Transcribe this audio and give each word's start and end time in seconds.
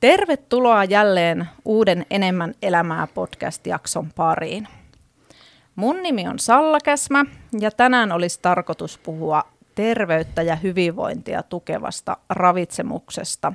Tervetuloa 0.00 0.84
jälleen 0.84 1.48
uuden 1.64 2.06
Enemmän 2.10 2.54
elämää 2.62 3.06
podcast-jakson 3.06 4.12
pariin. 4.16 4.68
Mun 5.76 6.02
nimi 6.02 6.28
on 6.28 6.38
Salla 6.38 6.78
Käsmä 6.84 7.24
ja 7.60 7.70
tänään 7.70 8.12
olisi 8.12 8.38
tarkoitus 8.42 8.98
puhua 8.98 9.44
terveyttä 9.74 10.42
ja 10.42 10.56
hyvinvointia 10.56 11.42
tukevasta 11.42 12.16
ravitsemuksesta. 12.30 13.52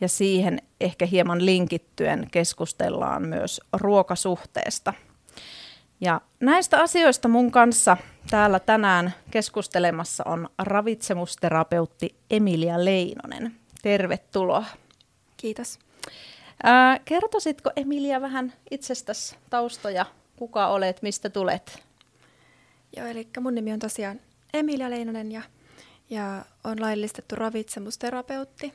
Ja 0.00 0.08
siihen 0.08 0.58
ehkä 0.80 1.06
hieman 1.06 1.46
linkittyen 1.46 2.26
keskustellaan 2.30 3.22
myös 3.28 3.60
ruokasuhteesta. 3.72 4.94
Ja 6.00 6.20
näistä 6.40 6.80
asioista 6.80 7.28
mun 7.28 7.50
kanssa 7.50 7.96
täällä 8.30 8.60
tänään 8.60 9.14
keskustelemassa 9.30 10.24
on 10.26 10.48
ravitsemusterapeutti 10.58 12.16
Emilia 12.30 12.84
Leinonen. 12.84 13.54
Tervetuloa. 13.82 14.64
Kiitos. 15.42 15.78
Ää, 16.62 16.98
kertoisitko 17.04 17.70
Emilia 17.76 18.20
vähän 18.20 18.52
itsestäsi 18.70 19.36
taustoja, 19.50 20.06
kuka 20.36 20.66
olet, 20.66 21.02
mistä 21.02 21.30
tulet? 21.30 21.82
Joo, 22.96 23.06
eli 23.06 23.28
mun 23.40 23.54
nimi 23.54 23.72
on 23.72 23.78
tosiaan 23.78 24.20
Emilia 24.54 24.90
Leinonen 24.90 25.32
ja, 25.32 25.42
ja 26.10 26.44
on 26.64 26.80
laillistettu 26.80 27.34
ravitsemusterapeutti. 27.34 28.72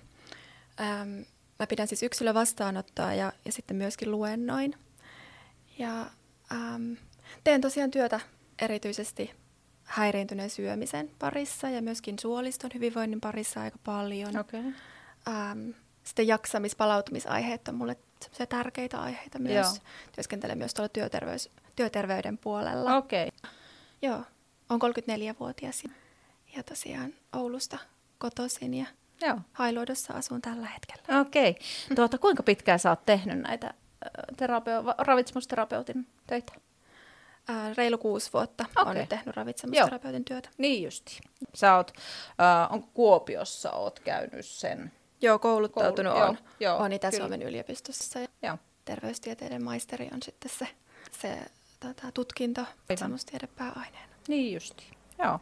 Ähm, 0.82 1.10
mä 1.60 1.68
pidän 1.68 1.88
siis 1.88 2.04
yksilö 2.04 2.34
vastaanottoa 2.34 3.14
ja, 3.14 3.34
ja 3.46 3.52
sitten 3.52 3.78
myöskin 3.78 4.12
luennoin. 4.12 4.76
Ja 5.80 6.06
ähm, 6.52 6.94
teen 7.44 7.62
tosiaan 7.62 7.92
työtä 7.92 8.20
erityisesti 8.62 9.32
häiriintyneen 9.84 10.50
syömisen 10.50 11.12
parissa 11.20 11.70
ja 11.70 11.82
myöskin 11.82 12.20
suoliston 12.20 12.72
hyvinvoinnin 12.74 13.22
parissa 13.22 13.62
aika 13.62 13.78
paljon. 13.84 14.38
Okay. 14.38 14.64
Ähm, 15.28 15.70
sitten 16.08 16.28
jaksamis- 16.28 16.76
palautumisaiheet 16.78 17.68
on 17.68 17.76
mulle 17.76 17.98
tärkeitä 18.50 19.02
aiheita 19.02 19.40
myös. 19.40 19.68
Joo. 19.68 19.76
Työskentelen 20.12 20.58
myös 20.58 20.74
tuolla 20.74 20.90
työterveys, 20.90 21.50
työterveyden 21.76 22.38
puolella. 22.38 22.96
Okei. 22.96 23.28
Okay. 23.28 23.52
Joo, 24.02 24.24
on 24.70 24.80
34-vuotias 24.82 25.84
ja, 25.84 25.90
ja 26.56 26.64
tosiaan 26.64 27.14
Oulusta 27.34 27.78
kotoisin 28.18 28.74
ja 28.74 28.86
Joo. 29.22 29.38
Hailuodossa 29.54 30.14
asun 30.14 30.42
tällä 30.42 30.68
hetkellä. 30.68 31.20
Okei. 31.20 31.50
Okay. 31.50 31.96
Tuota, 31.96 32.18
kuinka 32.18 32.44
pitkään 32.44 32.80
sä 32.80 32.90
oot 32.90 33.06
tehnyt 33.06 33.40
näitä 33.40 33.74
terapeo- 34.38 34.86
va- 34.86 34.96
ravitsemusterapeutin 34.98 36.08
töitä? 36.28 36.54
Ää, 37.48 37.74
reilu 37.74 37.98
kuusi 37.98 38.34
vuotta 38.34 38.66
okay. 38.76 38.94
nyt 38.94 39.10
tehnyt 39.10 39.36
ravitsemusterapeutin 39.36 40.26
työtä. 40.26 40.50
Niin 40.58 40.84
justi. 40.84 41.20
Sä 41.54 41.76
oot, 41.76 41.92
äh, 42.42 42.74
on 42.74 42.84
Kuopiossa 42.84 43.72
oot 43.72 44.00
käynyt 44.00 44.46
sen? 44.46 44.92
Joo, 45.22 45.40
kouluttautunut 45.40 46.14
Koulu- 46.14 46.30
on. 46.30 46.38
joo, 46.60 46.72
joo, 46.72 46.76
on 46.78 46.84
kyllä. 46.84 46.96
Itä-Suomen 46.96 47.42
yliopistossa 47.42 48.20
ja 48.20 48.28
Joo. 48.42 48.58
terveystieteiden 48.86 49.64
maisteri 49.64 50.10
on 50.14 50.24
sitten 50.24 50.52
se, 50.52 50.68
se 51.22 51.38
tota, 51.80 52.12
tutkinto 52.14 52.62
ravitsemustiedepääaineena. 52.62 54.08
Niin 54.28 54.54
justi. 54.54 54.84
Joo. 55.24 55.40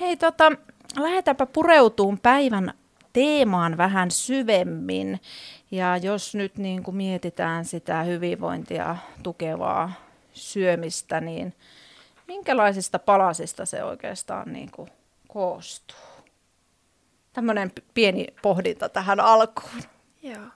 Hei, 0.00 0.16
tota, 0.16 0.52
lähdetäänpä 0.98 1.46
pureutuun 1.46 2.18
päivän 2.18 2.74
teemaan 3.12 3.76
vähän 3.76 4.10
syvemmin. 4.10 5.20
Ja 5.70 5.96
jos 5.96 6.34
nyt 6.34 6.56
niin 6.58 6.82
kuin 6.82 6.96
mietitään 6.96 7.64
sitä 7.64 8.02
hyvinvointia 8.02 8.96
tukevaa 9.22 9.92
syömistä, 10.32 11.20
niin 11.20 11.54
minkälaisista 12.28 12.98
palasista 12.98 13.66
se 13.66 13.84
oikeastaan 13.84 14.52
niin 14.52 14.70
kuin 14.70 14.90
koostuu? 15.28 16.05
Tämmöinen 17.36 17.72
pieni 17.94 18.26
pohdinta 18.42 18.88
tähän 18.88 19.20
alkuun. 19.20 19.82
Joo. 20.22 20.46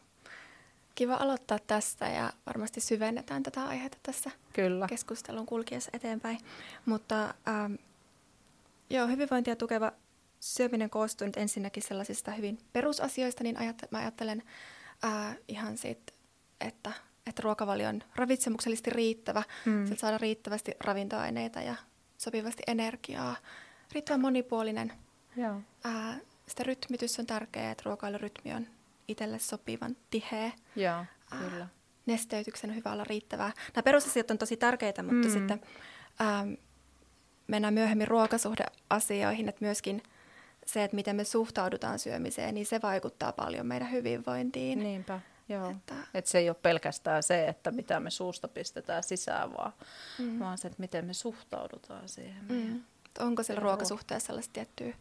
Kiva 0.94 1.15
aloittaa 1.15 1.59
tästä 1.66 2.09
ja 2.09 2.32
varmasti 2.47 2.81
syvennetään 2.81 3.43
tätä 3.43 3.65
aihetta 3.65 3.99
tässä 4.03 4.31
Kyllä. 4.53 4.87
keskustelun 4.87 5.47
kulkiessa 5.47 5.91
eteenpäin. 5.94 6.38
Mutta 6.87 7.34
ähm, 7.49 7.75
joo, 8.91 9.06
hyvinvointia 9.06 9.56
tukeva 9.56 9.93
syöminen 10.41 10.91
koostuu 10.91 11.27
nyt 11.27 11.37
ensinnäkin 11.37 11.82
sellaisista 11.82 12.31
hyvin 12.31 12.59
perusasioista, 12.72 13.44
niin 13.44 13.59
ajat, 13.59 13.77
mä 13.91 13.99
ajattelen 13.99 14.43
äh, 15.04 15.37
ihan 15.49 15.77
siitä, 15.77 16.12
että, 16.60 16.93
että 17.27 17.43
ruokavalio 17.43 17.88
on 17.88 18.03
ravitsemuksellisesti 18.16 18.91
riittävä, 18.91 19.43
Mm. 19.65 19.72
mm. 19.72 19.97
saada 19.97 20.19
riittävästi 20.19 20.72
ravintoaineita 20.84 21.60
ja 21.60 21.75
sopivasti 22.19 22.62
energiaa, 22.66 23.37
riittävän 23.93 24.21
monipuolinen. 24.21 24.93
Joo. 25.37 25.60
Äh, 25.87 26.21
sitä 26.50 26.62
rytmitys 26.62 27.19
on 27.19 27.27
tärkeää, 27.27 27.71
että 27.71 27.83
ruokailurytmi 27.87 28.53
on 28.55 28.66
itselle 29.09 29.38
sopivan 29.38 29.97
tiheä 30.11 30.50
Joo, 30.77 31.05
Ah. 31.31 31.38
kyllä. 31.50 31.69
nesteytyksen 32.06 32.71
on 32.71 32.77
hyvä 32.77 32.93
olla 32.93 33.05
riittävää. 33.05 33.53
Nämä 33.75 33.83
perusasiat 33.83 34.31
on 34.31 34.38
tosi 34.38 34.56
tärkeitä, 34.56 35.03
mutta 35.03 35.28
Mm. 35.28 35.33
sitten 35.33 35.60
ähm, 36.21 36.53
mennään 37.47 37.75
myöhemmin 37.75 38.09
ruokasuhdeasioihin, 38.09 39.49
että 39.49 39.65
myöskin 39.65 40.03
se, 40.66 40.84
että 40.84 40.94
miten 40.94 41.16
me 41.16 41.25
suhtaudutaan 41.25 41.99
syömiseen, 41.99 42.55
niin 42.55 42.66
se 42.66 42.83
vaikuttaa 42.83 43.33
paljon 43.33 43.66
meidän 43.66 43.91
hyvinvointiin. 43.93 44.78
Niinpä, 44.78 45.21
joo. 45.49 45.71
Että, 45.71 45.94
Et 46.15 46.27
se 46.27 46.39
ei 46.39 46.49
ole 46.49 46.56
pelkästään 46.62 47.22
se, 47.22 47.49
että 47.49 47.71
mitä 47.71 48.00
me 48.00 48.10
suusta 48.10 48.49
pistetään 48.49 49.03
sisään, 49.03 49.53
vaan, 49.53 49.72
mm, 50.19 50.39
vaan 50.39 50.59
se, 50.59 50.69
että 50.69 50.81
miten 50.81 51.05
me 51.05 51.15
suhtaudutaan 51.15 52.09
siihen. 52.09 52.44
mm, 52.49 52.81
onko 53.19 53.43
siellä 53.43 53.60
ruokasuhteessa 53.62 54.27
sellaista 54.27 54.53
tiettyä 54.53 54.94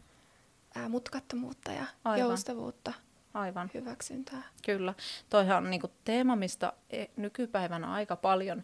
mutkattomuutta 0.88 1.72
ja 1.72 1.84
Aivan. 2.04 2.20
joustavuutta, 2.20 2.92
Aivan, 3.34 3.70
hyväksyntää. 3.74 4.42
kyllä. 4.64 4.94
Toihan 5.30 5.56
on 5.56 5.70
niinku 5.70 5.90
teema, 6.04 6.36
mistä 6.36 6.72
e- 6.90 7.06
nykypäivänä 7.16 7.92
aika 7.92 8.16
paljon 8.16 8.62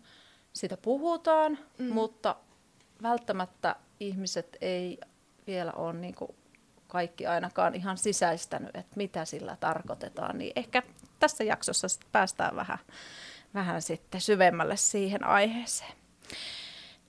sitä 0.52 0.76
puhutaan, 0.76 1.58
mm. 1.78 1.92
Mutta 1.92 2.36
välttämättä 3.02 3.76
ihmiset 4.00 4.56
ei 4.60 4.98
vielä 5.46 5.72
ole 5.72 5.92
niinku 5.92 6.34
kaikki 6.86 7.26
ainakaan 7.26 7.74
ihan 7.74 7.98
sisäistänyt, 7.98 8.76
että 8.76 8.96
mitä 8.96 9.24
sillä 9.24 9.56
tarkoitetaan. 9.60 10.38
Niin 10.38 10.52
ehkä 10.56 10.82
tässä 11.18 11.44
jaksossa 11.44 11.88
sit 11.88 12.06
päästään 12.12 12.56
vähän, 12.56 12.78
vähän 13.54 13.82
sitten 13.82 14.20
syvemmälle 14.20 14.76
siihen 14.76 15.24
aiheeseen. 15.24 15.92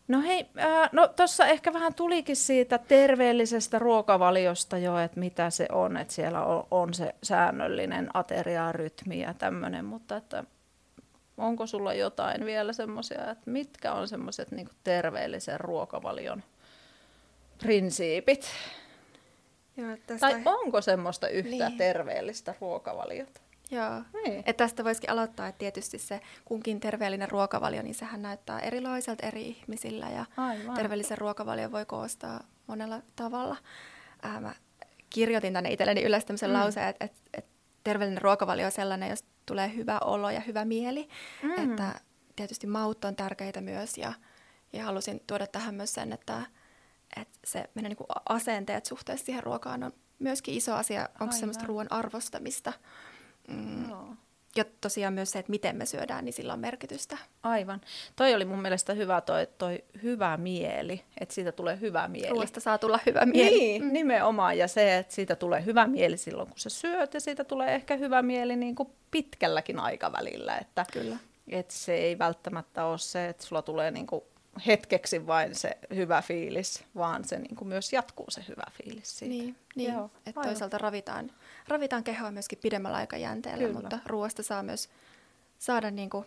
No 0.07 0.21
hei, 0.21 0.45
äh, 0.59 0.89
no 0.91 1.07
tuossa 1.07 1.45
ehkä 1.47 1.73
vähän 1.73 1.93
tulikin 1.93 2.35
siitä 2.35 2.77
terveellisestä 2.77 3.79
ruokavaliosta 3.79 4.77
jo, 4.77 4.97
että 4.97 5.19
mitä 5.19 5.49
se 5.49 5.67
on, 5.71 5.97
että 5.97 6.13
siellä 6.13 6.45
on, 6.45 6.67
on 6.71 6.93
se 6.93 7.15
säännöllinen 7.23 8.09
ateriarytmi 8.13 9.21
ja 9.21 9.33
tämmöinen, 9.33 9.85
mutta 9.85 10.17
että 10.17 10.43
onko 11.37 11.67
sulla 11.67 11.93
jotain 11.93 12.45
vielä 12.45 12.73
semmoisia, 12.73 13.31
että 13.31 13.51
mitkä 13.51 13.93
on 13.93 14.07
semmoiset 14.07 14.51
niin 14.51 14.69
terveellisen 14.83 15.59
ruokavalion 15.59 16.43
prinsiipit? 17.59 18.47
Joo, 19.77 19.97
tästä, 20.07 20.27
Tai 20.29 20.41
onko 20.45 20.81
semmoista 20.81 21.27
yhtä 21.29 21.49
Niin. 21.69 21.77
terveellistä 21.77 22.55
ruokavaliota? 22.61 23.41
Joo. 23.71 24.01
Niin. 24.23 24.43
Et 24.45 24.57
tästä 24.57 24.83
voisikin 24.83 25.09
aloittaa, 25.09 25.47
että 25.47 25.59
tietysti 25.59 25.97
se 25.97 26.21
kunkin 26.45 26.79
terveellinen 26.79 27.31
ruokavalio, 27.31 27.81
niin 27.81 27.95
sehän 27.95 28.21
näyttää 28.21 28.59
erilaiselta 28.59 29.27
eri 29.27 29.41
ihmisillä 29.47 30.09
ja 30.09 30.25
Aivan. 30.37 30.75
terveellisen 30.75 31.17
ruokavalion 31.17 31.71
voi 31.71 31.85
koostaa 31.85 32.43
monella 32.67 33.01
tavalla. 33.15 33.57
Ää, 34.21 34.39
mä 34.39 34.55
kirjoitin 35.09 35.53
tänne 35.53 35.71
itselleni 35.71 36.03
ylös 36.03 36.25
tämmöisen 36.25 36.49
Mm. 36.49 36.53
lauseen, 36.53 36.87
että, 36.87 37.05
että, 37.05 37.17
että 37.33 37.51
terveellinen 37.83 38.21
ruokavalio 38.21 38.65
on 38.65 38.71
sellainen, 38.71 39.09
jos 39.09 39.25
tulee 39.45 39.75
hyvä 39.75 39.99
olo 39.99 40.29
ja 40.29 40.39
hyvä 40.39 40.65
mieli. 40.65 41.09
Mm. 41.43 41.71
Että 41.71 41.99
tietysti 42.35 42.67
maut 42.67 43.05
on 43.05 43.15
tärkeitä 43.15 43.61
myös 43.61 43.97
ja, 43.97 44.13
ja 44.73 44.83
halusin 44.83 45.23
tuoda 45.27 45.47
tähän 45.47 45.75
myös 45.75 45.93
sen, 45.93 46.13
että, 46.13 46.41
että 47.17 47.39
se 47.45 47.69
meidän 47.73 47.89
niin 47.89 48.07
asenteet 48.29 48.85
suhteessa 48.85 49.25
siihen 49.25 49.43
ruokaan 49.43 49.83
on 49.83 49.91
myöskin 50.19 50.53
iso 50.53 50.73
asia. 50.75 51.09
Onko 51.19 51.33
semmoista 51.35 51.65
ruoan 51.65 51.91
arvostamista? 51.91 52.69
Mm. 52.71 53.16
Joo. 53.89 54.07
Ja 54.55 54.65
tosiaan 54.81 55.13
myös 55.13 55.31
se, 55.31 55.39
että 55.39 55.49
miten 55.49 55.75
me 55.75 55.85
syödään, 55.85 56.25
niin 56.25 56.33
sillä 56.33 56.53
on 56.53 56.59
merkitystä. 56.59 57.17
Aivan. 57.43 57.81
Toi 58.15 58.33
oli 58.33 58.45
mun 58.45 58.61
mielestä 58.61 58.93
hyvä 58.93 59.21
toi, 59.21 59.47
toi 59.57 59.83
hyvä 60.03 60.37
mieli, 60.37 61.03
että 61.21 61.35
siitä 61.35 61.51
tulee 61.51 61.79
hyvä 61.81 62.07
mieli. 62.07 62.29
Ruoasta 62.29 62.59
saa 62.59 62.77
tulla 62.77 62.99
hyvä 63.05 63.25
mieli. 63.25 63.59
Niin, 63.59 63.93
nimenomaan. 63.93 64.57
Ja 64.57 64.67
se, 64.67 64.97
että 64.97 65.15
siitä 65.15 65.35
tulee 65.35 65.65
hyvä 65.65 65.87
mieli 65.87 66.17
silloin, 66.17 66.49
kun 66.49 66.59
sä 66.59 66.69
syöt, 66.69 67.13
ja 67.13 67.19
siitä 67.19 67.43
tulee 67.43 67.75
ehkä 67.75 67.95
hyvä 67.95 68.21
mieli 68.21 68.55
niin 68.55 68.75
kuin 68.75 68.89
pitkälläkin 69.11 69.79
aikavälillä. 69.79 70.57
Että, 70.57 70.85
Kyllä. 70.93 71.17
että 71.47 71.73
se 71.73 71.93
ei 71.93 72.19
välttämättä 72.19 72.85
ole 72.85 72.97
se, 72.97 73.29
että 73.29 73.45
sulla 73.45 73.61
tulee 73.61 73.91
niin 73.91 74.07
kuin 74.07 74.23
hetkeksi 74.67 75.27
vain 75.27 75.55
se 75.55 75.77
hyvä 75.95 76.21
fiilis, 76.21 76.83
vaan 76.95 77.25
se 77.25 77.39
niin 77.39 77.55
kuin 77.55 77.67
myös 77.67 77.93
jatkuu 77.93 78.25
se 78.29 78.45
hyvä 78.47 78.63
fiilis 78.71 79.19
siitä. 79.19 79.33
Niin, 79.33 79.55
niin. 79.75 79.93
Joo, 79.93 80.11
että 80.25 80.41
toisaalta 80.41 80.77
ravitaan, 80.77 81.31
ravitaan 81.67 82.03
kehoa 82.03 82.31
myöskin 82.31 82.59
pidemmällä 82.61 82.97
aikajänteellä, 82.97 83.63
Kyllä. 83.67 83.79
mutta 83.79 83.99
ruoasta 84.05 84.43
saa 84.43 84.63
myös 84.63 84.89
saada 85.59 85.91
niinku 85.91 86.25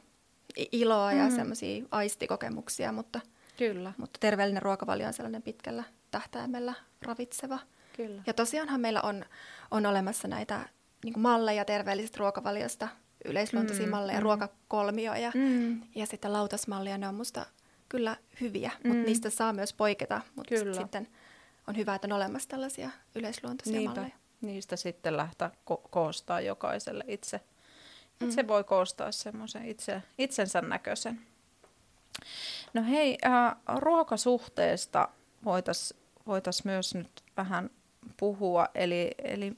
i- 0.59 0.69
iloa 0.73 1.13
ja 1.13 1.25
Mm. 1.29 1.35
semmoisia 1.37 1.85
aistikokemuksia, 1.91 2.93
mutta, 2.93 3.21
Kyllä, 3.57 3.93
mutta 3.97 4.19
terveellinen 4.21 4.63
ruokavalio 4.63 5.07
on 5.07 5.13
sellainen 5.13 5.43
pitkällä 5.43 5.85
tähtäimellä 6.11 6.75
ravitseva. 7.03 7.59
kyllä. 7.97 8.23
Ja 8.27 8.35
tosiaanhan 8.35 8.81
meillä 8.81 9.01
on, 9.03 9.25
on 9.71 9.87
olemassa 9.87 10.29
näitä 10.29 10.69
niin 11.05 11.13
kuin 11.13 11.23
malleja 11.23 11.65
terveellisestä 11.65 12.19
ruokavaliosta, 12.19 12.89
yleisluontoisia 13.25 13.87
mm, 13.87 13.91
malleja, 13.91 14.19
mm. 14.19 14.23
ruokakolmioja 14.23 15.33
mm. 15.35 15.81
ja 15.95 16.07
sitten 16.07 16.33
lautasmallia, 16.33 16.99
ne 16.99 17.09
on 17.09 17.15
musta 17.15 17.47
kyllä 17.89 18.17
hyviä, 18.41 18.71
mm. 18.85 18.89
mutta 18.89 19.05
niistä 19.07 19.31
saa 19.31 19.53
myös 19.53 19.73
poiketa, 19.73 20.21
mutta 20.37 20.55
sitten 20.75 21.09
on 21.67 21.77
hyvä, 21.77 21.95
että 21.95 22.07
on 22.09 22.13
olemassa 22.13 22.49
tällaisia 22.49 22.91
yleisluontoisia 23.15 23.79
Niinpä. 23.79 23.95
malleja. 23.95 24.17
Niistä 24.41 24.77
sitten 24.77 25.17
lähteä 25.17 25.51
ko- 25.71 25.89
koostaa 25.91 26.41
jokaiselle 26.41 27.05
itse. 27.09 27.41
Mm. 28.21 28.49
voi 28.49 28.65
koostaa 28.65 29.13
semmoisen 29.13 29.69
itse, 29.69 30.03
itsensä 30.19 30.61
näköisen. 30.61 31.21
No 32.75 32.83
hei, 32.83 33.19
äh, 33.27 33.57
ruokasuhteesta 33.79 35.09
voitaisiin 35.45 36.01
voitais 36.27 36.65
myös 36.65 36.95
nyt 36.95 37.23
vähän 37.37 37.71
puhua, 38.17 38.69
eli, 38.75 39.11
eli 39.19 39.57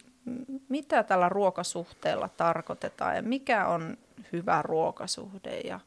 mitä 0.68 1.02
tällä 1.02 1.28
ruokasuhteella 1.28 2.28
tarkoitetaan 2.28 3.16
ja 3.16 3.22
mikä 3.22 3.66
on 3.66 3.98
hyvä 4.32 4.62
ruokasuhde 4.62 5.60
ja 5.60 5.80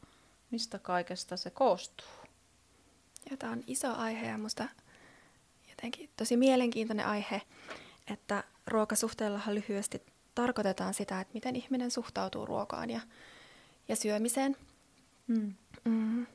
mistä 0.50 0.78
kaikesta 0.78 1.36
se 1.36 1.50
koostuu? 1.50 2.06
Ja 3.30 3.36
tämä 3.36 3.52
on 3.52 3.64
iso 3.66 3.94
aihe 3.94 4.26
ja 4.26 4.36
minusta 4.36 4.68
jotenkin 5.70 6.10
tosi 6.16 6.36
mielenkiintoinen 6.36 7.06
aihe, 7.06 7.42
että 8.12 8.44
ruokasuhteellahan 8.66 9.54
lyhyesti 9.54 10.02
tarkoitetaan 10.34 10.94
sitä, 10.94 11.20
että 11.20 11.34
miten 11.34 11.56
ihminen 11.56 11.90
suhtautuu 11.90 12.46
ruokaan 12.46 12.90
ja, 12.90 13.00
ja 13.88 13.96
syömiseen. 13.96 14.56
Mm. 15.26 15.54
Mm. 15.84 16.26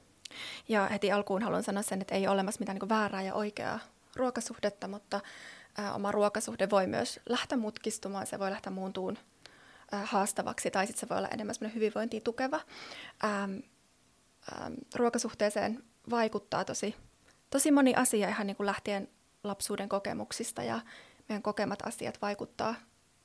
Ja 0.69 0.87
heti 0.87 1.11
alkuun 1.11 1.43
haluan 1.43 1.63
sanoa 1.63 1.83
sen, 1.83 2.01
että 2.01 2.15
ei 2.15 2.27
ole 2.27 2.33
olemassa 2.33 2.59
mitään 2.59 2.77
niin 2.81 2.89
väärää 2.89 3.21
ja 3.21 3.33
oikeaa 3.33 3.79
ruokasuhdetta, 4.15 4.87
mutta 4.87 5.19
ä, 5.79 5.93
oma 5.93 6.11
ruokasuhde 6.11 6.69
voi 6.69 6.87
myös 6.87 7.19
lähteä 7.29 7.57
mutkistumaan, 7.57 8.27
se 8.27 8.39
voi 8.39 8.51
lähteä 8.51 8.71
muuntuun 8.71 9.17
ä, 9.93 9.97
haastavaksi 9.97 10.71
tai 10.71 10.87
sitten 10.87 10.99
se 10.99 11.09
voi 11.09 11.17
olla 11.17 11.27
enemmän 11.27 11.55
hyvinvointiin 11.75 12.23
tukeva. 12.23 12.59
Äm, 13.23 13.61
äm, 14.61 14.75
ruokasuhteeseen 14.95 15.83
vaikuttaa 16.09 16.65
tosi, 16.65 16.95
tosi 17.49 17.71
moni 17.71 17.95
asia 17.95 18.29
ihan 18.29 18.47
niin 18.47 18.57
kuin 18.57 18.67
lähtien 18.67 19.09
lapsuuden 19.43 19.89
kokemuksista 19.89 20.63
ja 20.63 20.79
meidän 21.31 21.43
kokemat 21.43 21.81
asiat 21.81 22.21
vaikuttaa 22.21 22.75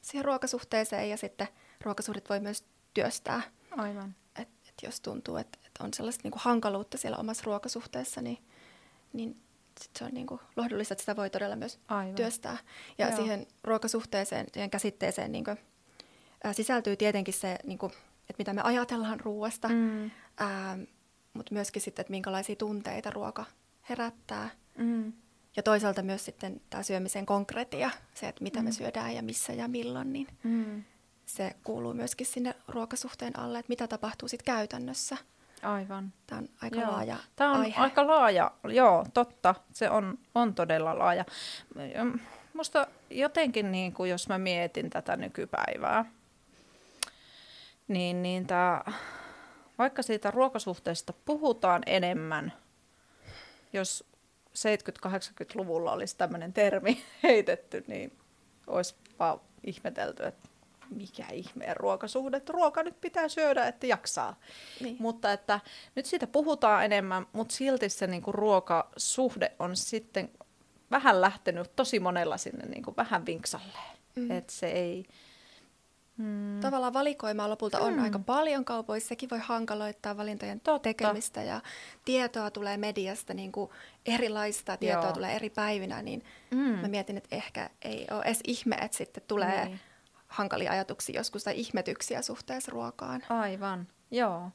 siihen 0.02 0.24
ruokasuhteeseen 0.24 1.10
ja 1.10 1.16
sitten 1.16 1.48
ruokasuhdet 1.84 2.30
voi 2.30 2.40
myös 2.40 2.64
työstää. 2.94 3.42
Aivan. 3.70 4.14
Et, 4.38 4.48
et 4.68 4.74
jos 4.82 5.00
tuntuu, 5.00 5.36
että 5.36 5.58
et 5.66 5.72
on 5.80 5.94
sellaista 5.94 6.20
niinku 6.24 6.38
hankaluutta 6.42 6.98
siellä 6.98 7.18
omassa 7.18 7.42
ruokasuhteessa, 7.46 8.20
niin, 8.20 8.38
niin 9.12 9.42
sit 9.80 9.90
se 9.98 10.04
on 10.04 10.10
niinku 10.12 10.40
lohdullista, 10.56 10.94
että 10.94 11.02
sitä 11.02 11.16
voi 11.16 11.30
todella 11.30 11.56
myös 11.56 11.78
Aivan. 11.88 12.14
työstää. 12.14 12.56
Ja 12.98 13.08
Joo. 13.08 13.16
siihen 13.16 13.46
ruokasuhteeseen, 13.64 14.46
siihen 14.52 14.70
käsitteeseen 14.70 15.32
niinku, 15.32 15.50
ää, 16.44 16.52
sisältyy 16.52 16.96
tietenkin 16.96 17.34
se, 17.34 17.58
niinku, 17.64 17.86
että 18.20 18.38
mitä 18.38 18.52
me 18.52 18.62
ajatellaan 18.62 19.20
ruoasta, 19.20 19.68
mm. 19.68 20.10
mutta 21.34 21.54
myöskin 21.54 21.82
sitten, 21.82 22.00
että 22.02 22.10
minkälaisia 22.10 22.56
tunteita 22.56 23.10
ruoka 23.10 23.44
herättää. 23.88 24.50
Mm. 24.78 25.12
Ja 25.56 25.62
toisaalta 25.62 26.02
myös 26.02 26.24
sitten 26.24 26.60
tämä 26.70 26.82
syömisen 26.82 27.26
konkretia, 27.26 27.90
se, 28.14 28.28
että 28.28 28.42
mitä 28.42 28.58
mm. 28.58 28.64
me 28.64 28.72
syödään 28.72 29.14
ja 29.14 29.22
missä 29.22 29.52
ja 29.52 29.68
milloin, 29.68 30.12
niin 30.12 30.26
mm. 30.42 30.84
se 31.26 31.56
kuuluu 31.64 31.94
myöskin 31.94 32.26
sinne 32.26 32.54
ruokasuhteen 32.68 33.38
alle, 33.38 33.58
että 33.58 33.70
mitä 33.70 33.88
tapahtuu 33.88 34.28
sitten 34.28 34.54
käytännössä. 34.54 35.16
Aivan. 35.62 36.12
Tämä 36.26 36.38
on 36.38 36.48
aika 36.62 36.80
joo. 36.80 36.92
laaja 36.92 37.16
Tämä 37.36 37.52
on 37.52 37.60
aihe. 37.60 37.80
aika 37.80 38.06
laaja, 38.06 38.50
joo, 38.72 39.06
totta. 39.14 39.54
Se 39.72 39.90
on, 39.90 40.18
on 40.34 40.54
todella 40.54 40.98
laaja. 40.98 41.24
Musta 42.52 42.86
jotenkin, 43.10 43.72
niin 43.72 43.92
kuin, 43.92 44.10
jos 44.10 44.28
mä 44.28 44.38
mietin 44.38 44.90
tätä 44.90 45.16
nykypäivää, 45.16 46.04
niin, 47.88 48.22
niin 48.22 48.46
tää, 48.46 48.92
vaikka 49.78 50.02
siitä 50.02 50.30
ruokasuhteesta 50.30 51.12
puhutaan 51.24 51.82
enemmän, 51.86 52.52
jos 53.72 54.04
70-80-luvulla 54.56 55.92
olisi 55.92 56.16
tämmöinen 56.16 56.52
termi 56.52 57.02
heitetty, 57.22 57.84
niin 57.86 58.18
olisi 58.66 58.94
vaan 59.18 59.40
ihmetelty, 59.64 60.22
että 60.22 60.48
mikä 60.90 61.26
ihmeen 61.32 61.76
ruokasuhde, 61.76 62.36
että 62.36 62.52
ruoka 62.52 62.82
nyt 62.82 63.00
pitää 63.00 63.28
syödä, 63.28 63.66
että 63.66 63.86
jaksaa. 63.86 64.40
Niin. 64.80 64.96
Mutta 64.98 65.32
että 65.32 65.60
nyt 65.94 66.06
siitä 66.06 66.26
puhutaan 66.26 66.84
enemmän, 66.84 67.26
mutta 67.32 67.54
silti 67.54 67.88
se 67.88 68.06
niinku 68.06 68.32
ruokasuhde 68.32 69.52
on 69.58 69.76
sitten 69.76 70.30
vähän 70.90 71.20
lähtenyt 71.20 71.76
tosi 71.76 72.00
monella 72.00 72.36
sinne 72.36 72.66
niinku 72.66 72.94
vähän 72.96 73.26
vinksalle. 73.26 73.78
Mm. 74.14 74.30
Että 74.30 74.52
se 74.52 74.66
ei, 74.66 75.04
Hmm. 76.18 76.60
Tavallaan 76.60 76.92
valikoimaa 76.92 77.50
lopulta 77.50 77.78
on 77.78 77.92
hmm. 77.92 78.02
aika 78.02 78.18
paljon 78.18 78.64
kaupoissa. 78.64 79.08
Sekin 79.08 79.30
voi 79.30 79.38
hankaloittaa 79.38 80.16
valintojen 80.16 80.60
Totta. 80.60 80.82
tekemistä 80.82 81.42
ja 81.42 81.60
tietoa 82.04 82.50
tulee 82.50 82.76
mediasta, 82.76 83.34
niin 83.34 83.52
kuin 83.52 83.70
erilaista 84.06 84.76
tietoa 84.76 85.04
Joo. 85.04 85.12
tulee 85.12 85.36
eri 85.36 85.50
päivinä, 85.50 86.02
niin 86.02 86.24
hmm. 86.50 86.60
mä 86.60 86.88
mietin, 86.88 87.16
että 87.16 87.36
ehkä 87.36 87.70
ei 87.82 88.06
ole 88.10 88.22
edes 88.24 88.40
ihme, 88.44 88.76
että 88.76 88.96
sitten 88.96 89.22
tulee 89.28 89.64
niin. 89.64 89.80
hankalia 90.26 90.72
ajatuksia 90.72 91.20
joskus 91.20 91.44
tai 91.44 91.60
ihmetyksiä 91.60 92.22
suhteessa 92.22 92.72
ruokaan. 92.72 93.22
Aivan, 93.28 93.88
joo. 94.10 94.50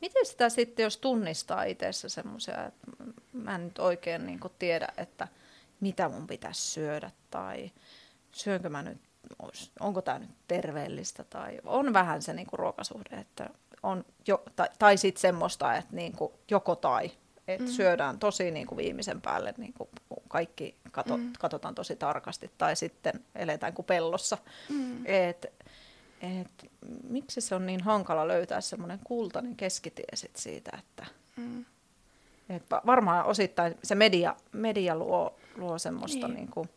Miten 0.00 0.26
sitä 0.26 0.48
sitten, 0.48 0.82
jos 0.82 0.96
tunnistaa 0.96 1.64
itsessä 1.64 2.08
semmoisia, 2.08 2.66
että 2.66 2.86
mä 3.32 3.54
en 3.54 3.64
nyt 3.64 3.78
oikein 3.78 4.26
niin 4.26 4.40
tiedä, 4.58 4.88
että 4.96 5.28
mitä 5.80 6.08
mun 6.08 6.26
pitäisi 6.26 6.62
syödä 6.62 7.10
tai 7.30 7.70
syönkö 8.32 8.68
mä 8.68 8.82
nyt 8.82 9.00
onko 9.80 10.02
tämä 10.02 10.18
nyt 10.18 10.30
terveellistä 10.48 11.24
tai 11.24 11.58
on 11.64 11.92
vähän 11.92 12.22
se 12.22 12.32
niin 12.32 12.46
kuin 12.46 12.58
ruokasuhde, 12.58 13.16
että 13.16 13.50
on 13.82 14.04
jo, 14.26 14.42
tai, 14.56 14.68
tai 14.78 14.96
sitten 14.96 15.20
semmoista, 15.20 15.76
että 15.76 15.96
niin 15.96 16.12
kuin 16.12 16.32
joko 16.50 16.76
tai, 16.76 17.10
että 17.48 17.64
mm. 17.64 17.70
syödään 17.70 18.18
tosi 18.18 18.50
niin 18.50 18.66
kuin 18.66 18.76
viimeisen 18.76 19.20
päälle, 19.20 19.54
niin 19.56 19.72
kuin 19.72 19.88
kaikki 20.28 20.74
kato, 20.92 21.16
mm. 21.16 21.32
katsotaan 21.38 21.74
tosi 21.74 21.96
tarkasti 21.96 22.50
tai 22.58 22.76
sitten 22.76 23.24
eletään 23.34 23.72
kuin 23.72 23.86
pellossa. 23.86 24.38
Mm. 24.68 25.06
Et, 25.06 25.46
et, 26.20 26.70
miksi 27.08 27.40
se 27.40 27.54
on 27.54 27.66
niin 27.66 27.82
hankala 27.82 28.28
löytää 28.28 28.60
semmoinen 28.60 29.00
kultainen 29.04 29.56
keskitie 29.56 30.06
sit 30.14 30.36
siitä, 30.36 30.78
että 30.78 31.06
mm. 31.36 31.64
et 32.48 32.62
varmaan 32.86 33.24
osittain 33.24 33.74
se 33.84 33.94
media, 33.94 34.36
media 34.52 34.96
luo, 34.96 35.36
luo 35.56 35.78
semmoista 35.78 36.28
niin. 36.28 36.36
Niin 36.36 36.50
kuin, 36.50 36.68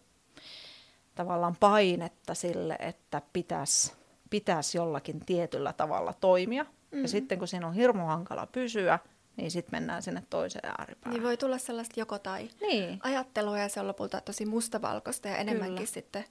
tavallaan 1.20 1.56
painetta 1.60 2.34
sille, 2.34 2.76
että 2.80 3.22
pitäisi 3.34 3.94
pitäisi 4.30 4.78
jollakin 4.78 5.26
tietyllä 5.26 5.74
tavalla 5.74 6.14
toimia. 6.14 6.64
Mm-hmm. 6.64 7.02
Ja 7.02 7.08
sitten 7.08 7.40
kun 7.40 7.48
siinä 7.48 7.68
on 7.68 7.74
hirmu 7.74 8.06
hankala 8.06 8.48
pysyä, 8.48 9.00
niin 9.36 9.52
sitten 9.52 9.72
mennään 9.72 10.04
sinne 10.04 10.24
toiseen 10.30 10.72
ääripäähän. 10.80 11.14
Niin 11.14 11.24
voi 11.24 11.38
tulla 11.38 11.58
sellaista 11.58 12.00
joko 12.00 12.20
tai 12.20 12.50
niin. 12.62 13.00
ajattelua 13.04 13.60
ja 13.60 13.70
se 13.70 13.80
on 13.80 13.88
lopulta 13.88 14.22
tosi 14.22 14.46
mustavalkoista 14.46 15.28
ja 15.28 15.38
enemmänkin 15.38 15.76
Kyllä. 15.76 15.88
sitten 15.88 16.26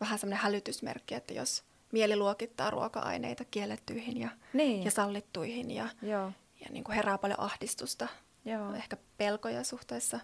vähän 0.00 0.18
semmoinen 0.18 0.42
hälytysmerkki, 0.42 1.14
että 1.14 1.34
jos 1.34 1.64
mieli 1.92 2.16
luokittaa 2.16 2.70
ruoka-aineita 2.70 3.44
kiellettyihin 3.44 4.20
ja, 4.20 4.28
niin. 4.52 4.84
ja 4.84 4.90
sallittuihin 4.90 5.70
ja, 5.70 5.88
Joo. 6.02 6.32
ja 6.60 6.66
niin 6.70 6.84
kuin 6.84 6.96
herää 6.96 7.18
paljon 7.18 7.40
ahdistusta, 7.40 8.08
Joo. 8.44 8.74
ehkä 8.74 8.96
pelkoja 9.18 9.64
suhteessa 9.64 10.20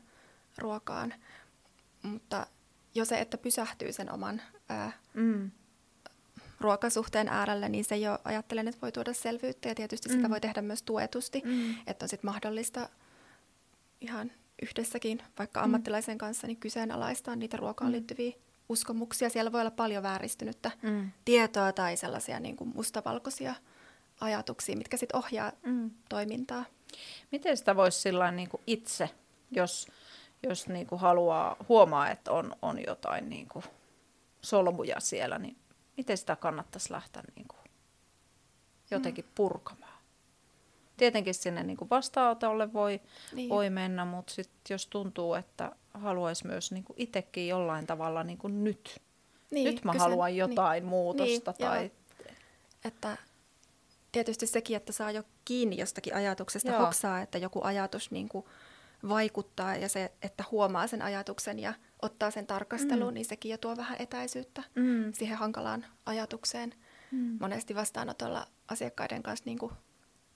ruokaan. 0.58 1.14
Mutta 2.02 2.46
jo 2.94 3.04
se, 3.04 3.20
että 3.20 3.38
pysähtyy 3.38 3.92
sen 3.92 4.12
oman 4.12 4.42
ää, 4.68 4.92
mm. 5.14 5.50
ruokasuhteen 6.60 7.28
äärelle, 7.28 7.68
niin 7.68 7.84
se 7.84 7.96
jo 7.96 8.18
ajattelen, 8.24 8.68
että 8.68 8.80
voi 8.82 8.92
tuoda 8.92 9.14
selvyyttä 9.14 9.68
ja 9.68 9.74
tietysti 9.74 10.08
mm. 10.08 10.14
sitä 10.14 10.30
voi 10.30 10.40
tehdä 10.40 10.62
myös 10.62 10.82
tuetusti, 10.82 11.42
mm. 11.44 11.74
että 11.86 12.04
on 12.04 12.08
sitten 12.08 12.30
mahdollista 12.30 12.88
ihan 14.00 14.32
yhdessäkin, 14.62 15.22
vaikka 15.38 15.60
mm. 15.60 15.64
ammattilaisen 15.64 16.18
kanssa, 16.18 16.46
niin 16.46 16.56
kyseenalaistaa 16.56 17.36
niitä 17.36 17.56
ruokaan 17.56 17.90
mm. 17.90 17.92
liittyviä 17.92 18.32
uskomuksia. 18.68 19.28
Siellä 19.28 19.52
voi 19.52 19.60
olla 19.60 19.70
paljon 19.70 20.02
vääristynyttä 20.02 20.70
mm. 20.82 21.10
tietoa 21.24 21.72
tai 21.72 21.96
sellaisia 21.96 22.40
niin 22.40 22.56
kuin 22.56 22.72
mustavalkoisia 22.74 23.54
ajatuksia, 24.20 24.76
mitkä 24.76 24.96
sitten 24.96 25.18
ohjaa 25.18 25.52
mm. 25.62 25.90
toimintaa. 26.08 26.64
Miten 27.32 27.56
sitä 27.56 27.76
voisi 27.76 28.08
niin 28.32 28.48
itse, 28.66 29.10
jos 29.50 29.88
jos 30.42 30.68
niin 30.68 30.86
kuin 30.86 31.00
haluaa 31.00 31.56
huomaa, 31.68 32.10
että 32.10 32.32
on, 32.32 32.56
on 32.62 32.78
jotain 32.86 33.28
niin 33.28 33.48
kuin 33.48 33.64
solmuja 34.42 35.00
siellä, 35.00 35.38
niin 35.38 35.56
miten 35.96 36.16
sitä 36.16 36.36
kannattaisi 36.36 36.92
lähteä 36.92 37.22
niin 37.36 37.48
kuin 37.48 37.60
jotenkin 38.90 39.24
mm. 39.24 39.30
purkamaan? 39.34 40.02
Tietenkin 40.96 41.34
sinne 41.34 41.62
niin 41.62 41.76
kuin 41.76 41.90
vastaanotolle 41.90 42.72
voi, 42.72 43.00
niin. 43.32 43.48
voi 43.48 43.70
mennä, 43.70 44.04
mutta 44.04 44.32
sit 44.32 44.50
jos 44.70 44.86
tuntuu, 44.86 45.34
että 45.34 45.72
haluaisi 45.94 46.46
myös 46.46 46.72
niin 46.72 46.84
kuin 46.84 46.96
itsekin 46.96 47.48
jollain 47.48 47.86
tavalla 47.86 48.24
niin 48.24 48.38
kuin 48.38 48.64
nyt, 48.64 49.02
niin, 49.50 49.64
nyt 49.64 49.84
mä 49.84 49.92
kysyn, 49.92 50.10
haluan 50.10 50.36
jotain 50.36 50.82
niin, 50.82 50.88
muutosta. 50.90 51.54
Niin, 51.58 51.68
tai... 51.68 51.90
Että 52.84 53.16
tietysti 54.12 54.46
sekin, 54.46 54.76
että 54.76 54.92
saa 54.92 55.10
jo 55.10 55.22
kiinni 55.44 55.78
jostakin 55.78 56.14
ajatuksesta, 56.14 56.70
joo. 56.70 56.80
hoksaa, 56.80 57.20
että 57.20 57.38
joku 57.38 57.60
ajatus 57.62 58.10
niin 58.10 58.28
kuin 58.28 58.46
vaikuttaa 59.08 59.76
ja 59.76 59.88
se, 59.88 60.12
että 60.22 60.44
huomaa 60.50 60.86
sen 60.86 61.02
ajatuksen 61.02 61.58
ja 61.58 61.74
ottaa 62.02 62.30
sen 62.30 62.46
tarkasteluun, 62.46 63.12
mm. 63.12 63.14
niin 63.14 63.24
sekin 63.24 63.50
jo 63.50 63.58
tuo 63.58 63.76
vähän 63.76 63.96
etäisyyttä 64.00 64.62
mm. 64.74 65.12
siihen 65.12 65.38
hankalaan 65.38 65.86
ajatukseen. 66.06 66.74
mm. 67.10 67.36
monesti 67.40 67.74
vastaanotolla 67.74 68.46
asiakkaiden 68.68 69.22
kanssa 69.22 69.44
niin 69.46 69.58
kuin 69.58 69.72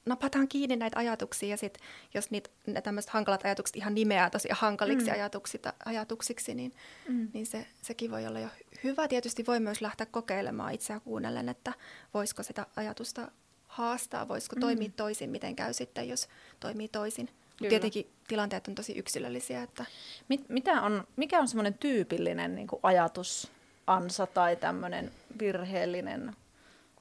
napataan 0.06 0.48
kiinni 0.48 0.76
näitä 0.76 0.98
ajatuksia 0.98 1.48
ja 1.48 1.56
sitten 1.56 1.82
jos 2.14 2.30
niitä, 2.30 2.50
ne 2.66 2.80
tämmöiset 2.80 3.10
hankalat 3.10 3.44
ajatukset 3.44 3.76
ihan 3.76 3.94
nimeää 3.94 4.30
tosi 4.30 4.48
hankaliksi 4.52 5.06
mm. 5.06 5.12
ajatuksiksi, 5.12 5.68
ajatuksiksi, 5.84 6.54
niin, 6.54 6.72
mm. 7.08 7.28
niin 7.32 7.46
se, 7.46 7.66
sekin 7.82 8.10
voi 8.10 8.26
olla 8.26 8.40
jo 8.40 8.48
hyvä. 8.84 9.08
Tietysti 9.08 9.46
voi 9.46 9.60
myös 9.60 9.80
lähteä 9.80 10.06
kokeilemaan 10.06 10.74
itseä 10.74 11.00
kuunnellen, 11.00 11.48
että 11.48 11.72
voisiko 12.14 12.42
sitä 12.42 12.66
ajatusta 12.76 13.30
haastaa, 13.66 14.28
voisiko 14.28 14.56
mm. 14.56 14.60
toimia 14.60 14.90
toisin, 14.96 15.30
miten 15.30 15.56
käy 15.56 15.72
sitten, 15.72 16.08
jos 16.08 16.28
toimii 16.60 16.88
toisin. 16.88 17.28
Kyllä. 17.56 17.68
Tietenkin 17.68 18.10
tilanteet 18.28 18.68
on 18.68 18.74
tosi 18.74 18.98
yksilöllisiä. 18.98 19.62
Että... 19.62 19.84
Mit, 20.28 20.48
mitä 20.48 20.82
on, 20.82 21.04
mikä 21.16 21.38
on 21.38 21.48
semmoinen 21.48 21.74
tyypillinen 21.74 22.54
niin 22.54 22.66
kuin 22.66 22.80
ajatusansa 22.82 24.26
tai 24.34 24.56
tämmöinen 24.56 25.10
virheellinen 25.38 26.36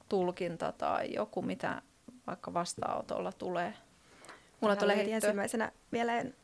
tulkinta 0.08 0.72
tai 0.72 1.14
joku, 1.14 1.42
mitä 1.42 1.82
vaikka 2.26 2.54
vastaanotolla 2.54 3.32
tulee? 3.32 3.74
Mulla 4.60 4.76
tulee 4.76 4.96
heti 4.96 5.12
ensimmäisenä 5.12 5.72
mieleen 5.90 6.34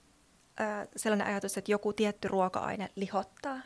äh, 0.61 0.89
sellainen 0.97 1.27
ajatus, 1.27 1.59
että 1.59 1.73
joku 1.73 1.93
tietty 1.93 2.29
ruoka-aine 2.29 2.91
lihottaa. 2.97 3.59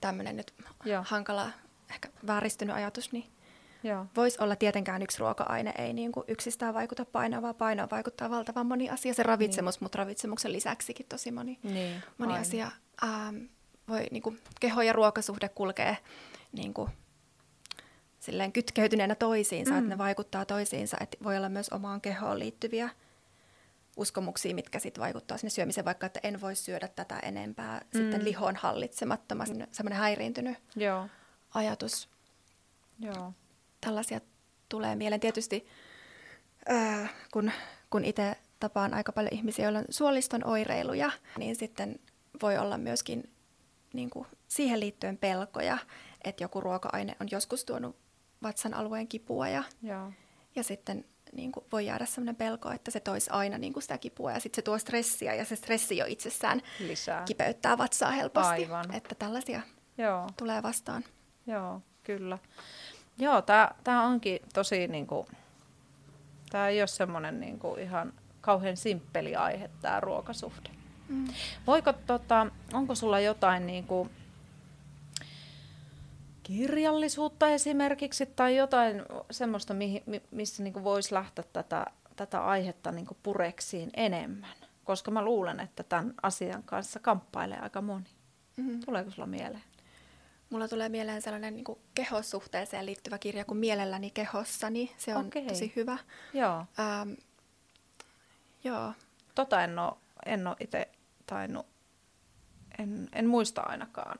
Tämmöinen 0.00 0.36
nyt 0.36 0.54
Joo. 0.84 1.04
hankala, 1.06 1.50
ehkä 1.90 2.08
vääristynyt 2.26 2.76
ajatus, 2.76 3.12
niin 3.12 3.31
Voisi 4.16 4.38
olla 4.40 4.56
tietenkään 4.56 5.02
yksi 5.02 5.18
ruoka-aine, 5.18 5.74
ei 5.78 5.92
niin 5.92 6.12
kuin 6.12 6.24
yksistään 6.28 6.74
vaikuta 6.74 7.04
painoon, 7.04 7.42
vaan 7.42 7.54
painoon 7.54 7.90
vaikuttaa 7.90 8.30
valtavan 8.30 8.66
moni 8.66 8.90
asia. 8.90 9.14
Se 9.14 9.22
ravitsemus, 9.22 9.74
niin. 9.74 9.84
mutta 9.84 9.98
ravitsemuksen 9.98 10.52
lisäksikin 10.52 11.06
tosi 11.08 11.32
moni, 11.32 11.58
niin, 11.62 12.02
moni 12.18 12.38
asia. 12.38 12.70
Ähm, 13.04 13.36
voi, 13.88 14.06
niin 14.10 14.22
kuin, 14.22 14.40
keho 14.60 14.82
ja 14.82 14.92
ruokasuhde 14.92 15.48
kulkee 15.48 15.96
niin 16.52 16.74
kuin, 16.74 16.90
silleen 18.20 18.52
kytkeytyneenä 18.52 19.14
toisiinsa, 19.14 19.72
mm. 19.72 19.78
että 19.78 19.88
ne 19.88 19.98
vaikuttaa 19.98 20.44
toisiinsa. 20.44 20.96
Että 21.00 21.16
voi 21.24 21.36
olla 21.36 21.48
myös 21.48 21.68
omaan 21.68 22.00
kehoon 22.00 22.38
liittyviä 22.38 22.90
uskomuksia, 23.96 24.54
mitkä 24.54 24.78
sitten 24.78 25.02
vaikuttaa 25.02 25.38
sinne 25.38 25.50
syömiseen, 25.50 25.84
vaikka 25.84 26.06
että 26.06 26.20
en 26.22 26.40
voi 26.40 26.56
syödä 26.56 26.88
tätä 26.88 27.18
enempää. 27.18 27.80
Mm. 27.94 27.98
Sitten 27.98 28.24
lihon 28.24 28.56
hallitsemattomasti, 28.56 29.58
semmoinen 29.70 29.98
häiriintynyt 29.98 30.58
Joo. 30.76 31.08
ajatus. 31.54 32.08
Joo 33.00 33.32
tällaisia 33.86 34.20
tulee 34.68 34.96
mieleen. 34.96 35.20
Tietysti 35.20 35.66
ää, 36.68 37.08
kun, 37.32 37.52
kun 37.90 38.04
itse 38.04 38.36
tapaan 38.60 38.94
aika 38.94 39.12
paljon 39.12 39.34
ihmisiä, 39.34 39.64
joilla 39.64 39.78
on 39.78 39.84
suoliston 39.90 40.46
oireiluja, 40.46 41.10
niin 41.38 41.56
sitten 41.56 42.00
voi 42.42 42.58
olla 42.58 42.78
myöskin 42.78 43.30
niin 43.92 44.10
kuin 44.10 44.26
siihen 44.48 44.80
liittyen 44.80 45.18
pelkoja, 45.18 45.78
että 46.24 46.44
joku 46.44 46.60
ruoka-aine 46.60 47.16
on 47.20 47.28
joskus 47.30 47.64
tuonut 47.64 47.96
vatsan 48.42 48.74
alueen 48.74 49.08
kipua 49.08 49.48
ja, 49.48 49.62
Joo. 49.82 50.12
ja 50.56 50.62
sitten 50.62 51.04
niin 51.32 51.52
kuin 51.52 51.66
voi 51.72 51.86
jäädä 51.86 52.06
sellainen 52.06 52.36
pelko, 52.36 52.70
että 52.70 52.90
se 52.90 53.00
toisi 53.00 53.30
aina 53.30 53.58
niin 53.58 53.72
kuin 53.72 53.82
sitä 53.82 53.98
kipua 53.98 54.32
ja 54.32 54.40
sitten 54.40 54.56
se 54.56 54.62
tuo 54.62 54.78
stressiä 54.78 55.34
ja 55.34 55.44
se 55.44 55.56
stressi 55.56 55.96
jo 55.96 56.04
itsessään 56.08 56.62
Lisää. 56.80 57.22
kipeyttää 57.24 57.78
vatsaa 57.78 58.10
helposti. 58.10 58.48
Aivan. 58.48 58.94
Että 58.94 59.14
tällaisia 59.14 59.60
Joo. 59.98 60.30
tulee 60.36 60.62
vastaan. 60.62 61.04
Joo, 61.46 61.80
kyllä. 62.02 62.38
Joo, 63.22 63.42
tämä 63.84 64.02
onkin 64.02 64.40
tosi, 64.54 64.88
niinku, 64.88 65.26
tämä 66.50 66.68
ei 66.68 66.80
ole 66.80 66.86
semmoinen 66.86 67.40
niinku, 67.40 67.74
ihan 67.74 68.12
kauhean 68.40 68.76
simppeli 68.76 69.36
aihe, 69.36 69.70
tämä 69.82 70.00
ruokasuhde. 70.00 70.70
Mm. 71.08 71.28
Voiko, 71.66 71.92
tota, 71.92 72.46
onko 72.72 72.94
sulla 72.94 73.20
jotain 73.20 73.66
niinku, 73.66 74.08
kirjallisuutta 76.42 77.48
esimerkiksi 77.48 78.26
tai 78.26 78.56
jotain 78.56 79.02
semmoista, 79.30 79.74
mihin, 79.74 80.02
missä 80.30 80.62
niinku 80.62 80.84
voisi 80.84 81.14
lähteä 81.14 81.44
tätä, 81.52 81.86
tätä 82.16 82.44
aihetta 82.44 82.92
niinku 82.92 83.16
pureksiin 83.22 83.90
enemmän? 83.94 84.56
Koska 84.84 85.10
mä 85.10 85.24
luulen, 85.24 85.60
että 85.60 85.82
tämän 85.82 86.14
asian 86.22 86.62
kanssa 86.62 87.00
kamppailee 87.00 87.58
aika 87.58 87.82
moni. 87.82 88.06
Mm-hmm. 88.56 88.80
Tuleeko 88.80 89.10
sulla 89.10 89.26
mieleen? 89.26 89.62
Mulla 90.52 90.68
tulee 90.68 90.88
mieleen 90.88 91.22
sellainen 91.22 91.54
niin 91.54 91.64
kehosuhteeseen 91.94 92.86
liittyvä 92.86 93.18
kirja 93.18 93.44
kuin 93.44 93.58
Mielelläni 93.58 94.10
kehossani. 94.10 94.94
Se 94.98 95.16
on 95.16 95.26
Okei. 95.26 95.46
tosi 95.46 95.72
hyvä. 95.76 95.98
Joo. 96.34 96.66
Ähm, 96.78 97.12
joo. 98.64 98.92
Tota 99.34 99.64
en 99.64 99.78
ole, 99.78 99.92
en 100.26 100.46
ole 100.46 100.56
itse 100.60 100.88
tainnut, 101.26 101.66
en, 102.78 103.08
en 103.12 103.26
muista 103.26 103.60
ainakaan 103.60 104.18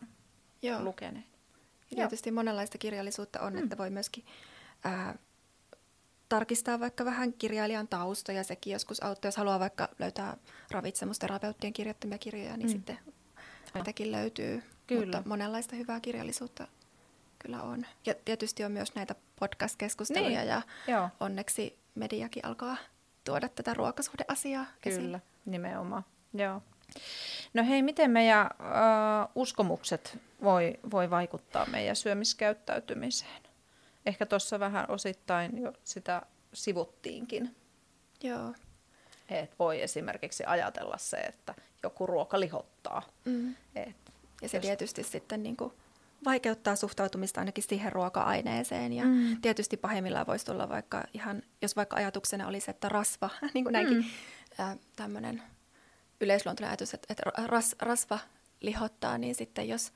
joo. 0.62 0.82
lukeneen. 0.82 1.24
Ja 1.90 1.96
tietysti 1.96 2.30
monenlaista 2.30 2.78
kirjallisuutta 2.78 3.40
on, 3.40 3.52
mm. 3.52 3.62
että 3.62 3.78
voi 3.78 3.90
myöskin 3.90 4.24
ää, 4.84 5.14
tarkistaa 6.28 6.80
vaikka 6.80 7.04
vähän 7.04 7.32
kirjailijan 7.32 7.88
taustoja. 7.88 8.44
Sekin 8.44 8.72
joskus 8.72 9.02
auttaa, 9.02 9.28
jos 9.28 9.36
haluaa 9.36 9.60
vaikka 9.60 9.88
löytää 9.98 10.36
ravitsemusterapeuttien 10.70 11.72
kirjoittamia 11.72 12.18
kirjoja, 12.18 12.56
niin 12.56 12.68
mm. 12.68 12.72
sitten 12.72 12.98
näitäkin 13.74 14.12
löytyy. 14.12 14.62
Kyllä. 14.92 15.16
Mutta 15.16 15.28
monenlaista 15.28 15.76
hyvää 15.76 16.00
kirjallisuutta 16.00 16.68
kyllä 17.38 17.62
on. 17.62 17.86
Ja 18.06 18.14
tietysti 18.24 18.64
on 18.64 18.72
myös 18.72 18.94
näitä 18.94 19.14
podcast-keskusteluja 19.40 20.38
niin. 20.38 20.48
ja 20.48 20.62
Joo. 20.88 21.08
onneksi 21.20 21.78
mediakin 21.94 22.46
alkaa 22.46 22.76
tuoda 23.24 23.48
tätä 23.48 23.74
ruokasuhdeasiaa 23.74 24.66
Kyllä, 24.80 24.96
esiin. 24.96 25.22
nimenomaan. 25.44 26.04
Joo. 26.34 26.62
No 27.54 27.64
hei, 27.64 27.82
miten 27.82 28.10
meidän 28.10 28.46
uh, 28.46 29.30
uskomukset 29.34 30.18
voi, 30.42 30.74
voi 30.90 31.10
vaikuttaa 31.10 31.66
meidän 31.66 31.96
syömiskäyttäytymiseen? 31.96 33.42
Ehkä 34.06 34.26
tuossa 34.26 34.60
vähän 34.60 34.90
osittain 34.90 35.62
jo 35.62 35.72
sitä 35.84 36.22
sivuttiinkin. 36.52 37.56
Joo. 38.22 38.54
Et 39.28 39.58
voi 39.58 39.82
esimerkiksi 39.82 40.44
ajatella 40.46 40.98
se, 40.98 41.16
että 41.16 41.54
joku 41.82 42.06
ruoka 42.06 42.40
lihottaa. 42.40 43.02
Mm. 43.24 43.54
Et 43.74 43.96
ja 44.42 44.48
se 44.48 44.56
Just. 44.56 44.66
tietysti 44.66 45.02
sitten 45.02 45.42
niin 45.42 45.56
kuin 45.56 45.72
vaikeuttaa 46.24 46.76
suhtautumista 46.76 47.40
ainakin 47.40 47.64
siihen 47.68 47.92
ruoka-aineeseen. 47.92 48.92
Ja 48.92 49.04
mm. 49.04 49.40
tietysti 49.42 49.76
pahimmillaan 49.76 50.26
voisi 50.26 50.46
tulla 50.46 50.68
vaikka 50.68 51.04
ihan, 51.14 51.42
jos 51.62 51.76
vaikka 51.76 51.96
ajatuksena 51.96 52.48
olisi, 52.48 52.70
että 52.70 52.88
rasva, 52.88 53.30
niin 53.54 53.64
kuin 53.64 53.72
näinkin 53.72 53.96
mm. 53.96 54.78
tämmöinen 54.96 55.42
yleisluontoinen 56.20 56.70
ajatus, 56.70 56.94
että, 56.94 57.06
että 57.10 57.22
ras, 57.46 57.76
rasva 57.80 58.18
lihottaa, 58.60 59.18
niin 59.18 59.34
sitten 59.34 59.68
jos 59.68 59.92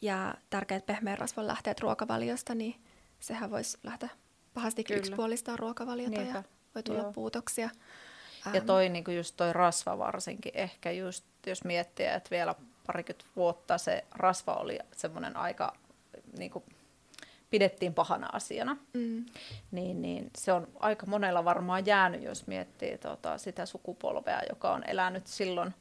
jää 0.00 0.40
tärkeät 0.50 0.86
pehmeän 0.86 1.18
rasvan 1.18 1.46
lähteet 1.46 1.80
ruokavaliosta, 1.80 2.54
niin 2.54 2.74
sehän 3.20 3.50
voisi 3.50 3.78
lähteä 3.82 4.08
pahasti 4.54 4.84
yksipuolistaa 4.90 5.56
ruokavaliota 5.56 6.10
Niinpä. 6.10 6.38
ja 6.38 6.44
voi 6.74 6.82
tulla 6.82 7.02
Joo. 7.02 7.12
puutoksia. 7.12 7.70
Ja 8.52 8.60
toi, 8.60 8.88
niin 8.88 9.04
kuin 9.04 9.16
just 9.16 9.36
toi 9.36 9.52
rasva 9.52 9.98
varsinkin, 9.98 10.52
ehkä 10.54 10.90
just 10.90 11.24
jos 11.46 11.64
miettii, 11.64 12.06
että 12.06 12.30
vielä 12.30 12.54
parikymmentä 12.92 13.24
vuotta 13.36 13.78
se 13.78 14.04
rasva 14.10 14.54
oli 14.54 14.78
semmoinen 14.96 15.36
aika, 15.36 15.76
niin 16.38 16.50
kuin, 16.50 16.64
pidettiin 17.50 17.94
pahana 17.94 18.28
asiana, 18.32 18.76
mm. 18.92 19.24
niin, 19.70 20.02
niin 20.02 20.30
se 20.36 20.52
on 20.52 20.68
aika 20.80 21.06
monella 21.06 21.44
varmaan 21.44 21.86
jäänyt, 21.86 22.22
jos 22.22 22.46
miettii 22.46 22.98
tota, 22.98 23.38
sitä 23.38 23.66
sukupolvea, 23.66 24.40
joka 24.48 24.72
on 24.72 24.84
elänyt 24.86 25.26
silloin, 25.26 25.74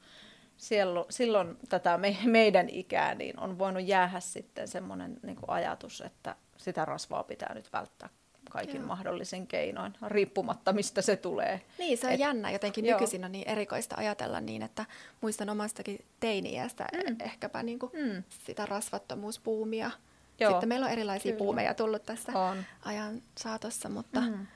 silloin, 0.58 1.06
silloin 1.10 1.58
tätä 1.70 1.98
me, 1.98 2.18
meidän 2.26 2.70
ikää, 2.70 3.16
niin 3.16 3.40
on 3.40 3.60
voinut 3.60 3.84
jäädä 3.84 4.20
sitten 4.20 4.68
semmoinen 4.68 5.18
niin 5.24 5.38
ajatus, 5.48 6.02
että 6.02 6.36
sitä 6.58 6.86
rasvaa 6.86 7.24
pitää 7.24 7.54
nyt 7.54 7.74
välttää 7.74 8.10
kaikin 8.52 8.76
Joo. 8.76 8.88
mahdollisin 8.88 9.48
keinoin, 9.48 9.94
riippumatta 10.08 10.74
mistä 10.74 11.02
se 11.02 11.16
tulee. 11.16 11.62
Niin, 11.78 11.98
se 11.98 12.08
on 12.08 12.14
Et, 12.14 12.20
jännä. 12.20 12.52
Jotenkin 12.52 12.86
joo. 12.86 12.96
nykyisin 12.96 13.26
on 13.26 13.32
niin 13.32 13.50
erikoista 13.50 13.96
ajatella 13.98 14.42
niin, 14.42 14.62
että 14.62 14.86
muistan 15.22 15.50
omastakin 15.50 16.06
teiniästä 16.20 16.88
mm. 16.94 17.16
ehkäpä 17.20 17.64
niin 17.64 17.80
kuin 17.80 17.92
mm. 17.94 18.24
sitä 18.46 18.66
rasvattomuuspuumia. 18.66 19.92
Joo. 20.40 20.52
Sitten 20.52 20.70
meillä 20.70 20.86
on 20.86 20.92
erilaisia 20.92 21.32
Kyllä. 21.32 21.38
puumeja 21.38 21.74
tullut 21.74 22.06
tässä 22.06 22.40
on. 22.40 22.58
ajan 22.86 23.22
saatossa, 23.38 23.90
mutta... 23.90 24.22
Mm. 24.22 24.48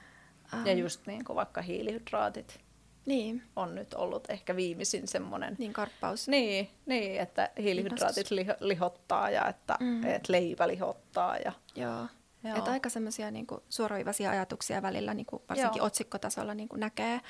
Ähm, 0.54 0.68
ja 0.68 0.74
just 0.74 1.08
niin 1.08 1.26
kuin 1.26 1.36
vaikka 1.36 1.62
hiilihydraatit. 1.62 2.60
Niin. 3.06 3.44
On 3.56 3.76
nyt 3.76 3.94
ollut 3.94 4.30
ehkä 4.30 4.56
viimeisin 4.56 5.08
semmoinen... 5.08 5.56
Niin, 5.60 5.74
karppaus. 5.74 6.28
Niin, 6.28 6.70
niin 6.86 7.22
että 7.22 7.50
hiilihydraatit 7.62 8.32
liho, 8.32 8.54
lihottaa 8.60 9.30
ja 9.30 9.48
että, 9.48 9.78
mm. 9.80 10.04
että 10.04 10.34
leipä 10.34 10.68
lihottaa. 10.68 11.38
Ja, 11.38 11.52
Joo. 11.76 12.06
Että 12.46 12.72
aika 12.72 12.90
semmoisia 12.90 13.32
niin 13.32 13.48
suoraviivaisia 13.70 14.30
ajatuksia 14.32 14.82
välillä, 14.82 15.14
niin 15.14 15.26
kuin 15.26 15.42
varsinkin 15.50 15.80
joo. 15.80 15.86
otsikkotasolla 15.86 16.54
niin 16.54 16.70
kuin 16.70 16.80
näkee. 16.80 17.22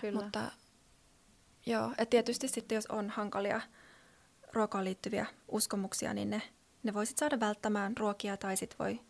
Kyllä. 0.00 0.22
Mutta 0.22 0.50
joo, 1.66 1.92
et 1.98 2.10
tietysti 2.10 2.48
sitten 2.48 2.76
jos 2.76 2.86
on 2.86 3.10
hankalia 3.10 3.60
ruokaan 4.52 4.84
liittyviä 4.84 5.26
uskomuksia, 5.48 6.14
niin 6.14 6.30
ne, 6.30 6.42
ne 6.82 6.94
voisit 6.94 7.18
saada 7.18 7.40
välttämään 7.40 7.96
ruokia 7.96 8.36
tai 8.36 8.56
sitten 8.56 8.78
voi 8.78 9.00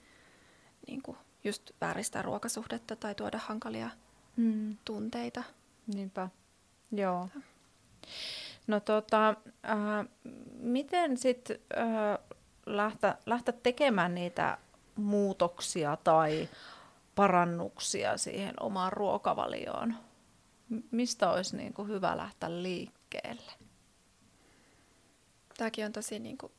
niin 0.87 1.03
kuin 1.03 1.17
just 1.45 1.71
vääristää 1.81 2.23
ruokasuhdetta 2.23 2.97
tai 2.97 3.15
tuoda 3.15 3.39
hankalia 3.39 3.91
mm. 4.37 4.77
tunteita. 4.85 5.43
Niinpä, 5.95 6.29
joo. 6.93 7.29
No 8.67 8.81
tota, 8.81 9.29
äh, 9.29 10.09
miten 10.61 11.17
sitten 11.17 11.59
äh, 11.79 12.19
lähteä, 12.67 13.17
lähteä 13.27 13.55
tekemään 13.63 14.15
niitä 14.15 14.59
muutoksia 14.97 15.97
tai 16.05 16.49
parannuksia 17.15 18.17
siihen 18.17 18.55
omaan 18.61 18.93
ruokavalioon? 18.93 19.95
Mistä 20.91 21.31
olisi 21.31 21.57
niin 21.57 21.73
kuin 21.73 21.89
hyvä 21.89 22.17
lähteä 22.17 22.63
liikkeelle? 22.63 23.53
Tämäkin 25.57 25.87
on 25.87 25.93
tosi 25.93 26.19
niin 26.19 26.39
kuin 26.39 26.53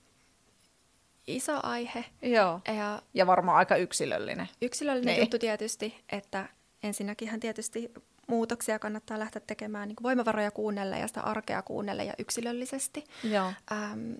iso 1.28 1.60
aihe. 1.64 2.06
Joo. 2.22 2.62
Ja, 2.78 3.02
ja 3.14 3.28
varmaan 3.28 3.58
aika 3.58 3.76
yksilöllinen. 3.76 4.50
Yksilöllinen 4.62 5.14
niin. 5.14 5.20
juttu 5.20 5.40
tietysti, 5.40 6.04
että 6.10 6.50
ensinnäkin 6.84 7.40
tietysti 7.40 7.92
muutoksia 8.28 8.80
kannattaa 8.80 9.20
lähteä 9.20 9.42
tekemään 9.48 9.88
niin 9.88 9.98
voimavaroja 10.04 10.52
kuunnella 10.52 10.98
ja 10.98 11.08
sitä 11.08 11.22
arkea 11.22 11.62
kuunnella 11.62 12.04
ja 12.04 12.14
yksilöllisesti. 12.18 13.04
Joo. 13.24 13.54
Ähm, 13.72 14.14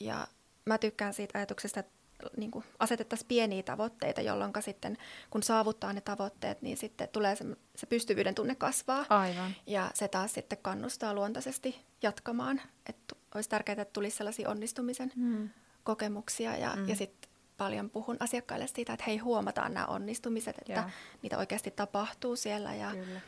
ja 0.00 0.26
mä 0.64 0.78
tykkään 0.78 1.14
siitä 1.14 1.38
ajatuksesta, 1.38 1.80
että 1.80 1.92
niin 2.36 2.50
kuin 2.50 2.64
asetettaisiin 2.78 3.28
pieniä 3.28 3.62
tavoitteita, 3.62 4.20
jolloin 4.20 4.52
sitten 4.60 4.98
kun 5.30 5.42
saavuttaa 5.42 5.92
ne 5.92 6.00
tavoitteet, 6.00 6.62
niin 6.62 6.76
sitten 6.76 7.08
tulee 7.08 7.36
se, 7.36 7.44
se 7.76 7.86
pystyvyyden 7.86 8.34
tunne 8.34 8.54
kasvaa. 8.54 9.06
Aivan. 9.08 9.54
Ja 9.66 9.90
se 9.94 10.08
taas 10.08 10.32
sitten 10.32 10.58
kannustaa 10.62 11.14
luontaisesti 11.14 11.84
jatkamaan. 12.02 12.60
Että 12.88 13.16
olisi 13.34 13.48
tärkeää, 13.48 13.82
että 13.82 13.92
tulisi 13.92 14.16
sellaisia 14.16 14.50
onnistumisen 14.50 15.12
hmm. 15.16 15.50
kokemuksia 15.84 16.56
ja, 16.56 16.70
hmm. 16.70 16.88
ja 16.88 16.96
sitten 16.96 17.30
paljon 17.56 17.90
puhun 17.90 18.16
asiakkaille 18.20 18.66
siitä, 18.66 18.92
että 18.92 19.04
hei 19.06 19.18
huomataan 19.18 19.74
nämä 19.74 19.86
onnistumiset, 19.86 20.58
että 20.58 20.72
Joo. 20.72 20.90
niitä 21.22 21.38
oikeasti 21.38 21.70
tapahtuu 21.70 22.36
siellä 22.36 22.74
ja 22.74 22.90
Kyllä. 22.90 23.20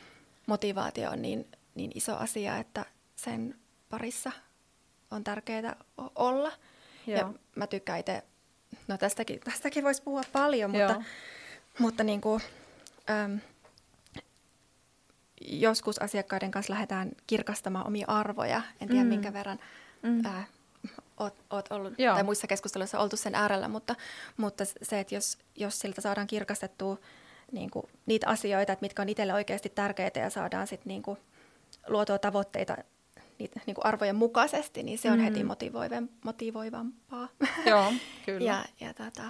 motivaatio 0.47 1.09
on 1.11 1.21
niin, 1.21 1.47
niin 1.75 1.91
iso 1.95 2.15
asia, 2.15 2.57
että 2.57 2.85
sen 3.15 3.55
parissa 3.89 4.31
on 5.11 5.23
tärkeää 5.23 5.75
olla. 6.15 6.51
Joo. 7.07 7.17
Ja 7.17 7.33
mä 7.55 7.67
tykkään 7.67 7.99
itse, 7.99 8.23
no 8.87 8.97
tästäkin, 8.97 9.39
tästäkin 9.39 9.83
voisi 9.83 10.01
puhua 10.01 10.21
paljon, 10.31 10.71
mutta, 10.71 11.03
mutta 11.79 12.03
niin 12.03 12.21
kuin, 12.21 12.41
äm, 13.09 13.39
joskus 15.41 16.01
asiakkaiden 16.01 16.51
kanssa 16.51 16.73
lähdetään 16.73 17.11
kirkastamaan 17.27 17.87
omia 17.87 18.05
arvoja. 18.07 18.61
En 18.81 18.87
tiedä 18.87 19.03
mm. 19.03 19.09
minkä 19.09 19.33
verran 19.33 19.59
mm. 20.01 20.25
äh, 20.25 20.47
oot, 21.17 21.35
oot 21.49 21.71
ollut, 21.71 21.93
Joo. 21.97 22.13
tai 22.13 22.23
muissa 22.23 22.47
keskusteluissa 22.47 22.99
oltu 22.99 23.17
sen 23.17 23.35
äärellä, 23.35 23.67
mutta, 23.67 23.95
mutta 24.37 24.65
se, 24.65 24.99
että 24.99 25.15
jos, 25.15 25.37
jos 25.55 25.79
siltä 25.79 26.01
saadaan 26.01 26.27
kirkastettua 26.27 26.97
niin 27.51 27.69
kuin, 27.71 27.85
niitä 28.05 28.29
asioita, 28.29 28.73
että 28.73 28.83
mitkä 28.83 29.01
on 29.01 29.09
itselle 29.09 29.33
oikeasti 29.33 29.69
tärkeitä 29.69 30.19
ja 30.19 30.29
saadaan 30.29 30.67
sitten 30.67 30.89
niin 30.89 31.03
kuin, 31.03 31.17
luotua 31.87 32.19
tavoitteita 32.19 32.77
niitä 33.39 33.59
niin 33.65 33.75
kuin 33.75 33.85
arvojen 33.85 34.15
mukaisesti, 34.15 34.83
niin 34.83 34.97
se 34.97 35.11
on 35.11 35.17
mm. 35.17 35.23
heti 35.23 35.45
motivoivampaa. 36.23 37.27
Joo, 37.65 37.93
kyllä. 38.25 38.51
ja, 38.51 38.65
ja 38.79 38.93
tota, 38.93 39.23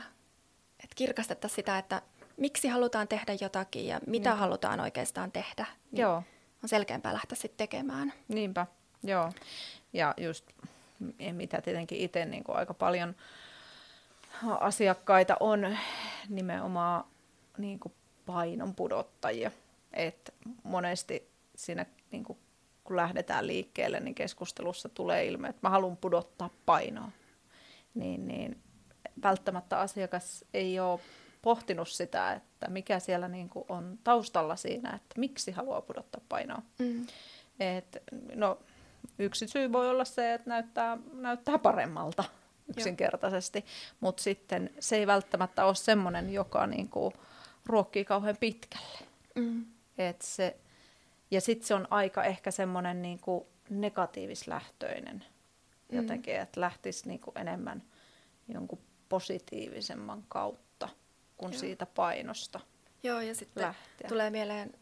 että 0.84 0.96
kirkastettaisiin 0.96 1.56
sitä, 1.56 1.78
että 1.78 2.02
miksi 2.38 2.68
halutaan 2.68 3.08
tehdä 3.08 3.34
jotakin 3.42 3.88
ja 3.88 4.00
mitä 4.08 4.30
niin. 4.30 4.40
halutaan 4.40 4.80
oikeastaan 4.80 5.32
tehdä. 5.32 5.66
Niin 5.92 6.02
Joo. 6.02 6.24
On 6.64 6.70
selkeämpää 6.70 7.14
lähteä 7.14 7.36
sitten 7.36 7.58
tekemään. 7.58 8.14
Niinpä, 8.28 8.68
joo. 9.04 9.32
Ja 9.94 10.14
just 10.18 10.46
mitä 11.32 11.62
tietenkin 11.62 12.00
itse 12.00 12.26
niin 12.26 12.44
aika 12.48 12.74
paljon 12.74 13.16
asiakkaita 14.60 15.38
on 15.40 15.78
nimenomaan 16.30 17.04
niin 17.58 17.80
kuin 17.80 17.94
painon 18.26 18.76
pudottajia. 18.76 19.52
Et 19.94 20.34
monesti 20.64 21.30
siinä, 21.56 21.86
niin 22.12 22.24
kuin, 22.24 22.40
kun 22.86 22.96
lähdetään 22.96 23.48
liikkeelle, 23.48 24.00
niin 24.00 24.16
keskustelussa 24.16 24.90
tulee 24.90 25.26
ilme, 25.26 25.48
että 25.48 25.60
mä 25.64 25.70
haluan 25.70 25.98
pudottaa 25.98 26.50
painoa. 26.66 27.12
Niin, 27.94 28.28
niin 28.28 28.62
välttämättä 29.24 29.80
asiakas 29.80 30.46
ei 30.54 30.80
ole 30.80 31.00
pohtinut 31.42 31.90
sitä, 31.90 32.34
että 32.34 32.70
mikä 32.70 33.00
siellä 33.00 33.28
niin 33.28 33.50
kuin 33.50 33.66
on 33.70 34.00
taustalla 34.04 34.56
siinä, 34.56 34.96
että 34.96 35.20
miksi 35.20 35.52
haluaa 35.52 35.82
pudottaa 35.82 36.22
painoa. 36.30 36.62
Mm. 36.80 37.08
Et, 37.60 38.04
no, 38.36 38.60
Yksi 39.20 39.48
syy 39.48 39.72
voi 39.72 39.90
olla 39.90 40.06
se, 40.06 40.34
että 40.34 40.50
näyttää, 40.50 40.98
näyttää 41.14 41.58
paremmalta 41.58 42.24
yksinkertaisesti, 42.68 43.66
mutta 44.00 44.24
sitten 44.24 44.70
se 44.80 44.96
ei 44.96 45.08
välttämättä 45.08 45.66
ole 45.66 45.76
semmoinen, 45.76 46.34
joka 46.34 46.68
niinku 46.68 47.14
ruokkii 47.66 48.06
kauhean 48.06 48.38
pitkälle. 48.40 49.00
Mm. 49.36 49.66
Et 49.98 50.22
se, 50.22 50.58
ja 51.32 51.42
sitten 51.42 51.68
se 51.68 51.74
on 51.74 51.88
aika 51.90 52.24
ehkä 52.24 52.52
semmoinen 52.52 53.02
niinku 53.02 53.48
negatiivislähtöinen 53.70 55.26
mm. 55.92 55.98
jotenkin, 55.98 56.36
että 56.36 56.62
lähtisi 56.62 57.08
niinku 57.08 57.32
enemmän 57.36 57.84
jonkun 58.48 58.80
positiivisemman 59.10 60.24
kautta 60.28 60.90
kuin 61.38 61.54
Joo. 61.54 61.60
siitä 61.60 61.86
painosta. 61.86 62.60
Joo, 63.04 63.22
ja 63.22 63.36
sitten 63.36 63.64
lähteä. 63.64 64.08
tulee 64.08 64.30
mieleen 64.30 64.74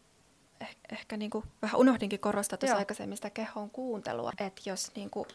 eh, 0.61 0.75
ehkä 0.91 1.17
niin 1.17 1.31
kuin, 1.31 1.45
vähän 1.61 1.79
unohdinkin 1.79 2.19
korostaa 2.19 2.57
tuossa 2.57 2.77
aikaisemmin 2.77 3.17
sitä 3.17 3.29
kehon 3.29 3.69
kuuntelua, 3.69 4.31
että 4.37 4.61
jos 4.65 4.91
niin 4.95 5.09
kuin, 5.09 5.27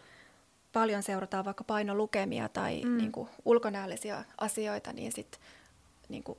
paljon 0.73 1.03
seurataan 1.03 1.45
vaikka 1.45 1.65
painolukemia 1.65 2.49
tai 2.49 2.83
mm. 2.85 2.97
niin 2.97 3.13
kuin, 3.13 3.29
ulkonäöllisiä 3.45 4.25
asioita, 4.39 4.93
niin 4.93 5.13
sit 5.13 5.41
niin 6.09 6.23
kuin, 6.23 6.39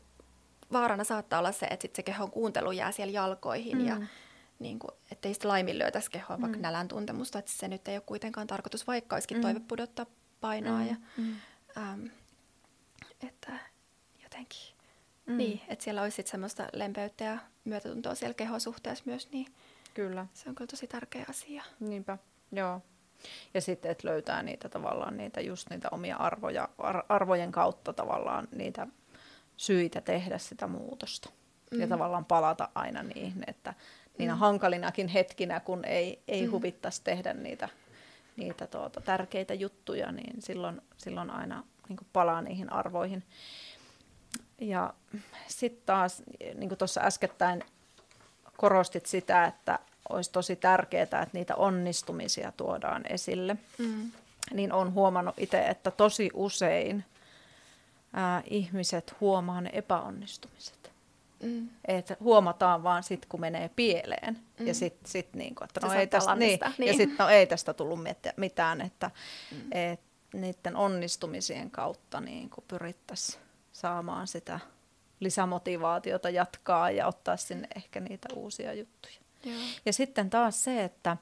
vaarana 0.72 1.04
saattaa 1.04 1.40
olla 1.40 1.52
se, 1.52 1.66
että 1.66 1.82
sit 1.82 1.96
se 1.96 2.04
kehon 2.04 2.32
kuuntelu 2.32 2.72
jää 2.72 2.92
siellä 2.92 3.12
jalkoihin 3.12 3.78
mm. 3.78 3.86
ja 3.86 3.98
niin 4.60 4.80
kuin, 4.80 4.92
ettei 5.12 5.34
sitä 5.34 5.48
laiminlyötäisi 5.48 6.12
kehoa 6.12 6.38
mm. 6.38 6.42
vaikka 6.42 6.58
nälän 6.60 6.88
tuntemusta, 6.88 7.40
että 7.40 7.52
se 7.52 7.68
nyt 7.68 7.88
ei 7.88 7.96
ole 7.96 8.04
kuitenkaan 8.06 8.48
tarkoitus, 8.48 8.88
vaikka 8.88 9.16
olisikin 9.16 9.38
mm. 9.38 9.42
toive 9.42 9.60
pudottaa 9.60 10.06
painoa. 10.42 10.80
Mm. 10.80 10.88
Ja, 10.88 10.96
mm. 11.18 11.36
äm, 11.78 12.10
että 13.22 13.60
jotenkin 14.24 14.80
Mm. 15.30 15.38
Niin, 15.38 15.62
että 15.68 15.84
siellä 15.84 16.02
olisi 16.02 16.24
semmoista 16.26 16.68
lempeyttä 16.74 17.24
ja 17.24 17.38
myötätuntoa 17.66 18.16
siellä 18.16 18.34
kehosuhteessa 18.34 19.04
myös, 19.08 19.32
niin 19.32 19.48
kyllä. 19.94 20.26
se 20.34 20.50
on 20.50 20.56
kyllä 20.56 20.68
tosi 20.68 20.88
tärkeä 20.88 21.26
asia. 21.30 21.64
Niinpä, 21.80 22.18
joo. 22.52 22.82
Ja 23.54 23.62
sitten, 23.62 23.92
että 23.92 24.08
löytää 24.08 24.44
niitä 24.44 24.70
tavallaan, 24.70 25.18
niitä 25.18 25.42
just 25.42 25.70
niitä 25.70 25.88
omia 25.92 26.16
arvoja, 26.16 26.70
ar- 26.78 27.04
arvojen 27.10 27.52
kautta 27.52 27.94
tavallaan 27.94 28.48
niitä 28.52 28.88
syitä 29.58 30.02
tehdä 30.02 30.38
sitä 30.38 30.68
muutosta. 30.68 31.30
Mm. 31.72 31.82
Ja 31.82 31.88
tavallaan 31.88 32.26
palata 32.26 32.70
aina 32.76 33.04
niihin, 33.04 33.44
että 33.48 33.74
niinä 34.20 34.34
mm. 34.34 34.40
hankalinakin 34.40 35.08
hetkinä, 35.08 35.60
kun 35.60 35.86
ei, 35.86 36.24
ei 36.28 36.46
mm. 36.46 36.52
huvittaisi 36.52 37.02
tehdä 37.04 37.34
niitä, 37.34 37.70
niitä 38.38 38.68
tuota, 38.68 39.02
tärkeitä 39.02 39.54
juttuja, 39.54 40.12
niin 40.12 40.42
silloin, 40.42 40.82
silloin 40.98 41.30
aina 41.30 41.64
niin 41.90 42.00
palaa 42.14 42.42
niihin 42.42 42.74
arvoihin. 42.74 43.24
Ja 44.62 44.94
sitten 45.48 45.84
taas, 45.86 46.24
niin 46.40 46.70
kuin 46.70 46.78
tuossa 46.78 47.02
äskettäin 47.02 47.64
korostit 48.58 49.06
sitä, 49.06 49.46
että 49.46 49.80
olisi 50.10 50.32
tosi 50.32 50.56
tärkeää, 50.56 51.04
että 51.04 51.30
niitä 51.34 51.56
onnistumisia 51.56 52.52
tuodaan 52.52 53.06
esille. 53.10 53.58
Mm. 53.78 54.12
Niin 54.54 54.74
on 54.74 54.94
huomannut 54.94 55.36
itse, 55.38 55.68
että 55.68 55.92
tosi 55.92 56.30
usein 56.34 57.06
ää, 58.14 58.44
ihmiset 58.46 59.16
huomaa 59.22 59.62
ne 59.62 59.70
epäonnistumiset. 59.74 60.79
Mm. 61.44 61.70
Et 61.88 62.14
huomataan 62.20 62.84
vaan 62.84 63.04
sitten, 63.04 63.30
kun 63.30 63.40
menee 63.40 63.70
pieleen. 63.76 64.40
Mm. 64.60 64.68
Ja 64.68 64.74
sitten 64.74 65.12
sit 65.12 65.34
niinku, 65.34 65.64
että 65.64 65.88
no 65.88 65.94
ei, 65.94 66.08
tästä, 66.08 66.36
niin, 66.36 66.60
niin. 66.78 66.88
Ja 66.88 66.94
sit, 66.94 67.20
no 67.20 67.30
ei 67.30 67.48
tästä 67.48 67.74
tullut 67.74 68.00
mitään, 68.38 68.82
että 68.82 69.12
mm. 69.52 69.72
et 69.72 70.00
niiden 70.34 70.76
onnistumisien 70.76 71.72
kautta 71.72 72.22
niinku 72.22 72.64
pyrittäisiin 72.68 73.42
saamaan 73.72 74.28
sitä 74.28 74.60
lisämotivaatiota 75.20 76.30
jatkaa 76.30 76.92
ja 76.92 77.08
ottaa 77.08 77.38
sinne 77.38 77.68
ehkä 77.76 78.00
niitä 78.00 78.30
uusia 78.36 78.74
juttuja. 78.74 79.16
Joo. 79.44 79.56
Ja 79.86 79.94
sitten 79.94 80.30
taas 80.30 80.64
se, 80.64 80.84
että 80.84 81.18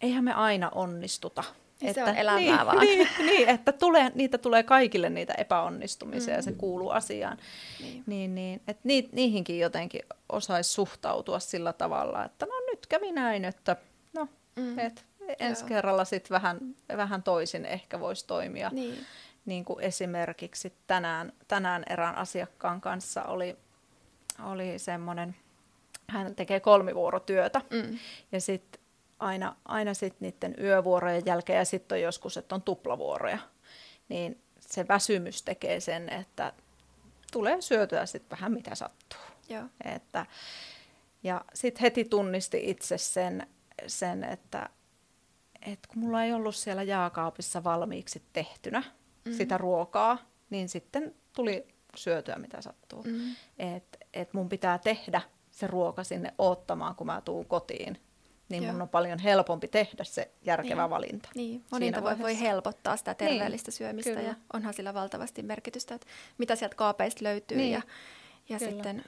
eihän 0.00 0.24
me 0.24 0.32
aina 0.32 0.70
onnistuta. 0.74 1.44
Niin 1.82 1.90
että, 1.90 2.04
se 2.04 2.10
on 2.10 2.16
elämää 2.16 2.38
niin, 2.38 2.66
vaan. 2.66 2.80
Niin, 2.80 3.08
niin 3.18 3.48
että 3.48 3.72
tulee, 3.72 4.12
niitä 4.14 4.38
tulee 4.38 4.62
kaikille 4.62 5.10
niitä 5.10 5.34
epäonnistumisia 5.38 6.34
mm. 6.34 6.38
ja 6.38 6.42
se 6.42 6.50
mm. 6.50 6.56
kuuluu 6.56 6.90
asiaan. 6.90 7.38
Niin. 7.80 8.04
Niin, 8.06 8.34
niin, 8.34 8.60
että 8.68 8.82
ni, 8.84 9.08
niihinkin 9.12 9.58
jotenkin 9.58 10.02
osaisi 10.28 10.70
suhtautua 10.72 11.38
sillä 11.38 11.72
tavalla, 11.72 12.24
että 12.24 12.46
no 12.46 12.52
nyt 12.70 12.86
kävi 12.86 13.12
näin, 13.12 13.44
että 13.44 13.76
no, 14.12 14.28
mm. 14.56 14.78
et 14.78 15.04
ensi 15.38 15.62
Joo. 15.62 15.68
kerralla 15.68 16.04
sitten 16.04 16.34
vähän, 16.34 16.58
vähän 16.96 17.22
toisin 17.22 17.64
ehkä 17.64 18.00
voisi 18.00 18.26
toimia. 18.26 18.70
Niin 18.72 19.06
niin 19.46 19.64
kuin 19.64 19.84
esimerkiksi 19.84 20.72
tänään, 20.86 21.32
tänään 21.48 21.84
erään 21.90 22.14
asiakkaan 22.16 22.80
kanssa 22.80 23.22
oli, 23.22 23.56
oli 24.44 24.78
semmoinen, 24.78 25.36
hän 26.08 26.34
tekee 26.34 26.60
kolmivuorotyötä 26.60 27.60
mm. 27.70 27.98
ja 28.32 28.40
sitten 28.40 28.81
aina, 29.22 29.56
aina 29.64 29.94
sit 29.94 30.20
niiden 30.20 30.54
yövuorojen 30.60 31.22
jälkeen 31.26 31.58
ja 31.58 31.64
sitten 31.64 31.96
on 31.96 32.02
joskus, 32.02 32.36
että 32.36 32.54
on 32.54 32.62
tuplavuoroja, 32.62 33.38
niin 34.08 34.42
se 34.60 34.88
väsymys 34.88 35.42
tekee 35.42 35.80
sen, 35.80 36.08
että 36.08 36.52
tulee 37.32 37.60
syötyä 37.60 38.06
sitten 38.06 38.38
vähän 38.38 38.52
mitä 38.52 38.74
sattuu. 38.74 39.20
Joo. 39.48 39.64
Että, 39.84 40.26
ja 41.22 41.44
sitten 41.54 41.80
heti 41.80 42.04
tunnisti 42.04 42.70
itse 42.70 42.98
sen, 42.98 43.46
sen 43.86 44.24
että, 44.24 44.68
että 45.62 45.88
kun 45.88 46.02
mulla 46.02 46.24
ei 46.24 46.32
ollut 46.32 46.56
siellä 46.56 46.82
jaakaapissa 46.82 47.64
valmiiksi 47.64 48.22
tehtynä, 48.32 48.80
mm-hmm. 48.80 49.32
sitä 49.32 49.58
ruokaa, 49.58 50.18
niin 50.50 50.68
sitten 50.68 51.14
tuli 51.32 51.68
syötyä 51.96 52.36
mitä 52.36 52.60
sattuu. 52.60 53.02
Mm. 53.02 53.20
Että 53.58 53.98
et 54.14 54.34
mun 54.34 54.48
pitää 54.48 54.78
tehdä 54.78 55.20
se 55.50 55.66
ruoka 55.66 56.04
sinne 56.04 56.34
ottamaan, 56.38 56.94
kun 56.94 57.06
mä 57.06 57.20
tuun 57.20 57.46
kotiin. 57.46 57.98
Niin 58.52 58.62
Joo. 58.62 58.72
mun 58.72 58.82
on 58.82 58.88
paljon 58.88 59.18
helpompi 59.18 59.68
tehdä 59.68 60.04
se 60.04 60.30
järkevä 60.44 60.82
Niin. 60.82 60.90
valinta. 60.90 61.28
Niin, 61.34 61.64
monin 61.70 61.94
tavoin 61.94 62.18
voi 62.18 62.40
helpottaa 62.40 62.96
sitä 62.96 63.14
terveellistä 63.14 63.68
Niin, 63.70 63.76
syömistä 63.76 64.10
kyllä. 64.10 64.22
ja 64.22 64.34
onhan 64.52 64.74
sillä 64.74 64.94
valtavasti 64.94 65.42
merkitystä, 65.42 65.94
että 65.94 66.06
mitä 66.38 66.56
sieltä 66.56 66.74
kaapeista 66.76 67.24
löytyy 67.24 67.56
Niin, 67.56 67.72
ja, 67.72 67.82
ja 68.48 68.58
kyllä. 68.58 68.70
sitten 68.72 69.04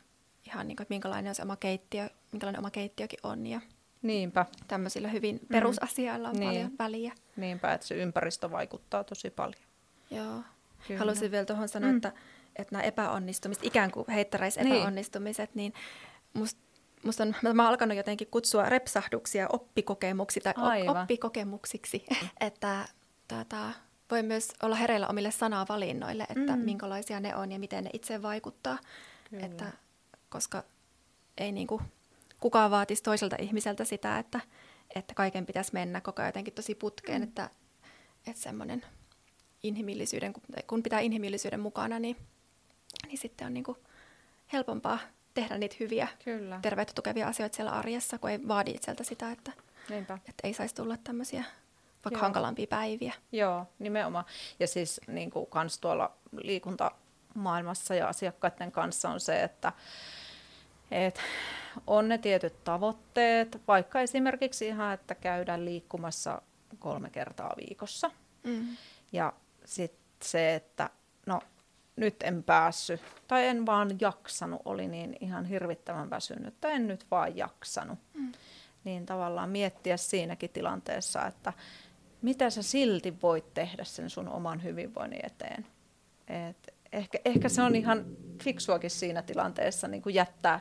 ihan 0.47 0.69
niin 0.69 0.77
kuin, 0.77 0.85
että 0.85 0.95
minkälainen 0.95 1.31
on 1.31 1.35
se 1.35 1.43
oma 1.43 1.57
keittiö, 1.57 2.09
minkälainen 2.33 2.59
oma 2.61 2.71
keittiökin 2.71 3.19
on 3.23 3.47
ja 3.47 3.61
Niinpä, 4.03 4.47
tämmöisillä 4.69 5.09
hyvin 5.09 5.41
perusasioilla 5.53 6.29
on 6.29 6.37
Niin. 6.37 6.51
paljon 6.51 6.71
väliä. 6.79 7.13
niinpä, 7.37 7.73
että 7.73 7.87
se 7.87 7.95
ympäristö 7.95 8.51
vaikuttaa 8.51 9.05
tosi 9.05 9.31
paljon. 9.31 9.63
Joo. 10.11 10.43
Kyllä. 10.89 10.99
Haluaisin 10.99 11.31
vielä 11.31 11.45
tuohon 11.45 11.69
sanoa, 11.69 11.91
Mm. 11.91 11.97
että, 11.97 12.13
että 12.57 12.73
nämä 12.75 12.83
epäonnistumiset, 12.83 13.65
ikään 13.65 13.91
kuin 13.91 14.05
heittäräis 14.11 14.57
Niin. 14.57 14.73
epäonnistumiset, 14.77 15.55
niin, 15.55 15.73
musta 16.35 16.61
Musta 17.05 17.23
on, 17.23 17.35
mä 17.55 17.63
oon 17.63 17.71
alkanut 17.71 17.97
jotenkin 17.97 18.29
kutsua 18.31 18.69
repsahduksia 18.69 19.47
oppikokemuksi 19.53 20.41
tai 20.41 20.55
Aivan. 20.57 20.97
op- 20.97 21.03
oppikokemuksiksi, 21.03 22.05
että 22.41 22.85
tota, 23.29 23.71
voi 24.11 24.23
myös 24.23 24.53
olla 24.63 24.77
hereillä 24.77 25.09
omille 25.09 25.31
sanavalinnoille, 25.31 26.23
että 26.23 26.53
Mm. 26.53 26.59
mm. 26.59 26.65
minkälaisia 26.65 27.21
ne 27.21 27.37
on 27.37 27.53
ja 27.53 27.59
miten 27.59 27.85
ne 27.85 27.91
itse 27.93 28.23
vaikuttaa. 28.23 28.79
Kyllä. 29.31 29.47
Että, 29.47 29.73
koska 30.29 30.65
ei 31.39 31.53
niinku, 31.53 31.83
kukaan 32.41 32.71
vaatisi 32.71 33.03
toiselta 33.03 33.37
ihmiseltä 33.39 33.85
sitä, 33.85 34.19
että, 34.19 34.41
että 34.95 35.15
kaiken 35.15 35.47
pitäisi 35.47 35.71
mennä 35.73 36.01
koko 36.01 36.23
ajan 36.23 36.29
jotenkin 36.29 36.55
tosi 36.55 36.75
putkeen, 36.75 37.23
Mm. 37.23 37.29
että, 37.29 37.51
että 38.27 38.43
semmoinen 38.43 38.85
inhimillisyyden, 39.63 40.33
kun 40.67 40.83
pitää 40.83 41.01
inhimillisyyden 41.01 41.61
mukana, 41.61 41.99
niin, 41.99 42.17
niin 43.07 43.19
sitten 43.19 43.47
on 43.47 43.55
niinku 43.55 43.77
helpompaa 44.53 44.99
tehdä 45.35 45.59
niitä 45.59 45.77
hyviä 45.81 46.09
Kyllä, 46.25 46.59
terveyttä 46.63 46.93
tukevia 46.95 47.29
asioita 47.29 47.57
siellä 47.57 47.73
arjessa, 47.73 48.19
kun 48.19 48.31
ei 48.31 48.49
vaadi 48.49 48.71
itseltä 48.71 49.05
sitä, 49.05 49.31
että, 49.31 49.53
niinpä. 49.89 50.15
että 50.15 50.49
ei 50.49 50.55
saisi 50.55 50.75
tulla 50.75 50.97
tämmöisiä 50.97 51.45
vaikka 52.05 52.19
Joo. 52.19 52.23
hankalampia 52.23 52.67
päiviä. 52.67 53.15
Joo, 53.33 53.67
nimenomaan. 53.79 54.25
Ja 54.61 54.67
siis 54.67 55.01
niin 55.07 55.31
kuin 55.31 55.47
kans 55.47 55.79
tuolla 55.79 56.13
liikuntamaailmassa 56.43 57.95
ja 57.95 58.09
asiakkaiden 58.09 58.73
kanssa 58.73 59.09
on 59.09 59.21
se, 59.21 59.43
että 59.43 59.73
et 60.91 61.21
on 61.87 62.09
ne 62.09 62.19
tietyt 62.19 62.65
tavoitteet, 62.65 63.63
vaikka 63.69 64.01
esimerkiksi 64.01 64.67
ihan, 64.67 64.95
että 64.95 65.15
käydään 65.15 65.65
liikkumassa 65.65 66.43
kolme 66.79 67.11
kertaa 67.11 67.55
viikossa. 67.57 68.11
Mm. 68.43 68.77
Ja 69.13 69.33
sitten 69.65 70.29
se, 70.29 70.55
että 70.55 70.91
nyt 71.97 72.23
en 72.23 72.43
päässyt 72.43 73.01
tai 73.29 73.47
en 73.47 73.67
vaan 73.67 73.91
jaksanut, 74.01 74.63
oli 74.65 74.89
niin 74.89 75.17
ihan 75.21 75.45
hirvittävän 75.45 76.11
väsynyt 76.11 76.55
tai 76.61 76.73
en 76.73 76.87
nyt 76.87 77.07
vaan 77.11 77.37
jaksanut. 77.37 77.99
Mm. 78.15 78.33
Niin 78.85 79.07
tavallaan 79.07 79.51
miettiä 79.51 79.97
siinäkin 79.97 80.51
tilanteessa, 80.51 81.27
että 81.27 81.53
mitä 82.23 82.51
sä 82.51 82.63
silti 82.63 83.15
voit 83.23 83.55
tehdä 83.55 83.85
sen 83.85 84.11
sun 84.11 84.29
oman 84.29 84.63
hyvinvoinnin 84.63 85.27
eteen. 85.27 85.67
Et 86.29 86.75
ehkä, 86.93 87.19
ehkä 87.25 87.49
se 87.49 87.63
on 87.63 87.77
ihan 87.77 88.05
fiksuakin 88.43 88.91
siinä 88.91 89.23
tilanteessa 89.23 89.89
niin 89.89 90.03
kuin 90.03 90.15
jättää, 90.15 90.61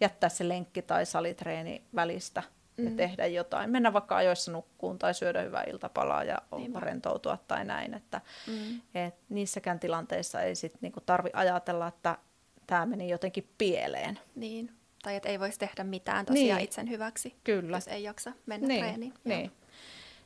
jättää 0.00 0.28
se 0.28 0.48
lenkki 0.48 0.82
tai 0.82 1.06
salitreeni 1.06 1.82
välistä 1.94 2.42
ja 2.78 2.90
Mm. 2.90 2.96
tehdä 2.96 3.26
jotain. 3.26 3.70
Mennä 3.70 3.92
vaikka 3.92 4.16
ajoissa 4.16 4.52
nukkuun 4.52 4.98
tai 4.98 5.14
syödä 5.14 5.42
hyvää 5.42 5.64
iltapalaa 5.66 6.24
ja 6.24 6.38
Niinpä. 6.56 6.80
rentoutua 6.80 7.38
tai 7.48 7.64
näin. 7.64 7.94
Että, 7.94 8.20
Mm. 8.46 8.80
et 8.94 9.14
niissäkään 9.28 9.80
tilanteissa 9.80 10.40
ei 10.42 10.54
sit 10.54 10.72
niinku 10.80 11.00
tarvi 11.00 11.30
ajatella, 11.32 11.86
että 11.88 12.18
tämä 12.66 12.86
meni 12.86 13.08
jotenkin 13.10 13.48
pieleen. 13.58 14.18
Niin. 14.34 14.72
Tai 15.02 15.16
että 15.16 15.28
ei 15.28 15.40
voisi 15.40 15.58
tehdä 15.58 15.84
mitään 15.84 16.26
tosiaan 16.26 16.56
Niin. 16.58 16.64
itsen 16.64 16.90
hyväksi, 16.90 17.34
Kyllä. 17.44 17.76
jos 17.76 17.88
ei 17.88 18.02
jaksa 18.02 18.32
mennä 18.46 18.68
Niin, 18.68 18.80
treeniin. 18.84 19.14
Niin. 19.24 19.52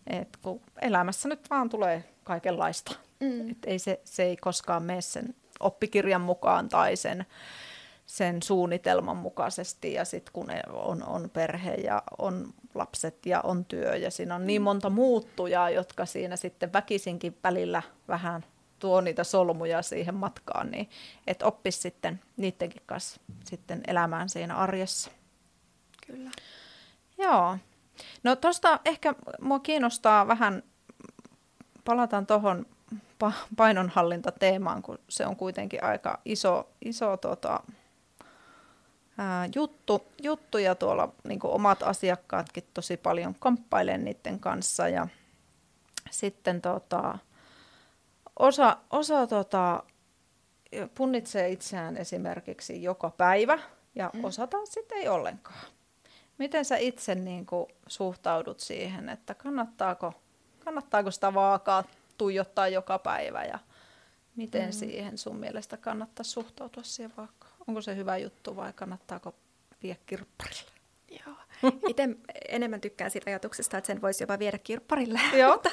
Et 0.07 0.37
kun 0.43 0.61
elämässä 0.83 1.29
nyt 1.29 1.51
vaan 1.51 1.69
tulee 1.69 2.05
kaikenlaista. 2.25 2.93
Mm. 3.21 3.51
Et 3.51 3.59
ei 3.67 3.79
se, 3.79 4.01
se 4.05 4.23
ei 4.23 4.37
koskaan 4.37 4.83
mene 4.83 5.01
sen 5.01 5.35
oppikirjan 5.61 6.21
mukaan 6.21 6.69
tai 6.69 6.97
sen, 6.97 7.27
sen 8.09 8.43
suunnitelman 8.43 9.17
mukaisesti. 9.17 9.93
Ja 9.93 10.05
sitten 10.05 10.33
kun 10.33 10.47
on, 10.73 11.03
on 11.07 11.31
perhe 11.31 11.75
ja 11.75 12.03
on 12.19 12.55
lapset 12.75 13.27
ja 13.27 13.41
on 13.41 13.65
työ 13.65 13.97
ja 13.97 14.11
siinä 14.11 14.35
on 14.35 14.47
niin 14.47 14.63
monta 14.63 14.91
muuttujaa, 14.91 15.71
jotka 15.71 16.07
siinä 16.07 16.37
sitten 16.37 16.73
väkisinkin 16.73 17.39
välillä 17.45 17.83
vähän 18.09 18.45
tuo 18.79 19.01
niitä 19.01 19.25
solmuja 19.25 19.83
siihen 19.83 20.15
matkaan, 20.15 20.71
niin 20.71 20.91
että 21.27 21.47
oppisi 21.47 21.81
sitten 21.81 22.21
niidenkin 22.37 22.83
kanssa 22.87 23.21
sitten 23.45 23.81
elämään 23.87 24.29
siinä 24.29 24.57
arjessa. 24.57 25.11
Kyllä. 26.07 26.31
Joo. 27.19 27.59
No 28.23 28.37
tuosta 28.37 28.81
ehkä 28.85 29.15
mua 29.41 29.59
kiinnostaa 29.59 30.29
vähän, 30.29 30.63
palataan 31.85 32.27
tuohon 32.27 32.67
painonhallintateemaan, 33.57 34.83
kun 34.83 34.99
se 35.09 35.27
on 35.27 35.37
kuitenkin 35.37 35.85
aika 35.85 36.21
iso, 36.25 36.69
iso 36.85 37.17
tota, 37.17 37.61
ää, 39.19 39.49
juttu, 39.55 40.07
juttu 40.23 40.59
ja 40.59 40.75
tuolla 40.75 41.13
niin 41.29 41.41
omat 41.43 41.83
asiakkaatkin 41.83 42.65
tosi 42.75 42.97
paljon 42.97 43.35
kamppailee 43.39 43.99
niiden 43.99 44.41
kanssa 44.41 44.89
ja 44.89 45.09
sitten 46.11 46.61
tota, 46.63 47.19
osa, 48.39 48.77
osa 48.91 49.27
tota, 49.27 49.83
punnitsee 50.95 51.49
itseään 51.49 51.97
esimerkiksi 51.97 52.83
joka 52.83 53.11
päivä 53.11 53.59
ja 53.95 54.11
Mm. 54.15 54.25
osa 54.25 54.47
taas 54.47 54.69
sitten 54.73 54.99
ei 54.99 55.09
ollenkaan. 55.09 55.65
Miten 56.39 56.65
sä 56.65 56.77
itse 56.77 57.15
niin 57.15 57.47
kuin 57.47 57.67
suhtaudut 57.87 58.61
siihen, 58.61 59.09
että 59.09 59.35
kannattaako, 59.35 60.13
kannattaako 60.65 61.11
sitä 61.11 61.35
vaakaa 61.35 61.85
tuijottaa 62.19 62.69
joka 62.69 62.99
päivä 62.99 63.45
ja 63.45 63.59
miten 64.39 64.67
Mm. 64.67 64.73
siihen 64.73 65.19
sun 65.19 65.37
mielestä 65.37 65.77
kannattaa 65.77 66.25
suhtautua 66.25 66.83
siihen 66.83 67.13
vaakaan? 67.17 67.53
Onko 67.67 67.81
se 67.83 67.97
hyvä 67.97 68.17
juttu 68.17 68.57
vai 68.57 68.73
kannattaako 68.73 69.35
viedä 69.83 69.99
kirpparille? 70.07 70.71
Joo. 71.27 71.37
Itse 71.89 72.09
enemmän 72.49 72.81
tykkään 72.81 73.11
siitä 73.11 73.31
ajatuksesta, 73.31 73.79
että 73.79 73.87
sen 73.87 74.03
voisi 74.03 74.23
jopa 74.23 74.39
viedä 74.39 74.59
kirpparille. 74.59 75.21
Joo. 75.39 75.53
mutta, 75.53 75.71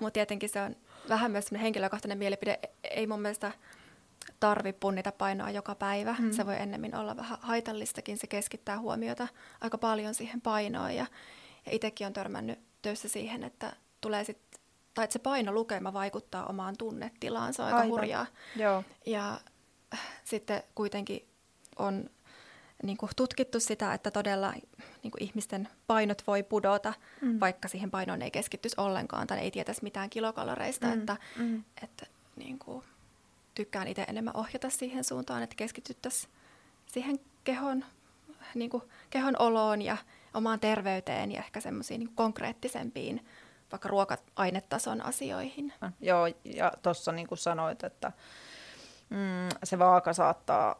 mutta 0.00 0.10
tietenkin 0.10 0.48
se 0.48 0.62
on 0.62 0.76
vähän 1.08 1.30
myös 1.30 1.46
henkilökohtainen 1.52 2.18
mielipide. 2.18 2.58
Ei 2.84 3.06
mun 3.06 3.20
mielestä 3.22 3.52
tarvi 4.40 4.72
punnita 4.72 5.12
painoa 5.12 5.50
joka 5.50 5.74
päivä. 5.74 6.16
Mm. 6.18 6.32
Se 6.32 6.46
voi 6.46 6.56
ennemmin 6.56 6.94
olla 6.94 7.16
vähän 7.16 7.38
haitallistakin. 7.42 8.18
Se 8.18 8.26
keskittää 8.26 8.78
huomiota 8.78 9.28
aika 9.60 9.78
paljon 9.78 10.14
siihen 10.14 10.40
painoon. 10.40 10.94
Ja, 10.94 11.06
ja 11.66 11.72
itsekin 11.72 12.06
on 12.06 12.12
törmännyt 12.12 12.58
töissä 12.82 13.08
siihen, 13.08 13.44
että 13.44 13.72
tulee 14.00 14.24
sit, 14.24 14.38
tai 14.94 15.04
että 15.04 15.12
se 15.12 15.18
painolukema 15.18 15.92
vaikuttaa 15.92 16.46
omaan 16.46 16.76
tunnetilaan. 16.78 17.54
Se 17.54 17.62
on 17.62 17.66
aika 17.66 17.78
Aivan. 17.78 17.90
hurjaa. 17.90 18.26
Joo. 18.56 18.84
Ja 19.06 19.40
äh, 19.94 20.00
sitten 20.24 20.62
kuitenkin 20.74 21.28
on 21.76 22.10
niin 22.82 22.96
kuin 22.96 23.10
tutkittu 23.16 23.60
sitä, 23.60 23.94
että 23.94 24.10
todella 24.10 24.52
niin 25.02 25.10
kuin 25.10 25.22
ihmisten 25.22 25.68
painot 25.86 26.22
voi 26.26 26.42
pudota, 26.42 26.94
Mm. 27.20 27.28
mm. 27.28 27.40
vaikka 27.40 27.68
siihen 27.68 27.90
painoon 27.90 28.22
ei 28.22 28.30
keskittyisi 28.30 28.80
ollenkaan 28.80 29.26
tai 29.26 29.38
ei 29.38 29.50
tietäisi 29.50 29.82
mitään 29.82 30.10
kilokaloreista. 30.10 30.86
Mm, 30.86 30.92
Että, 30.92 31.16
mm. 31.36 31.64
että 31.82 32.06
niin 32.36 32.58
kuin, 32.58 32.84
tykkään 33.54 33.88
itse 33.88 34.02
enemmän 34.08 34.36
ohjata 34.36 34.70
siihen 34.70 35.04
suuntaan, 35.04 35.42
että 35.42 35.56
keskityttäisiin 35.56 36.32
siihen 36.86 37.20
kehon, 37.44 37.84
niin 38.54 38.70
kuin, 38.70 38.82
kehon 39.10 39.36
oloon 39.38 39.82
ja 39.82 39.96
omaan 40.34 40.60
terveyteen 40.60 41.32
ja 41.32 41.38
ehkä 41.38 41.60
semmoisiin 41.60 41.98
niin 41.98 42.12
konkreettisempiin 42.14 43.26
vaikka 43.72 43.88
ruoka-ainetason 43.88 45.04
asioihin. 45.04 45.72
Joo, 46.00 46.26
ja 46.44 46.72
tuossa 46.82 47.12
niin 47.12 47.26
kuin 47.26 47.38
sanoit, 47.38 47.84
että 47.84 48.12
mm, 49.10 49.48
se 49.64 49.78
vaaka 49.78 50.12
saattaa, 50.12 50.76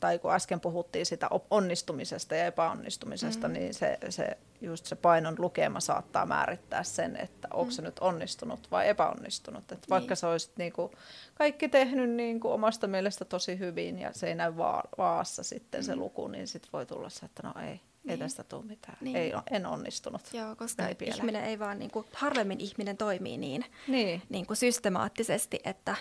tai 0.00 0.18
kun 0.18 0.32
äsken 0.34 0.60
puhuttiin 0.60 1.06
sitä 1.06 1.28
onnistumisesta 1.50 2.34
ja 2.34 2.46
epäonnistumisesta, 2.46 3.48
mm. 3.48 3.54
Niin 3.54 3.74
se, 3.74 3.98
se, 4.08 4.38
just 4.60 4.86
se 4.86 4.96
painon 4.96 5.34
lukema 5.38 5.80
saattaa 5.80 6.26
määrittää 6.26 6.82
sen, 6.82 7.16
että 7.16 7.48
onko 7.52 7.64
Mm. 7.64 7.70
se 7.70 7.82
nyt 7.82 7.98
onnistunut 7.98 8.70
vai 8.70 8.88
epäonnistunut. 8.88 9.72
Et 9.72 9.90
vaikka 9.90 10.08
Niin. 10.10 10.16
sä 10.16 10.28
olisit 10.28 10.52
niin 10.56 10.72
kuin 10.72 10.92
kaikki 11.34 11.68
tehnyt 11.68 12.10
niin 12.10 12.40
kuin 12.40 12.52
omasta 12.54 12.86
mielestä 12.86 13.24
tosi 13.24 13.58
hyvin 13.58 13.98
ja 13.98 14.12
se 14.12 14.26
ei 14.26 14.34
näy 14.34 14.56
va- 14.56 14.82
vaassa 14.98 15.42
sitten 15.42 15.84
se 15.84 15.94
Mm. 15.94 16.00
luku, 16.00 16.28
niin 16.28 16.48
sitten 16.48 16.72
voi 16.72 16.86
tulla 16.86 17.08
se, 17.10 17.26
että 17.26 17.42
no 17.42 17.52
ei, 17.62 17.68
ei 17.68 17.80
Niin. 18.04 18.18
tästä 18.18 18.44
tule 18.44 18.64
mitään, 18.64 18.96
Niin. 19.00 19.16
ei, 19.16 19.32
en 19.50 19.66
onnistunut. 19.66 20.20
Joo, 20.32 20.56
koska 20.56 20.82
pieleen. 20.98 21.18
ihminen 21.18 21.44
ei 21.44 21.58
vaan, 21.58 21.78
niin 21.78 21.90
kuin, 21.90 22.06
harvemmin 22.12 22.60
ihminen 22.60 22.96
toimii 22.96 23.38
niin, 23.38 23.64
Niin, 23.88 24.22
niin 24.28 24.46
kuin 24.46 24.56
systemaattisesti, 24.56 25.60
että, 25.64 25.96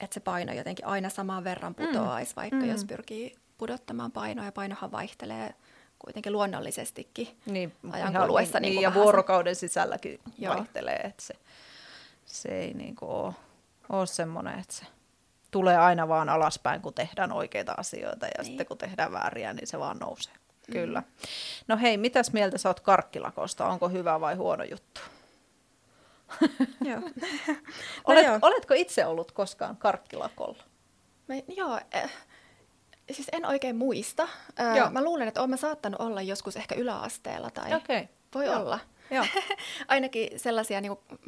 että 0.00 0.14
se 0.14 0.20
paino 0.20 0.52
jotenkin 0.52 0.86
aina 0.86 1.08
saman 1.08 1.44
verran 1.44 1.74
putoaisi, 1.74 2.36
vaikka 2.36 2.56
Mm. 2.56 2.70
jos 2.70 2.84
pyrkii 2.84 3.36
pudottamaan 3.58 4.12
painoa, 4.12 4.44
ja 4.44 4.52
painohan 4.52 4.92
vaihtelee 4.92 5.54
kuitenkin 5.98 6.32
luonnollisestikin. 6.32 7.28
Niin, 7.46 7.72
ajan 7.92 8.10
ihan 8.10 8.26
kuluessa 8.26 8.60
niin, 8.60 8.62
niin 8.70 8.74
niin 8.76 8.82
ja 8.82 8.94
vuorokauden 8.94 9.56
sisälläkin 9.56 10.20
Joo. 10.38 10.54
vaihtelee, 10.54 10.96
että 10.96 11.22
se, 11.22 11.34
se 12.26 12.48
ei 12.48 12.74
niin 12.74 12.96
kuin 12.96 13.10
ole, 13.10 13.34
ole 13.88 14.06
semmoinen, 14.06 14.58
että 14.58 14.74
se 14.74 14.84
tulee 15.50 15.76
aina 15.76 16.08
vaan 16.08 16.28
alaspäin, 16.28 16.82
kun 16.82 16.94
tehdään 16.94 17.32
oikeita 17.32 17.74
asioita 17.76 18.26
ja 18.26 18.32
niin. 18.38 18.44
sitten 18.44 18.66
kun 18.66 18.78
tehdään 18.78 19.12
vääriä, 19.12 19.52
niin 19.52 19.66
se 19.66 19.78
vaan 19.78 19.98
nousee. 19.98 20.34
Mm. 20.34 20.72
Kyllä. 20.72 21.02
No 21.68 21.76
hei, 21.76 21.96
mitäs 21.96 22.32
mieltä 22.32 22.58
sä 22.58 22.68
oot 22.68 22.80
karkkilakosta? 22.80 23.66
Onko 23.66 23.88
hyvä 23.88 24.20
vai 24.20 24.34
huono 24.34 24.64
juttu? 24.64 25.00
Joo. 26.84 27.00
Olet, 28.04 28.26
no 28.26 28.32
joo. 28.32 28.38
Oletko 28.42 28.74
itse 28.74 29.06
ollut 29.06 29.32
koskaan 29.32 29.76
karkkilakolla? 29.76 30.62
Mä, 31.28 31.34
joo, 31.48 31.80
eh, 31.92 32.10
siis 33.12 33.28
en 33.32 33.46
oikein 33.46 33.76
muista. 33.76 34.28
Äh, 34.60 34.76
joo. 34.76 34.90
Mä 34.90 35.04
luulen, 35.04 35.28
että 35.28 35.42
olen 35.42 35.58
saattanut 35.58 36.00
olla 36.00 36.22
joskus 36.22 36.56
ehkä 36.56 36.74
yläasteella 36.74 37.50
tai 37.50 37.74
okay. 37.74 38.06
voi 38.34 38.46
joo. 38.46 38.60
olla. 38.60 38.80
Joo. 39.10 39.26
Ainakin 39.88 40.40
sellaisia 40.40 40.80
niin 40.80 40.96
kuin, 40.96 41.20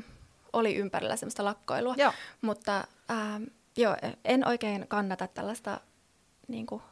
oli 0.53 0.75
ympärillä 0.75 1.17
semmoista 1.17 1.45
lakkoilua. 1.45 1.95
Joo. 1.99 2.13
Mutta 2.41 2.85
ähm, 3.11 3.43
joo, 3.77 3.97
en 4.25 4.47
oikein 4.47 4.85
kannata 4.89 5.27
tällaista 5.27 5.81
niin 6.49 6.67
kuin, 6.67 6.83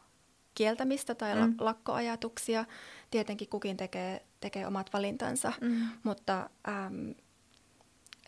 kieltämistä 0.54 1.14
tai 1.14 1.34
mm. 1.34 1.54
lakkoajatuksia. 1.58 2.64
Tietenkin 3.10 3.48
kukin 3.48 3.76
tekee, 3.76 4.26
tekee 4.40 4.66
omat 4.66 4.92
valintansa, 4.92 5.52
mm. 5.60 5.88
mutta 6.02 6.50
ähm, 6.68 7.10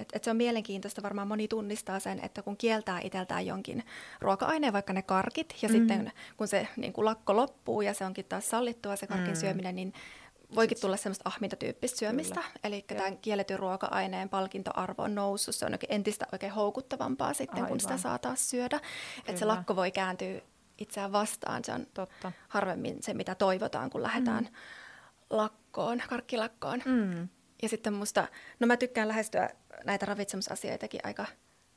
et, 0.01 0.09
et 0.13 0.25
se 0.25 0.31
on 0.31 0.37
mielenkiintoista, 0.37 1.03
varmaan 1.03 1.29
moni 1.29 1.49
tunnistaa 1.49 2.01
sen, 2.01 2.21
että 2.25 2.43
kun 2.43 2.57
kieltää 2.57 3.01
itseltään 3.05 3.47
jonkin 3.47 3.85
ruoka-aineen, 4.21 4.73
vaikka 4.73 4.93
ne 4.93 5.03
karkit, 5.03 5.55
ja 5.63 5.69
mm. 5.69 5.73
sitten 5.73 6.13
kun 6.37 6.49
se 6.49 6.69
niin 6.77 6.93
kuin 6.93 7.05
lakko 7.05 7.37
loppuu 7.37 7.83
ja 7.83 7.95
se 7.95 8.05
onkin 8.05 8.25
taas 8.25 8.51
sallittua 8.51 8.97
se 8.97 9.07
karkin 9.07 9.35
mm. 9.35 9.41
syöminen, 9.41 9.77
niin 9.77 9.93
voikin 10.55 10.81
tulla 10.81 10.97
semmoista 10.97 11.29
ahmintatyyppistä 11.29 11.99
syömistä. 11.99 12.43
Eli 12.65 12.85
tämän 12.87 13.19
kielletyn 13.19 13.59
ruoka-aineen 13.59 14.29
palkintoarvo 14.29 15.03
on 15.03 15.15
noussut. 15.15 15.55
Se 15.55 15.67
on 15.67 15.79
entistä 15.89 16.27
oikein 16.33 16.53
houkuttavampaa 16.53 17.35
sitten, 17.35 17.57
Aivan. 17.57 17.69
kun 17.69 17.81
sitä 17.81 17.97
saa 17.97 18.19
taas 18.19 18.51
syödä. 18.51 18.81
Että 19.27 19.39
se 19.39 19.45
lakko 19.45 19.77
voi 19.77 19.91
kääntyä 19.91 20.41
itseään 20.79 21.13
vastaan. 21.13 21.65
Se 21.65 21.73
on 21.73 21.87
Totta. 21.95 22.33
harvemmin 22.49 23.03
se, 23.03 23.15
mitä 23.15 23.35
toivotaan, 23.35 23.91
kun 23.91 24.03
lähdetään 24.03 24.45
mm. 24.45 24.51
lakkoon, 25.31 26.03
karkkilakkoon. 26.09 26.83
Mm. 26.85 27.29
Ja 27.63 27.69
sitten 27.69 27.93
musta, 27.93 28.29
no 28.61 28.67
mä 28.67 28.77
tykkään 28.77 29.09
lähestyä 29.09 29.51
näitä 29.85 30.07
ravitsemusasioitakin 30.07 31.01
aika 31.05 31.27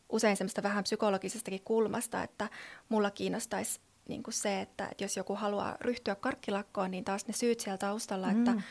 usein 0.09 0.37
semmoista 0.37 0.63
vähän 0.63 0.83
psykologisestakin 0.83 1.61
kulmasta, 1.63 2.23
että 2.23 2.49
mulla 2.89 3.11
kiinnostaisi 3.11 3.79
niin 4.07 4.23
kuin 4.23 4.33
se, 4.33 4.61
että, 4.61 4.87
että 4.91 5.03
jos 5.03 5.17
joku 5.17 5.35
haluaa 5.35 5.77
ryhtyä 5.81 6.15
karkkilakkoon, 6.15 6.91
niin 6.91 7.03
taas 7.03 7.27
ne 7.27 7.33
syyt 7.33 7.59
siellä 7.59 7.77
taustalla, 7.77 8.31
mm. 8.31 8.39
että, 8.39 8.63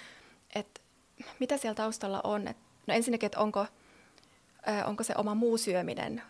että 0.54 0.80
mitä 1.40 1.56
siellä 1.56 1.74
taustalla 1.74 2.20
on. 2.24 2.48
Että, 2.48 2.62
no 2.86 2.94
ensinnäkin, 2.94 3.26
että 3.26 3.40
onko, 3.40 3.66
äh, 4.68 4.88
onko 4.88 5.02
se 5.02 5.14
oma 5.16 5.34
muu 5.34 5.58
syöminen 5.58 6.22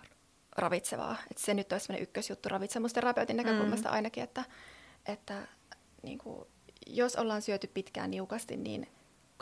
ravitsevaa. 0.56 1.16
Että 1.30 1.42
se 1.42 1.54
nyt 1.54 1.72
olisi 1.72 1.86
sellainen 1.86 2.02
ykkösjuttu 2.02 2.48
ravitsemusterapeutin 2.48 3.36
näkökulmasta 3.36 3.88
mm. 3.88 3.94
ainakin, 3.94 4.22
että, 4.22 4.44
että 5.06 5.48
niin 6.02 6.18
kuin, 6.18 6.44
jos 6.86 7.16
ollaan 7.16 7.42
syöty 7.42 7.66
pitkään 7.66 8.10
niukasti, 8.10 8.56
niin 8.56 8.88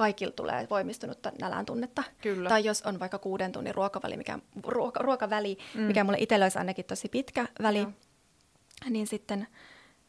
kaikilla 0.01 0.33
tulee 0.33 0.67
voimistunutta 0.71 1.33
nälän 1.41 1.67
tunnetta. 1.67 2.03
Kyllä. 2.23 2.49
Tai 2.49 2.65
jos 2.65 2.83
on 2.83 3.01
vaikka 3.01 3.19
kuuden 3.19 3.53
tunnin 3.53 3.75
ruokaväli, 3.75 4.17
mikä, 4.17 4.39
ruoka, 4.67 5.03
ruokaväli, 5.03 5.59
mm. 5.75 5.81
mikä 5.81 6.05
mulle 6.05 6.19
itsellä 6.21 6.45
olisi 6.45 6.59
ainakin 6.59 6.85
tosi 6.85 7.09
pitkä 7.09 7.49
väli, 7.63 7.79
Joo 7.79 7.93
niin 8.91 9.07
sitten 9.07 9.47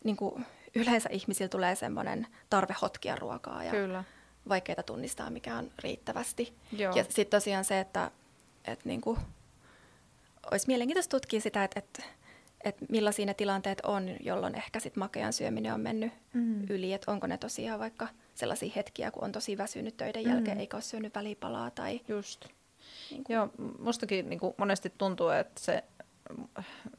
niin 0.03 0.17
kuin 0.17 0.45
yleensä 0.75 1.09
ihmisillä 1.11 1.49
tulee 1.49 1.75
semmoinen 1.75 2.27
tarve 2.49 2.75
hotkia 2.81 3.15
ruokaa 3.15 3.63
ja 3.63 3.71
Kyllä. 3.71 4.03
vaikeita 4.49 4.83
tunnistaa, 4.83 5.29
mikä 5.29 5.57
on 5.57 5.71
riittävästi. 5.79 6.53
Joo. 6.71 6.95
Ja 6.95 7.03
sitten 7.03 7.37
tosiaan 7.37 7.65
se, 7.65 7.79
että, 7.79 8.11
että 8.65 8.89
niin 8.89 9.01
kuin, 9.01 9.19
olisi 10.51 10.67
mielenkiintoista 10.67 11.17
tutkia 11.17 11.41
sitä, 11.41 11.63
että, 11.63 11.79
että, 11.79 12.03
että 12.63 12.85
millaisia 12.89 13.25
ne 13.25 13.33
tilanteet 13.33 13.81
on, 13.81 14.09
jolloin 14.19 14.55
ehkä 14.55 14.79
sit 14.79 14.95
makean 14.95 15.33
syöminen 15.33 15.73
on 15.73 15.81
mennyt 15.81 16.13
mm. 16.33 16.63
yli. 16.69 16.93
Että 16.93 17.11
onko 17.11 17.27
ne 17.27 17.37
tosiaan 17.37 17.79
vaikka 17.79 18.07
sellaisia 18.35 18.73
hetkiä, 18.75 19.11
kun 19.11 19.23
on 19.23 19.31
tosi 19.31 19.57
väsynyt 19.57 19.97
töiden 19.97 20.23
mm. 20.23 20.29
jälkeen, 20.29 20.59
eikä 20.59 20.77
ole 20.77 20.81
syönyt 20.81 21.15
välipalaa. 21.15 21.71
Tai, 21.71 22.01
Just. 22.07 22.45
Niin 23.11 23.23
kuin... 23.23 23.35
Joo, 23.35 23.49
mustakin 23.79 24.29
niin 24.29 24.39
kuin 24.39 24.53
monesti 24.57 24.93
tuntuu, 24.97 25.29
että 25.29 25.61
se 25.61 25.83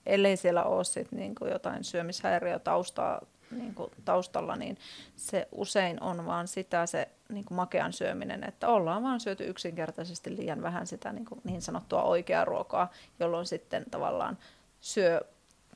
ellei 0.06 0.36
siellä 0.36 0.64
ole 0.64 0.84
sit 0.84 1.12
niin 1.12 1.34
kuin 1.34 1.50
jotain 1.50 1.84
syömishäiriö 1.84 2.58
taustaa, 2.58 3.26
niin 3.50 3.74
kuin 3.74 3.90
taustalla, 4.04 4.56
niin 4.56 4.78
se 5.16 5.48
usein 5.52 6.02
on 6.02 6.26
vaan 6.26 6.48
sitä 6.48 6.86
se 6.86 7.08
niin 7.28 7.44
kuin 7.44 7.56
makean 7.56 7.92
syöminen, 7.92 8.44
että 8.44 8.68
ollaan 8.68 9.02
vaan 9.02 9.20
syöty 9.20 9.44
yksinkertaisesti 9.44 10.36
liian 10.36 10.62
vähän 10.62 10.86
sitä 10.86 11.12
niin, 11.12 11.24
kuin 11.24 11.40
niin 11.44 11.62
sanottua 11.62 12.02
oikeaa 12.02 12.44
ruokaa, 12.44 12.90
jolloin 13.20 13.46
sitten 13.46 13.84
tavallaan 13.90 14.38
syö 14.80 15.20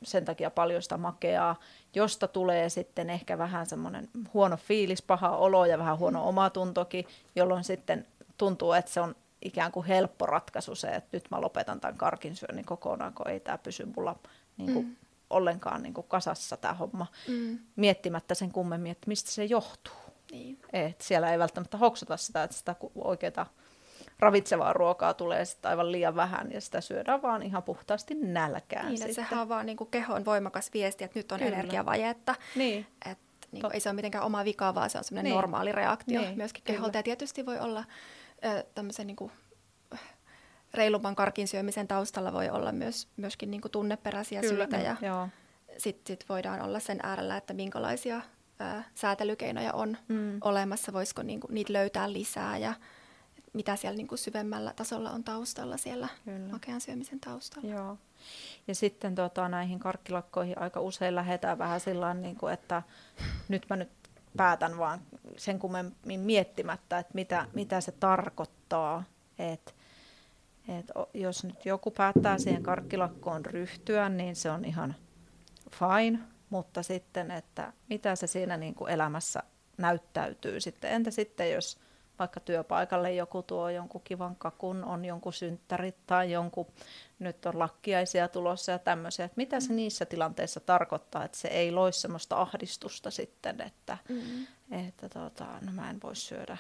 sen 0.06 0.24
takia 0.24 0.50
paljon 0.50 0.82
sitä 0.82 0.96
makeaa, 0.96 1.60
josta 1.94 2.28
tulee 2.28 2.68
sitten 2.68 3.10
ehkä 3.10 3.38
vähän 3.38 3.66
semmoinen 3.66 4.08
huono 4.34 4.56
fiilis, 4.56 5.02
paha 5.02 5.30
olo 5.30 5.66
ja 5.66 5.78
vähän 5.78 5.98
huono 5.98 6.28
omatuntokin, 6.28 7.06
jolloin 7.36 7.64
sitten 7.64 8.06
tuntuu, 8.38 8.72
että 8.72 8.90
se 8.90 9.00
on 9.00 9.14
ikään 9.42 9.72
kuin 9.72 9.86
helppo 9.86 10.26
ratkaisu 10.26 10.74
se, 10.74 10.88
että 10.88 11.08
nyt 11.12 11.24
mä 11.30 11.40
lopetan 11.40 11.80
tämän 11.80 11.96
karkin 11.96 12.36
syönnin 12.36 12.64
kokonaan, 12.64 13.12
kun 13.12 13.28
ei 13.28 13.40
tämä 13.40 13.58
pysy 13.58 13.84
mulla 13.96 14.16
niin 14.56 14.72
kuin 14.72 14.86
mm. 14.86 14.96
ollenkaan 15.30 15.82
niin 15.82 15.94
kuin 15.94 16.06
kasassa 16.08 16.56
tämä 16.56 16.74
homma, 16.74 17.06
mm. 17.28 17.58
miettimättä 17.76 18.34
sen 18.34 18.52
kummemmin, 18.52 18.92
että 18.92 19.08
mistä 19.08 19.30
se 19.30 19.44
johtuu. 19.44 19.94
Niin. 20.30 20.58
Et 20.72 21.00
siellä 21.00 21.32
ei 21.32 21.38
välttämättä 21.38 21.76
hoksata 21.76 22.16
sitä, 22.16 22.42
että 22.42 22.56
sitä 22.56 22.76
oikeaa 22.94 23.46
ravitsevaa 24.18 24.72
ruokaa 24.72 25.14
tulee 25.14 25.44
sitten 25.44 25.70
aivan 25.70 25.92
liian 25.92 26.16
vähän 26.16 26.52
ja 26.52 26.60
sitä 26.60 26.80
syödään 26.80 27.22
vaan 27.22 27.42
ihan 27.42 27.62
puhtaasti 27.62 28.14
nälkään. 28.14 28.86
Niin, 28.86 28.98
sitten. 28.98 29.14
sehän 29.14 29.40
on 29.40 29.48
vaan 29.48 29.66
niin 29.66 29.76
kuin 29.76 29.90
kehon 29.90 30.24
voimakas 30.24 30.70
viesti, 30.74 31.04
että 31.04 31.18
nyt 31.18 31.32
on 31.32 31.38
Kyllä. 31.38 31.52
energiavajetta. 31.52 32.34
Niin. 32.54 32.86
Et, 33.10 33.18
niin 33.52 33.62
kuin, 33.62 33.72
ei 33.72 33.80
se 33.80 33.88
ole 33.88 33.96
mitenkään 33.96 34.24
oma 34.24 34.44
vika, 34.44 34.74
vaan 34.74 34.90
se 34.90 34.98
on 34.98 35.04
semmoinen 35.04 35.24
niin. 35.24 35.34
normaali 35.34 35.72
reaktio 35.72 36.20
niin. 36.20 36.36
myöskin 36.36 36.64
keholta. 36.64 36.90
Kyllä. 36.90 36.98
Ja 36.98 37.02
tietysti 37.02 37.46
voi 37.46 37.58
olla 37.58 37.84
tämmöisen 38.74 39.06
niin 39.06 39.16
kuin 39.16 39.32
reilumman 40.74 41.16
karkin 41.16 41.48
syömisen 41.48 41.88
taustalla 41.88 42.32
voi 42.32 42.50
olla 42.50 42.72
myös, 42.72 43.08
myöskin 43.16 43.50
niin 43.50 43.60
kuin 43.60 43.72
tunneperäisiä 43.72 44.40
Kyllä, 44.40 44.64
syitä 44.64 44.76
ja 44.76 45.28
sitten 45.78 46.06
sit 46.06 46.28
voidaan 46.28 46.60
olla 46.60 46.80
sen 46.80 47.00
äärellä, 47.02 47.36
että 47.36 47.54
minkälaisia 47.54 48.20
ää, 48.58 48.84
säätelykeinoja 48.94 49.72
on 49.72 49.96
mm. 50.08 50.38
olemassa, 50.40 50.92
voisiko 50.92 51.22
niin 51.22 51.40
kuin, 51.40 51.54
niitä 51.54 51.72
löytää 51.72 52.12
lisää 52.12 52.58
ja 52.58 52.74
mitä 53.56 53.76
siellä 53.76 53.96
niin 53.96 54.08
kuin 54.08 54.18
syvemmällä 54.18 54.72
tasolla 54.76 55.10
on 55.10 55.24
taustalla 55.24 55.76
siellä 55.76 56.08
Kyllä. 56.24 56.52
makean 56.52 56.80
syömisen 56.80 57.20
taustalla. 57.20 57.70
Joo. 57.70 57.98
Ja 58.68 58.74
sitten 58.74 59.14
tota, 59.14 59.48
näihin 59.48 59.78
karkkilakkoihin 59.78 60.58
aika 60.58 60.80
usein 60.80 61.14
lähdetään 61.14 61.58
vähän 61.58 61.80
sillä 61.80 62.14
niin 62.14 62.36
kuin, 62.36 62.52
että 62.52 62.82
nyt 63.48 63.66
mä 63.70 63.76
nyt 63.76 63.90
päätän 64.36 64.78
vaan 64.78 65.00
sen 65.36 65.58
kummemmin 65.58 66.20
miettimättä, 66.20 66.98
että 66.98 67.14
mitä, 67.14 67.46
mitä 67.52 67.80
se 67.80 67.92
tarkoittaa. 67.92 69.04
Et, 69.38 69.74
et 70.68 70.86
jos 71.14 71.44
nyt 71.44 71.66
joku 71.66 71.90
päättää 71.90 72.38
siihen 72.38 72.62
karkkilakkoon 72.62 73.46
ryhtyä, 73.46 74.08
niin 74.08 74.36
se 74.36 74.50
on 74.50 74.64
ihan 74.64 74.94
fine, 75.70 76.18
mutta 76.50 76.82
sitten, 76.82 77.30
että 77.30 77.72
mitä 77.88 78.16
se 78.16 78.26
siinä 78.26 78.56
niin 78.56 78.74
kuin 78.74 78.92
elämässä 78.92 79.42
näyttäytyy 79.78 80.60
sitten. 80.60 80.92
Entä 80.92 81.10
sitten, 81.10 81.52
jos 81.52 81.78
vaikka 82.18 82.40
työpaikalle 82.40 83.14
joku 83.14 83.42
tuo 83.42 83.70
jonkun 83.70 84.00
kivan 84.04 84.36
kakun, 84.36 84.84
on 84.84 85.04
jonkun 85.04 85.32
synttärit 85.32 85.96
tai 86.06 86.32
jonkun, 86.32 86.66
nyt 87.18 87.46
on 87.46 87.58
lakkiaisia 87.58 88.28
tulossa 88.28 88.72
ja 88.72 88.78
tämmöisiä, 88.78 89.24
että 89.24 89.36
mitä 89.36 89.60
se 89.60 89.72
niissä 89.72 90.04
tilanteissa 90.04 90.60
tarkoittaa, 90.60 91.24
että 91.24 91.38
se 91.38 91.48
ei 91.48 91.72
loi 91.72 91.92
semmoista 91.92 92.40
ahdistusta 92.40 93.10
sitten, 93.10 93.60
että, 93.60 93.98
mm. 94.08 94.46
että 94.70 95.08
tota, 95.08 95.46
no 95.60 95.72
mä 95.72 95.90
en 95.90 96.02
voi 96.02 96.16
syödä. 96.16 96.56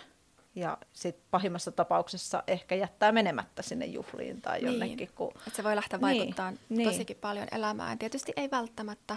Ja 0.54 0.78
sitten 0.92 1.24
pahimmassa 1.30 1.72
tapauksessa 1.72 2.42
ehkä 2.46 2.74
jättää 2.74 3.12
menemättä 3.12 3.62
sinne 3.62 3.86
juhliin 3.86 4.42
tai 4.42 4.58
niin. 4.58 4.66
jonnekin. 4.66 5.10
Kun... 5.14 5.32
Et 5.46 5.54
se 5.54 5.64
voi 5.64 5.76
lähteä 5.76 5.98
niin. 5.98 6.02
vaikuttamaan 6.02 6.58
niin. 6.68 6.88
tosikin 6.88 7.16
paljon 7.16 7.46
elämään. 7.52 7.98
Tietysti 7.98 8.32
ei 8.36 8.50
välttämättä, 8.50 9.16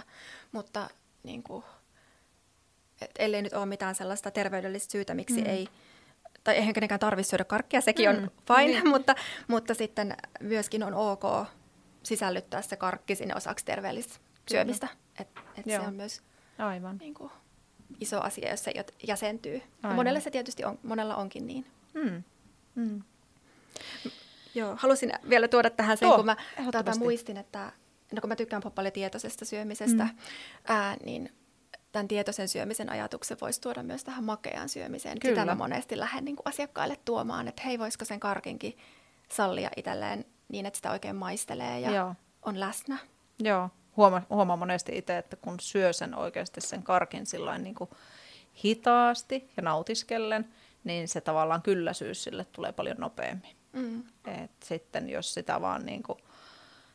mutta 0.52 0.90
niin 1.22 1.42
kuin, 1.42 1.64
et 3.00 3.10
ellei 3.18 3.42
nyt 3.42 3.52
ole 3.52 3.66
mitään 3.66 3.94
sellaista 3.94 4.30
terveydellistä 4.30 4.92
syytä, 4.92 5.14
miksi 5.14 5.40
mm. 5.40 5.46
ei 5.46 5.68
tai 6.44 6.54
eihän 6.54 6.74
kenenkään 6.74 7.00
tarvitse 7.00 7.30
syödä 7.30 7.44
karkkia, 7.44 7.80
sekin 7.80 8.10
mm, 8.10 8.16
on 8.16 8.30
fine, 8.46 8.66
niin. 8.66 8.88
mutta, 8.94 9.14
mutta 9.48 9.74
sitten 9.74 10.16
myöskin 10.40 10.82
on 10.82 10.94
ok 10.94 11.22
sisällyttää 12.02 12.62
se 12.62 12.76
karkki 12.76 13.14
sinne 13.14 13.34
osaksi 13.34 13.64
terveellistä 13.64 14.14
syömistä. 14.50 14.88
Että 15.18 15.40
et 15.56 15.64
se 15.64 15.80
on 15.80 15.94
myös 15.94 16.22
Aivan. 16.58 16.96
Niin 16.96 17.14
kuin, 17.14 17.30
iso 18.00 18.20
asia, 18.20 18.50
jos 18.50 18.64
se 18.64 18.72
jäsentyy. 19.06 19.62
Ja 19.82 19.90
monelle 19.90 20.20
se 20.20 20.30
tietysti 20.30 20.64
on, 20.64 20.78
monella 20.82 21.16
onkin 21.16 21.46
niin. 21.46 21.66
Mm. 21.94 22.22
Mm. 22.74 23.02
Joo, 24.54 24.76
halusin 24.78 25.12
vielä 25.28 25.48
tuoda 25.48 25.70
tähän 25.70 25.96
sen, 25.96 26.08
Tuo, 26.08 26.16
kun 26.16 26.26
mä 26.26 26.36
tuota, 26.72 26.98
muistin, 26.98 27.36
että 27.36 27.72
no 28.12 28.20
kun 28.20 28.28
mä 28.28 28.36
tykkään 28.36 28.62
paljon 28.74 28.92
tietoisesta 28.92 29.44
syömisestä, 29.44 30.04
mm. 30.04 30.18
ää, 30.68 30.96
niin 31.04 31.32
tämän 31.92 32.08
tietoisen 32.08 32.48
syömisen 32.48 32.90
ajatuksen 32.90 33.36
voisi 33.40 33.60
tuoda 33.60 33.82
myös 33.82 34.04
tähän 34.04 34.24
makeaan 34.24 34.68
syömiseen. 34.68 35.18
Kyllä. 35.18 35.34
Sitä 35.34 35.44
mä 35.44 35.54
monesti 35.54 35.98
lähden 35.98 36.24
niin 36.24 36.36
kuin 36.36 36.48
asiakkaille 36.48 36.96
tuomaan, 37.04 37.48
että 37.48 37.62
hei, 37.62 37.78
voisiko 37.78 38.04
sen 38.04 38.20
karkinkin 38.20 38.78
sallia 39.28 39.70
itselleen 39.76 40.24
niin, 40.48 40.66
että 40.66 40.76
sitä 40.76 40.90
oikein 40.90 41.16
maistelee 41.16 41.80
ja 41.80 41.90
Joo. 41.90 42.14
on 42.42 42.60
läsnä. 42.60 42.98
Joo, 43.38 43.70
huoma, 43.96 44.22
huomaa 44.30 44.56
monesti 44.56 44.98
itse, 44.98 45.18
että 45.18 45.36
kun 45.36 45.60
syö 45.60 45.92
sen 45.92 46.14
oikeasti 46.14 46.60
sen 46.60 46.82
karkin 46.82 47.26
sillain 47.26 47.64
niin 47.64 47.74
kuin 47.74 47.90
hitaasti 48.64 49.50
ja 49.56 49.62
nautiskellen, 49.62 50.48
niin 50.84 51.08
se 51.08 51.20
tavallaan 51.20 51.62
kylläisyys 51.62 52.24
sille 52.24 52.46
tulee 52.52 52.72
paljon 52.72 52.96
nopeammin. 52.98 53.56
Mm. 53.72 54.02
Et 54.26 54.50
sitten 54.64 55.10
jos 55.10 55.34
sitä 55.34 55.60
vaan 55.60 55.86
niin 55.86 56.02
kuin 56.02 56.18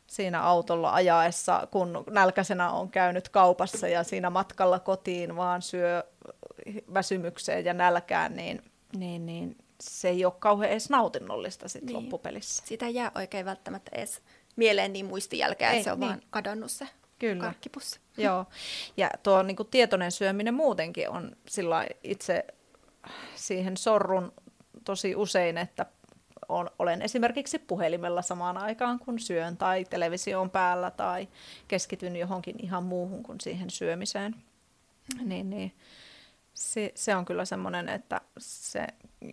siinä 0.06 0.42
autolla 0.42 0.92
ajaessa, 0.92 1.68
kun 1.70 2.04
nälkäisenä 2.10 2.70
on 2.70 2.90
käynyt 2.90 3.28
kaupassa 3.28 3.88
ja 3.88 4.04
siinä 4.04 4.30
matkalla 4.30 4.78
kotiin 4.78 5.36
vaan 5.36 5.62
syö 5.62 6.04
väsymykseen 6.94 7.64
ja 7.64 7.74
nälkään, 7.74 8.36
niin, 8.36 8.62
niin, 8.96 9.26
niin 9.26 9.56
se 9.80 10.08
ei 10.08 10.24
ole 10.24 10.32
kauhean 10.38 10.72
edes 10.72 10.90
nautinnollista 10.90 11.68
sit 11.68 11.84
niin. 11.84 11.96
loppupelissä. 11.96 12.62
Sitä 12.66 12.88
jää 12.88 13.12
oikein 13.14 13.46
välttämättä 13.46 13.90
edes 13.94 14.22
mieleen 14.56 14.92
niin 14.92 15.06
muistijälkeä, 15.06 15.70
että 15.70 15.84
se 15.84 15.92
on 15.92 16.00
niin. 16.00 16.08
vaan 16.08 16.22
kadonnut 16.30 16.70
se 16.70 16.88
Kyllä. 17.18 17.44
karkkipussi. 17.44 18.00
Joo, 18.16 18.46
ja 18.96 19.10
tuo 19.22 19.42
niin 19.42 19.56
kuin 19.56 19.68
tietoinen 19.70 20.12
syöminen 20.12 20.54
muutenkin 20.54 21.08
on 21.08 21.36
sillä 21.48 21.86
itse 22.04 22.44
siihen 23.34 23.76
sorrun 23.76 24.32
tosi 24.84 25.16
usein, 25.16 25.58
että 25.58 25.86
olen 26.78 27.02
esimerkiksi 27.02 27.58
puhelimella 27.58 28.22
samaan 28.22 28.58
aikaan, 28.58 28.98
kun 28.98 29.18
syön 29.18 29.56
tai 29.56 29.84
televisio 29.84 30.40
on 30.40 30.50
päällä 30.50 30.90
tai 30.90 31.28
keskityn 31.68 32.16
johonkin 32.16 32.56
ihan 32.62 32.84
muuhun 32.84 33.22
kuin 33.22 33.40
siihen 33.40 33.70
syömiseen. 33.70 34.34
Mm. 35.20 35.28
Niin, 35.28 35.50
niin 35.50 35.72
se, 36.54 36.92
se 36.94 37.16
on 37.16 37.24
kyllä 37.24 37.44
semmoinen, 37.44 37.88
että 37.88 38.20
se, 38.38 38.86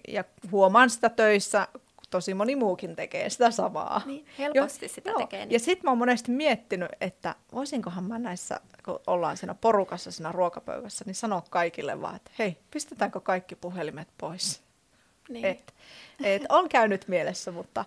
ja 0.08 0.24
huomaan 0.52 0.90
sitä 0.90 1.10
töissä, 1.10 1.68
tosi 2.10 2.34
moni 2.34 2.56
muukin 2.56 2.96
tekee 2.96 3.30
sitä 3.30 3.52
samaa. 3.52 4.02
Niin, 4.06 4.26
helposti 4.40 4.86
jo, 4.86 4.90
sitä 4.90 5.10
joo. 5.10 5.20
tekee. 5.20 5.46
Niin. 5.46 5.54
Ja 5.54 5.60
sitten 5.60 5.84
mä 5.84 5.92
oon 5.92 5.98
monesti 5.98 6.32
miettinyt, 6.32 6.90
että 7.02 7.36
voisinkohan 7.54 8.04
mä 8.04 8.20
näissä, 8.20 8.60
kun 8.86 9.00
ollaan 9.08 9.38
siinä 9.38 9.54
porukassa 9.54 10.12
siinä 10.12 10.32
ruokapöydässä, 10.32 11.06
niin 11.08 11.16
sanoa 11.16 11.44
kaikille 11.50 12.02
vaan, 12.02 12.16
että 12.16 12.32
hei, 12.40 12.58
pistetäänkö 12.72 13.20
kaikki 13.20 13.56
puhelimet 13.56 14.08
pois. 14.18 14.64
Niin. 15.30 15.46
Et, 15.46 15.74
et 16.24 16.42
on 16.50 16.70
käynyt 16.70 17.08
mielessä, 17.08 17.52
mutta 17.52 17.86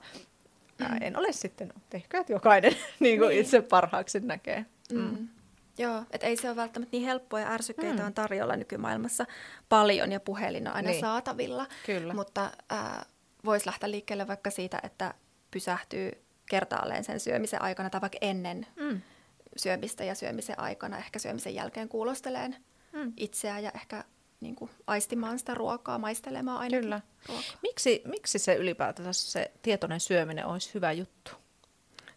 ää, 0.81 0.99
en 1.01 1.18
ole 1.18 1.33
sitten, 1.33 1.72
tehkää 1.90 2.25
jokainen 2.29 2.72
niin 3.01 3.18
kuin 3.18 3.29
niin. 3.29 3.40
itse 3.40 3.62
parhaaksi 3.62 4.20
näkee. 4.20 4.66
Mm. 4.92 5.01
Mm. 5.01 5.29
Joo, 5.79 6.03
että 6.11 6.27
ei 6.27 6.37
se 6.37 6.49
ole 6.49 6.57
välttämättä 6.57 6.96
niin 6.96 7.07
helppoa 7.07 7.40
ja 7.40 7.53
ärsykkeitä 7.53 8.01
mm. 8.01 8.07
on 8.07 8.14
tarjolla 8.14 8.57
nykymaailmassa 8.57 9.27
paljon 9.68 10.12
ja 10.12 10.20
puhelin 10.20 10.68
on 10.68 10.75
aina 10.75 10.90
niin. 10.90 11.01
saatavilla. 11.01 11.66
Kyllä. 11.87 12.14
Mutta 12.14 12.51
äh, 12.72 13.07
voisi 13.44 13.66
lähteä 13.66 13.90
liikkeelle 13.90 14.27
vaikka 14.27 14.51
siitä, 14.51 14.79
että 14.83 15.14
pysähtyy 15.51 16.12
kertaalleen 16.51 17.05
sen 17.05 17.20
syömisen 17.20 17.62
aikana 17.62 17.90
tai 17.90 18.01
vaikka 18.01 18.18
ennen 18.20 18.66
mm. 18.77 19.01
syömistä 19.57 20.05
ja 20.05 20.14
syömisen 20.14 20.61
aikana, 20.61 20.99
ehkä 20.99 21.18
syömisen 21.18 21.55
jälkeen 21.55 21.88
kuulosteleen 21.88 22.57
mm. 22.92 23.12
itseään 23.16 23.62
ja 23.62 23.70
ehkä 23.75 24.05
niin 24.40 24.57
kuin, 24.57 24.70
aistimaan 24.87 25.38
sitä 25.38 25.55
ruokaa, 25.55 25.99
maistelemaan 25.99 26.59
aina. 26.59 26.81
Kyllä. 26.81 27.01
Miksi, 27.62 28.03
miksi 28.05 28.38
se 28.38 28.55
ylipäätänsä 28.55 29.12
se 29.12 29.51
tietoinen 29.62 30.01
syöminen 30.01 30.46
olisi 30.46 30.75
hyvä 30.75 30.92
juttu? 30.92 31.31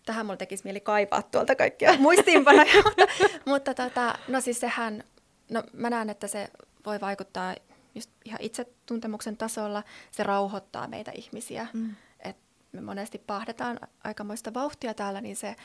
Tähän 0.05 0.25
mulla 0.25 0.37
tekisi 0.37 0.63
mieli 0.63 0.79
kaivaa 0.79 1.21
tuolta 1.21 1.55
kaikkia 1.55 1.97
muistiinpanoja, 1.99 2.83
mutta, 2.83 3.03
mutta 3.51 3.73
tota, 3.73 4.19
no 4.27 4.41
siis 4.41 4.59
sehän, 4.59 5.03
no 5.51 5.63
mä 5.73 5.89
näen, 5.89 6.09
että 6.09 6.27
se 6.27 6.49
voi 6.85 7.01
vaikuttaa 7.01 7.55
just 7.95 8.09
ihan 8.25 8.41
itsetuntemuksen 8.41 9.37
tasolla, 9.37 9.83
se 10.11 10.23
rauhoittaa 10.23 10.87
meitä 10.87 11.11
ihmisiä. 11.15 11.67
Mm. 11.73 11.95
Et 12.19 12.37
me 12.71 12.81
monesti 12.81 13.17
pahdetaan 13.17 13.79
aikamoista 14.03 14.53
vauhtia 14.53 14.93
täällä, 14.93 15.21
niin 15.21 15.35
se 15.35 15.55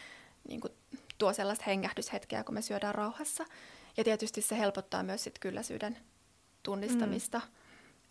niin 0.48 0.60
kuin, 0.60 0.72
tuo 1.18 1.32
sellaista 1.32 1.64
hengähdyshetkeä, 1.66 2.44
kun 2.44 2.54
me 2.54 2.62
syödään 2.62 2.94
rauhassa. 2.94 3.44
Ja 3.96 4.04
tietysti 4.04 4.42
se 4.42 4.58
helpottaa 4.58 5.02
myös 5.02 5.24
sit 5.24 5.38
kylläisyyden 5.38 5.98
tunnistamista, 6.64 7.38
mm. 7.38 7.44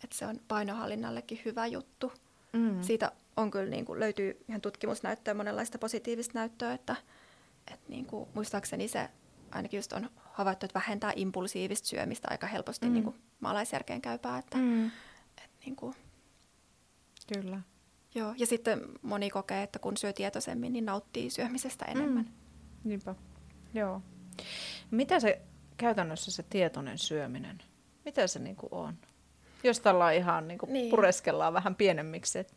että 0.04 0.16
se 0.16 0.26
on 0.26 0.40
painohallinnallekin 0.48 1.40
hyvä 1.44 1.66
juttu. 1.66 2.12
Mm. 2.52 2.82
Siitä 2.82 3.12
on 3.36 3.50
kyllä, 3.50 3.70
niin 3.70 3.84
kuin, 3.84 4.00
löytyy 4.00 4.44
ihan 4.48 4.60
tutkimusnäyttöä, 4.60 5.34
monenlaista 5.34 5.78
positiivista 5.78 6.38
näyttöä, 6.38 6.72
että, 6.72 6.96
että 7.72 7.88
niin 7.88 8.06
kuin, 8.06 8.28
muistaakseni 8.34 8.88
se 8.88 9.08
ainakin 9.50 9.78
just 9.78 9.92
on 9.92 10.10
havaittu, 10.16 10.66
että 10.66 10.78
vähentää 10.78 11.12
impulsiivista 11.16 11.88
syömistä 11.88 12.28
aika 12.30 12.46
helposti 12.46 12.86
mm. 12.86 12.92
niin 12.92 13.04
kuin 13.04 13.16
maalaisjärkeen 13.40 14.02
käypää. 14.02 14.38
Että, 14.38 14.56
mm. 14.56 14.86
et, 15.44 15.50
niin 15.64 15.76
kuin, 15.76 15.94
Kyllä. 17.34 17.60
Joo, 18.14 18.34
ja 18.38 18.46
sitten 18.46 18.80
moni 19.02 19.30
kokee, 19.30 19.62
että 19.62 19.78
kun 19.78 19.96
syö 19.96 20.12
tietoisemmin, 20.12 20.72
niin 20.72 20.84
nauttii 20.84 21.30
syömisestä 21.30 21.84
enemmän. 21.84 22.24
Mm. 22.24 22.32
Niinpä, 22.84 23.14
joo. 23.74 24.02
Mitä 24.90 25.20
se 25.20 25.42
käytännössä 25.76 26.30
se 26.30 26.42
tietoinen 26.42 26.98
syöminen, 26.98 27.62
mitä 28.04 28.26
se 28.26 28.38
niinku 28.38 28.68
on? 28.70 28.94
Jos 29.62 29.80
tällä 29.80 30.12
ihan 30.12 30.48
niinku 30.48 30.66
niin. 30.66 30.90
pureskellaan 30.90 31.52
vähän 31.52 31.74
pienemmiksi, 31.74 32.38
että 32.38 32.54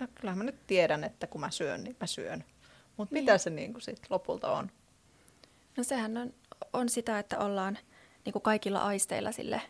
no, 0.00 0.08
kyllähän 0.14 0.38
mä 0.38 0.44
nyt 0.44 0.66
tiedän, 0.66 1.04
että 1.04 1.26
kun 1.26 1.40
mä 1.40 1.50
syön, 1.50 1.84
niin 1.84 1.96
mä 2.00 2.06
syön. 2.06 2.44
Mutta 2.96 3.14
niin. 3.14 3.24
mitä 3.24 3.38
se 3.38 3.50
niinku 3.50 3.80
sit 3.80 4.00
lopulta 4.10 4.52
on? 4.52 4.70
No 5.76 5.84
sehän 5.84 6.16
on, 6.16 6.34
on 6.72 6.88
sitä, 6.88 7.18
että 7.18 7.38
ollaan 7.38 7.78
niin 8.24 8.32
kuin 8.32 8.42
kaikilla 8.42 8.78
aisteilla 8.78 9.32
sille 9.32 9.62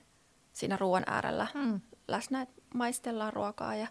siinä 0.53 0.77
ruoan 0.77 1.05
äärellä 1.07 1.47
mm. 1.55 1.81
läsnä, 2.09 2.43
että 2.43 2.63
maistellaan 2.75 3.33
ruokaa 3.33 3.77
ja, 3.77 3.87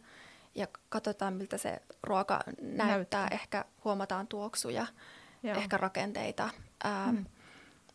ja 0.55 0.67
katsotaan, 0.89 1.33
miltä 1.33 1.57
se 1.57 1.81
ruoka 2.03 2.43
näyttää. 2.61 2.87
näyttää. 2.87 3.27
Ehkä 3.31 3.65
huomataan 3.83 4.27
tuoksuja, 4.27 4.87
Joo. 5.43 5.57
ehkä 5.57 5.77
rakenteita. 5.77 6.49
Ää, 6.83 7.11
mm. 7.11 7.25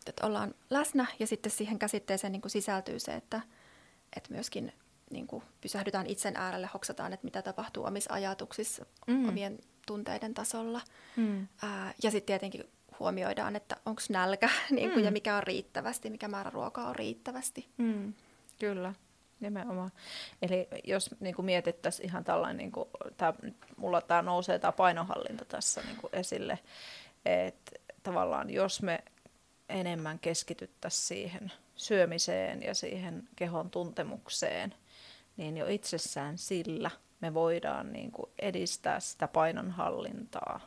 Että 0.06 0.26
ollaan 0.26 0.54
läsnä 0.70 1.06
ja 1.18 1.26
sitten 1.26 1.52
siihen 1.52 1.78
käsitteeseen 1.78 2.32
niin 2.32 2.42
kuin 2.42 2.50
sisältyy 2.50 2.98
se, 2.98 3.14
että, 3.14 3.40
että 4.16 4.32
myöskin 4.32 4.72
niin 5.10 5.26
kuin 5.26 5.42
pysähdytään 5.60 6.06
itsen 6.06 6.36
äärelle, 6.36 6.68
hoksataan, 6.74 7.12
että 7.12 7.24
mitä 7.24 7.42
tapahtuu 7.42 7.84
omissa 7.84 8.14
ajatuksissa, 8.14 8.86
mm. 9.06 9.28
omien 9.28 9.58
tunteiden 9.86 10.34
tasolla. 10.34 10.80
Mm. 11.16 11.48
Ää, 11.62 11.94
ja 12.02 12.10
sitten 12.10 12.26
tietenkin 12.26 12.64
huomioidaan, 13.00 13.56
että 13.56 13.76
onko 13.86 14.02
nälkä 14.08 14.50
niin 14.70 14.90
kuin, 14.90 15.00
mm. 15.00 15.04
ja 15.04 15.10
mikä 15.10 15.36
on 15.36 15.42
riittävästi, 15.42 16.10
mikä 16.10 16.28
määrä 16.28 16.50
ruokaa 16.50 16.88
on 16.88 16.96
riittävästi. 16.96 17.68
Mm. 17.78 18.14
Kyllä, 18.58 18.94
nimenomaan. 19.40 19.90
Eli 20.42 20.68
jos 20.84 21.10
niin 21.20 21.34
kuin 21.34 21.46
mietittäisiin 21.46 22.08
ihan 22.08 22.24
tällainen, 22.24 22.56
niin 22.56 22.72
kuin, 22.72 22.88
tää, 23.16 23.34
mulla 23.76 24.00
tämä 24.00 24.22
nousee 24.22 24.58
tämä 24.58 24.72
painohallinta 24.72 25.44
tässä 25.44 25.82
niin 25.82 25.96
kuin 25.96 26.10
esille, 26.12 26.58
että 27.24 27.72
tavallaan 28.02 28.50
jos 28.50 28.82
me 28.82 29.04
enemmän 29.70 30.18
keskityttäisiin 30.18 31.06
siihen 31.06 31.52
syömiseen 31.76 32.62
ja 32.62 32.74
siihen 32.74 33.28
kehon 33.36 33.70
tuntemukseen, 33.70 34.74
niin 35.36 35.56
jo 35.56 35.66
itsessään 35.66 36.38
sillä 36.38 36.90
me 37.20 37.34
voidaan 37.34 37.92
niin 37.92 38.12
kuin 38.12 38.30
edistää 38.38 39.00
sitä 39.00 39.28
painonhallintaa 39.28 40.60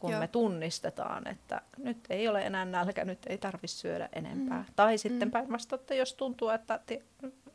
kun 0.00 0.10
Joo. 0.10 0.20
me 0.20 0.28
tunnistetaan, 0.28 1.26
että 1.28 1.62
nyt 1.78 1.98
ei 2.10 2.28
ole 2.28 2.46
enää 2.46 2.64
nälkä, 2.64 3.04
nyt 3.04 3.18
ei 3.26 3.38
tarvitse 3.38 3.76
syödä 3.76 4.08
enempää. 4.12 4.58
Mm. 4.58 4.74
Tai 4.76 4.98
sitten 4.98 5.28
mm. 5.28 5.32
päinvastoin, 5.32 5.80
että 5.80 5.94
jos 5.94 6.14
tuntuu, 6.14 6.48
että 6.48 6.80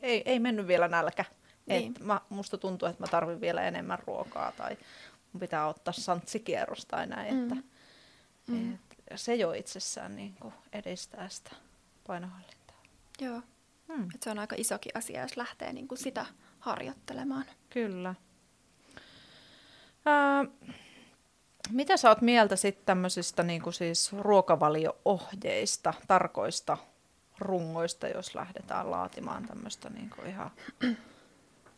ei, 0.00 0.22
ei 0.24 0.38
mennyt 0.38 0.66
vielä 0.66 0.88
nälkä, 0.88 1.24
niin. 1.66 1.88
että 1.88 2.04
mä, 2.04 2.20
musta 2.28 2.58
tuntuu, 2.58 2.88
että 2.88 3.02
mä 3.02 3.06
tarvitsen 3.06 3.40
vielä 3.40 3.62
enemmän 3.62 3.98
ruokaa 4.06 4.52
tai 4.52 4.76
mun 5.32 5.40
pitää 5.40 5.66
ottaa 5.66 5.94
santsikierros 5.94 6.86
tai 6.86 7.06
näin, 7.06 7.34
mm. 7.34 7.42
että 7.42 7.54
mm. 8.46 8.74
Et, 8.74 8.80
se 9.16 9.34
jo 9.34 9.52
itsessään 9.52 10.16
niin 10.16 10.34
kuin 10.40 10.54
edistää 10.72 11.28
sitä 11.28 11.50
painohallintaa. 12.06 12.82
Joo, 13.20 13.42
mm. 13.88 14.08
Et 14.14 14.22
se 14.22 14.30
on 14.30 14.38
aika 14.38 14.56
isokin 14.58 14.92
asia, 14.94 15.22
jos 15.22 15.36
lähtee 15.36 15.72
niin 15.72 15.88
kuin 15.88 15.98
sitä 15.98 16.26
harjoittelemaan. 16.58 17.44
Kyllä. 17.70 18.14
Äh, 20.06 20.48
mitä 21.70 21.96
sä 21.96 22.08
oot 22.08 22.20
mieltä 22.20 22.56
sitten 22.56 22.86
tämmöisistä 22.86 23.42
niin 23.42 23.72
siis 23.72 24.12
ruokavalio-ohjeista, 24.12 25.94
tarkoista 26.08 26.78
rungoista, 27.38 28.08
jos 28.08 28.34
lähdetään 28.34 28.90
laatimaan 28.90 29.46
tämmöistä 29.46 29.90
niin 29.90 30.10
ihan 30.26 30.50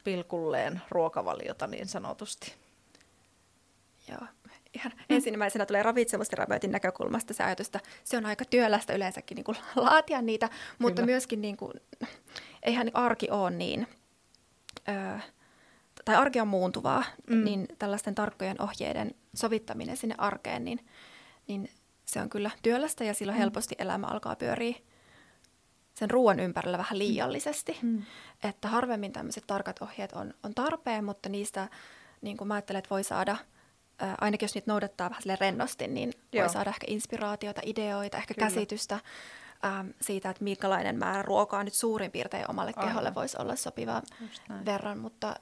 pilkulleen 0.05 0.83
ruokavaliota 0.91 1.67
niin 1.67 1.89
sanotusti? 1.89 2.55
Joo, 4.09 4.27
ihan 4.75 4.93
ensimmäisenä 5.11 5.67
tulee 5.67 5.83
ravitsemusterapeutin 5.83 6.73
näkökulmasta 6.73 7.35
se 7.35 7.43
ajatus, 7.45 7.67
että 7.67 7.81
se 8.05 8.17
on 8.17 8.27
aika 8.27 8.45
työlästä 8.45 8.93
yleensäkin 8.93 9.35
niin 9.37 9.45
kuin 9.45 9.57
laatia 9.77 10.23
niitä, 10.23 10.49
mutta 10.79 11.03
Kyllä. 11.03 11.13
myöskin 11.13 11.41
niin 11.41 11.57
kuin, 11.57 11.73
eihän 12.63 12.91
arki 12.95 13.31
ole 13.31 13.51
niin... 13.51 13.87
Öö, 14.89 15.19
tai 16.05 16.15
arki 16.15 16.41
on 16.41 16.49
muuntuvaa, 16.49 17.05
mm. 17.31 17.45
niin 17.45 17.69
tällaisten 17.79 18.15
tarkkojen 18.15 18.63
ohjeiden 18.63 19.15
sovittaminen 19.35 19.97
sinne 19.97 20.15
arkeen, 20.19 20.65
niin, 20.65 20.87
niin 21.49 21.71
se 22.05 22.21
on 22.21 22.29
kyllä 22.29 22.51
työlästä 22.63 23.05
ja 23.05 23.15
silloin 23.15 23.39
mm. 23.39 23.41
helposti 23.41 23.75
elämä 23.79 24.07
alkaa 24.07 24.37
pyöriä 24.37 24.75
sen 25.95 26.11
ruoan 26.11 26.41
ympärillä 26.41 26.79
vähän 26.79 26.99
liiallisesti. 26.99 27.79
Mm. 27.83 28.03
Että 28.45 28.69
harvemmin 28.69 29.13
tämmöiset 29.13 29.45
tarkat 29.47 29.83
ohjeet 29.83 30.13
on, 30.13 30.35
on 30.43 30.55
tarpeen, 30.55 31.05
mutta 31.05 31.29
niistä 31.29 31.69
niin 32.21 32.37
kuin 32.37 32.49
mä 32.49 32.55
ajattelen, 32.55 32.79
että 32.79 32.91
voi 32.91 33.05
saada 33.05 33.37
ainakin 34.21 34.45
jos 34.45 34.55
niitä 34.55 34.71
noudattaa 34.71 35.11
vähän 35.11 35.23
sille 35.23 35.37
rennosti, 35.41 35.89
niin 35.89 36.13
Joo. 36.33 36.43
voi 36.45 36.53
saada 36.53 36.71
ehkä 36.71 36.87
inspiraatiota, 36.91 37.61
ideoita, 37.65 38.17
ehkä 38.17 38.35
Kyllä. 38.35 38.49
käsitystä 38.49 38.95
äm, 39.65 39.93
siitä, 40.01 40.31
että 40.31 40.45
minkälainen 40.45 40.99
määrä 40.99 41.23
ruokaa 41.23 41.65
nyt 41.65 41.75
suurin 41.75 42.11
piirtein 42.11 42.51
omalle 42.51 42.73
Aivan. 42.77 42.89
keholle 42.89 43.15
voisi 43.15 43.37
olla 43.41 43.57
sopiva 43.57 44.03
verran, 44.65 44.99
mutta, 44.99 45.37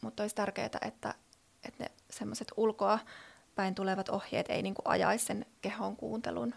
mutta 0.00 0.22
olisi 0.22 0.34
tärkeää, 0.36 0.68
että, 0.82 1.14
että 1.64 1.84
ne 1.84 1.86
semmoiset 2.10 2.48
ulkoa 2.56 2.98
päin 3.54 3.74
tulevat 3.74 4.08
ohjeet 4.08 4.46
ei 4.50 4.62
niin 4.62 4.74
kuin 4.74 4.86
ajaisi 4.88 5.24
sen 5.24 5.46
kehon 5.60 5.96
kuuntelun 5.96 6.54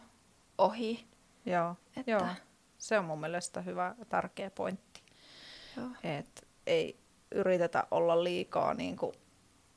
ohi. 0.58 1.06
Joo, 1.46 1.76
Että- 1.98 2.12
joo, 2.12 2.28
se 2.78 3.00
on 3.00 3.06
mun 3.06 3.20
mielestä 3.20 3.62
hyvä, 3.62 3.96
tärkeä 4.10 4.50
pointti. 4.52 5.02
Joo. 5.78 5.88
Et 6.04 6.48
ei 6.68 7.00
yritetä 7.32 7.88
olla 7.92 8.24
liikaa 8.24 8.74
niin 8.74 8.98
kuin 8.98 9.14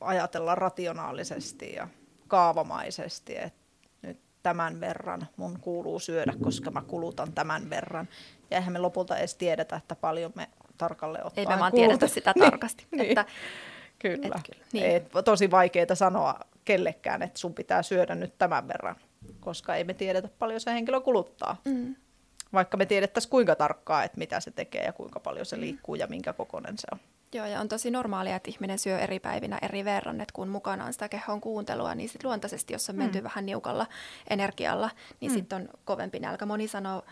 ajatella 0.05 0.55
rationaalisesti 0.55 1.73
ja 1.73 1.89
kaavamaisesti, 2.29 3.37
että 3.39 3.59
nyt 4.03 4.19
tämän 4.43 4.81
verran 4.81 5.27
mun 5.37 5.59
kuuluu 5.61 5.99
syödä, 5.99 6.33
koska 6.43 6.71
mä 6.71 6.83
kulutan 6.83 7.33
tämän 7.33 7.71
verran. 7.71 8.09
Ja 8.51 8.57
eihän 8.57 8.73
me 8.73 8.79
lopulta 8.79 9.17
edes 9.19 9.35
tiedetä, 9.35 9.77
että 9.77 9.95
paljon 9.95 10.33
me 10.35 10.49
tarkalleen 10.79 11.27
ottaen 11.27 11.49
Ei 11.51 11.55
me 11.57 11.61
vaan 11.61 11.71
kulutetaan. 11.73 11.99
tiedetä 11.99 12.15
sitä 12.15 12.33
Niin, 12.37 12.51
tarkasti. 12.51 12.87
niin. 12.91 13.09
Että, 13.09 13.25
Kyllä. 13.99 14.37
Et 14.37 14.43
kyllä, 14.53 14.65
niin. 14.73 14.87
Et 14.97 15.09
tosi 15.25 15.51
vaikeaa 15.51 15.95
sanoa 15.95 16.41
kellekään, 16.65 17.23
että 17.23 17.39
sun 17.39 17.55
pitää 17.55 17.83
syödä 17.83 18.15
nyt 18.15 18.39
tämän 18.39 18.69
verran, 18.69 18.97
koska 19.41 19.75
ei 19.75 19.85
me 19.85 19.95
tiedetä 19.95 20.29
paljon 20.39 20.61
se 20.61 20.73
henkilö 20.73 21.01
kuluttaa. 21.01 21.57
mm, 21.65 21.95
Vaikka 22.53 22.77
me 22.77 22.87
tiedettäisiin 22.87 23.31
kuinka 23.31 23.55
tarkkaa, 23.57 24.05
että 24.05 24.19
mitä 24.19 24.41
se 24.41 24.51
tekee 24.51 24.85
ja 24.85 24.93
kuinka 24.93 25.21
paljon 25.21 25.43
Mm. 25.43 25.47
se 25.49 25.61
liikkuu 25.61 25.95
ja 25.95 26.07
minkä 26.07 26.33
kokoinen 26.33 26.79
se 26.79 26.87
on. 26.93 26.99
Joo, 27.35 27.47
ja 27.47 27.61
on 27.61 27.69
tosi 27.69 27.91
normaalia, 27.91 28.37
että 28.37 28.51
ihminen 28.51 28.79
syö 28.79 28.99
eri 28.99 29.19
päivinä 29.21 29.59
eri 29.63 29.85
verran, 29.85 30.21
että 30.21 30.33
kun 30.33 30.49
mukana 30.49 30.85
on 30.85 30.93
sitä 30.93 31.09
kehon 31.09 31.41
kuuntelua, 31.41 31.95
niin 31.95 32.09
sit 32.09 32.25
luontaisesti, 32.25 32.73
jos 32.73 32.91
on 32.91 32.97
menty 32.97 33.21
Mm. 33.21 33.25
vähän 33.25 33.47
niukalla 33.47 33.87
energialla, 34.31 34.91
niin 35.21 35.33
Mm. 35.33 35.35
sitten 35.35 35.57
on 35.63 35.69
kovempi 35.85 36.19
nälkä. 36.19 36.47
Moni 36.47 36.69
sanoo, 36.69 37.03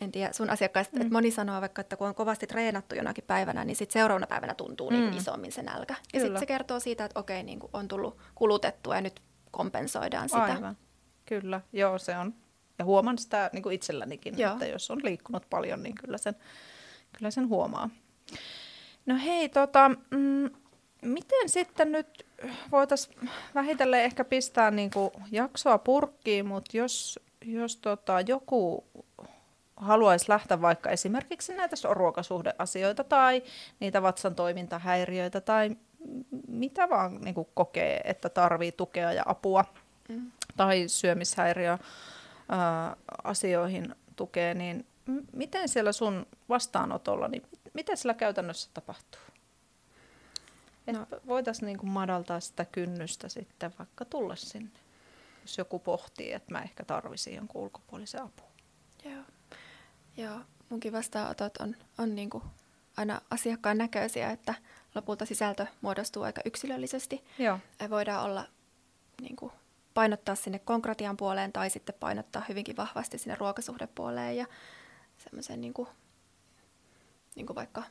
en 0.00 0.12
tiedä 0.12 0.32
sun 0.32 0.50
asiakkaista, 0.50 0.96
Mm. 0.96 1.02
että 1.02 1.12
moni 1.12 1.30
sanoo 1.30 1.60
vaikka, 1.60 1.80
että 1.80 1.96
kun 1.96 2.06
on 2.08 2.14
kovasti 2.14 2.46
treenattu 2.46 2.94
jonakin 2.94 3.24
päivänä, 3.24 3.64
niin 3.64 3.76
sitten 3.76 3.92
seuraavana 3.92 4.26
päivänä 4.26 4.54
tuntuu 4.54 4.90
niin 4.90 5.02
Mm. 5.04 5.08
kuin 5.08 5.18
isommin 5.20 5.52
se 5.52 5.62
nälkä. 5.62 5.94
Ja 6.14 6.20
sitten 6.20 6.38
se 6.40 6.46
kertoo 6.46 6.80
siitä, 6.80 7.04
että 7.04 7.20
okei, 7.20 7.42
niin 7.42 7.58
kuin 7.58 7.70
on 7.72 7.88
tullut 7.88 8.18
kulutettua 8.34 8.94
ja 8.94 9.00
nyt 9.00 9.20
kompensoidaan 9.50 10.28
sitä. 10.28 10.42
Aivan. 10.42 10.76
Kyllä, 11.26 11.60
joo 11.72 11.98
se 11.98 12.16
on. 12.18 12.34
Ja 12.78 12.84
huomaan 12.84 13.18
sitä 13.18 13.50
niin 13.52 13.62
kuin 13.62 13.74
itsellänikin, 13.74 14.38
Joo. 14.38 14.52
että 14.52 14.66
jos 14.66 14.90
on 14.90 15.00
liikkunut 15.04 15.46
paljon, 15.50 15.82
niin 15.82 15.94
kyllä 15.94 16.18
sen, 16.18 16.34
kyllä 17.18 17.30
sen 17.30 17.48
huomaa. 17.48 17.90
No 19.06 19.14
hei, 19.24 19.48
tota, 19.48 19.90
mm, 20.10 20.50
miten 21.02 21.48
sitten 21.48 21.92
nyt 21.92 22.26
voitaisiin 22.72 23.30
vähitellen 23.54 24.02
ehkä 24.02 24.24
pistää 24.24 24.70
niin 24.70 24.90
kuin 24.90 25.10
jaksoa 25.30 25.78
purkkiin, 25.78 26.46
mutta 26.46 26.76
jos, 26.76 27.20
jos 27.44 27.76
tota, 27.76 28.20
joku 28.20 28.84
haluaisi 29.76 30.28
lähteä 30.28 30.60
vaikka 30.60 30.90
esimerkiksi 30.90 31.54
näitä 31.54 31.76
ruokasuhdeasioita 31.90 33.04
tai 33.04 33.42
niitä 33.80 34.02
vatsan 34.02 34.34
toimintahäiriöitä 34.34 35.40
tai 35.40 35.76
mitä 36.48 36.90
vaan 36.90 37.20
niin 37.20 37.34
kuin 37.34 37.48
kokee, 37.54 38.00
että 38.04 38.28
tarvii 38.28 38.72
tukea 38.72 39.12
ja 39.12 39.22
apua 39.26 39.64
Mm. 40.08 40.30
tai 40.56 40.84
syömishäiriö 40.86 41.78
ää, 42.48 42.96
asioihin 43.24 43.94
tukee, 44.16 44.54
niin 44.54 44.86
miten 45.32 45.68
siellä 45.68 45.92
sun 45.92 46.26
vastaanotolla, 46.48 47.28
niin 47.28 47.42
miten 47.74 47.96
sillä 47.96 48.14
käytännössä 48.14 48.70
tapahtuu? 48.74 49.20
No. 50.86 50.92
No. 50.92 51.06
Voitaisiin 51.26 51.66
niinku 51.66 51.86
madaltaa 51.86 52.40
sitä 52.40 52.64
kynnystä 52.64 53.28
sitten 53.28 53.72
vaikka 53.78 54.04
tulla 54.04 54.36
sinne, 54.36 54.80
jos 55.42 55.58
joku 55.58 55.78
pohtii, 55.78 56.32
että 56.32 56.52
mä 56.52 56.62
ehkä 56.62 56.84
tarvisin 56.84 57.34
jonkun 57.34 57.62
ulkopuolisen 57.62 58.22
apua. 58.22 58.50
Joo. 59.04 59.22
Joo, 60.16 60.40
munkin 60.68 60.92
vastaanotot 60.92 61.56
on, 61.56 61.76
on 61.98 62.14
niin 62.14 62.30
kuin 62.30 62.44
aina 62.96 63.20
asiakkaan 63.30 63.78
näköisiä, 63.78 64.30
että 64.30 64.54
lopulta 64.94 65.26
sisältö 65.26 65.66
muodostuu 65.80 66.22
aika 66.22 66.40
yksilöllisesti. 66.44 67.24
Joo. 67.38 67.58
Ja 67.80 67.90
voidaan 67.90 68.24
olla 68.24 68.44
niin 69.20 69.36
kuin, 69.36 69.52
painottaa 69.94 70.34
sinne 70.34 70.58
konkretian 70.58 71.16
puoleen 71.16 71.52
tai 71.52 71.70
sitten 71.70 71.94
painottaa 72.00 72.44
hyvinkin 72.48 72.76
vahvasti 72.76 73.18
sinne 73.18 73.34
ruokasuhdepuoleen 73.34 74.36
ja 74.36 74.46
semmoisen 75.18 75.60
niin 75.60 75.74
kuin, 75.74 75.88
niin 77.34 77.46
kuin 77.46 77.54
vaikka 77.56 77.82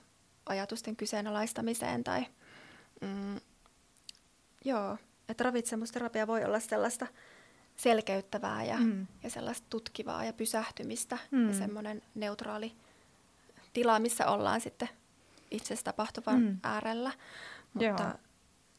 ajatusten 0.46 0.96
kyseenalaistamiseen 0.96 2.04
tai 2.04 2.26
mm, 3.02 3.40
joo, 4.66 4.98
että 5.30 5.44
ravitsemusterapia 5.44 6.28
voi 6.28 6.46
olla 6.46 6.60
sellaista 6.60 7.08
selkeyttävää 7.76 8.64
ja, 8.64 8.78
Mm. 8.78 9.08
ja 9.24 9.30
sellaista 9.30 9.68
tutkivaa 9.70 10.26
ja 10.26 10.34
pysähtymistä 10.34 11.18
Mm. 11.32 11.48
ja 11.48 11.54
semmoinen 11.56 12.02
neutraali 12.16 12.76
tila, 13.74 14.00
missä 14.00 14.28
ollaan 14.28 14.62
sitten 14.62 14.90
itse 15.52 15.76
tapahtuvan 15.84 16.42
Mm. 16.42 16.58
äärellä. 16.64 17.12
Mutta 17.74 17.86
Joo. 18.04 18.14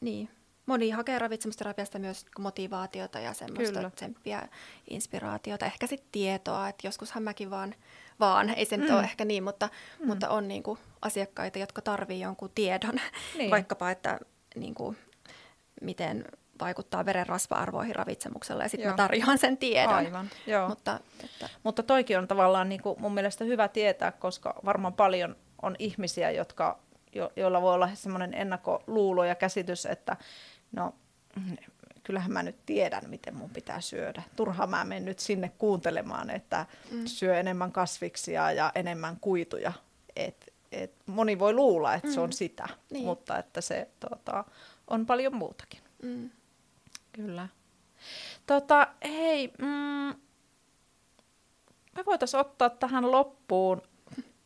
niin, 0.01 0.29
moni 0.65 0.89
hakee 0.89 1.19
ravitsemusterapiasta 1.19 1.99
myös 1.99 2.25
motivaatiota 2.39 3.19
ja 3.19 3.33
semmoista 3.33 3.73
Kyllä. 3.79 3.89
tsemppiä, 3.89 4.47
inspiraatiota, 4.89 5.65
ehkä 5.65 5.87
sitten 5.87 6.09
tietoa, 6.11 6.67
että 6.69 6.87
joskushan 6.87 7.23
mäkin 7.23 7.49
vaan, 7.49 7.75
vaan 8.19 8.49
ei 8.49 8.65
se 8.65 8.77
nyt 8.77 8.89
Mm. 8.89 8.95
ole 8.95 9.03
ehkä 9.03 9.25
niin, 9.25 9.43
mutta, 9.43 9.69
Mm. 9.99 10.07
mutta 10.07 10.29
on 10.29 10.47
niinku 10.47 10.77
asiakkaita, 11.01 11.59
jotka 11.59 11.81
tarvii 11.81 12.19
jonkun 12.19 12.51
tiedon, 12.55 12.93
Niin. 13.37 13.51
vaikkapa, 13.51 13.91
että 13.91 14.19
niinku, 14.55 14.95
miten 15.81 16.25
vaikuttaa 16.61 17.05
veren 17.05 17.27
rasva-arvoihin 17.27 17.95
ravitsemuksella 17.95 18.63
ja 18.63 18.69
sitten 18.69 18.89
mä 18.89 18.95
tarjoan 18.97 19.37
sen 19.37 19.57
tiedon. 19.57 19.93
Aivan, 19.93 20.29
joo. 20.47 20.69
Mutta 20.69 20.99
että, 21.23 21.49
Mutta 21.63 21.83
toikin 21.83 22.17
on 22.17 22.27
tavallaan 22.27 22.69
niin 22.69 22.81
kuin 22.81 23.01
mun 23.01 23.13
mielestä 23.13 23.43
hyvä 23.43 23.67
tietää, 23.67 24.11
koska 24.11 24.55
varmaan 24.65 24.93
paljon 24.93 25.35
on 25.61 25.75
ihmisiä, 25.79 26.31
jotka, 26.31 26.79
jo, 27.15 27.31
joilla 27.35 27.61
voi 27.61 27.73
olla 27.73 27.89
semmoinen 27.93 28.33
ennakkoluulo 28.33 29.23
ja 29.23 29.35
käsitys, 29.35 29.85
että 29.85 30.17
no 30.75 30.95
kyllähän 32.03 32.31
mä 32.31 32.43
nyt 32.43 32.65
tiedän, 32.65 33.09
miten 33.09 33.35
mun 33.35 33.49
pitää 33.49 33.81
syödä. 33.81 34.23
Turhaan 34.35 34.69
mä 34.69 34.83
menen 34.83 35.05
nyt 35.05 35.19
sinne 35.19 35.51
kuuntelemaan, 35.57 36.29
että 36.29 36.65
Mm. 36.91 37.05
syö 37.05 37.39
enemmän 37.39 37.71
kasviksia 37.71 38.51
ja 38.51 38.71
enemmän 38.75 39.17
kuituja. 39.21 39.73
Et, 40.15 40.53
et 40.71 40.93
moni 41.05 41.39
voi 41.39 41.53
luulla, 41.53 41.93
että 41.93 42.07
mm. 42.07 42.13
se 42.13 42.19
on 42.19 42.29
Mm. 42.29 42.33
sitä, 42.33 42.67
niin. 42.91 43.05
mutta 43.05 43.37
että 43.37 43.61
se 43.61 43.87
tota, 43.99 44.43
on 44.87 45.05
paljon 45.05 45.35
muutakin. 45.35 45.79
mm, 46.03 46.29
Kyllä. 47.11 47.47
Tota, 48.45 48.87
hei, 49.03 49.53
mm, 49.57 50.15
me 51.95 52.05
voitaisiin 52.05 52.41
ottaa 52.41 52.69
tähän 52.69 53.11
loppuun 53.11 53.81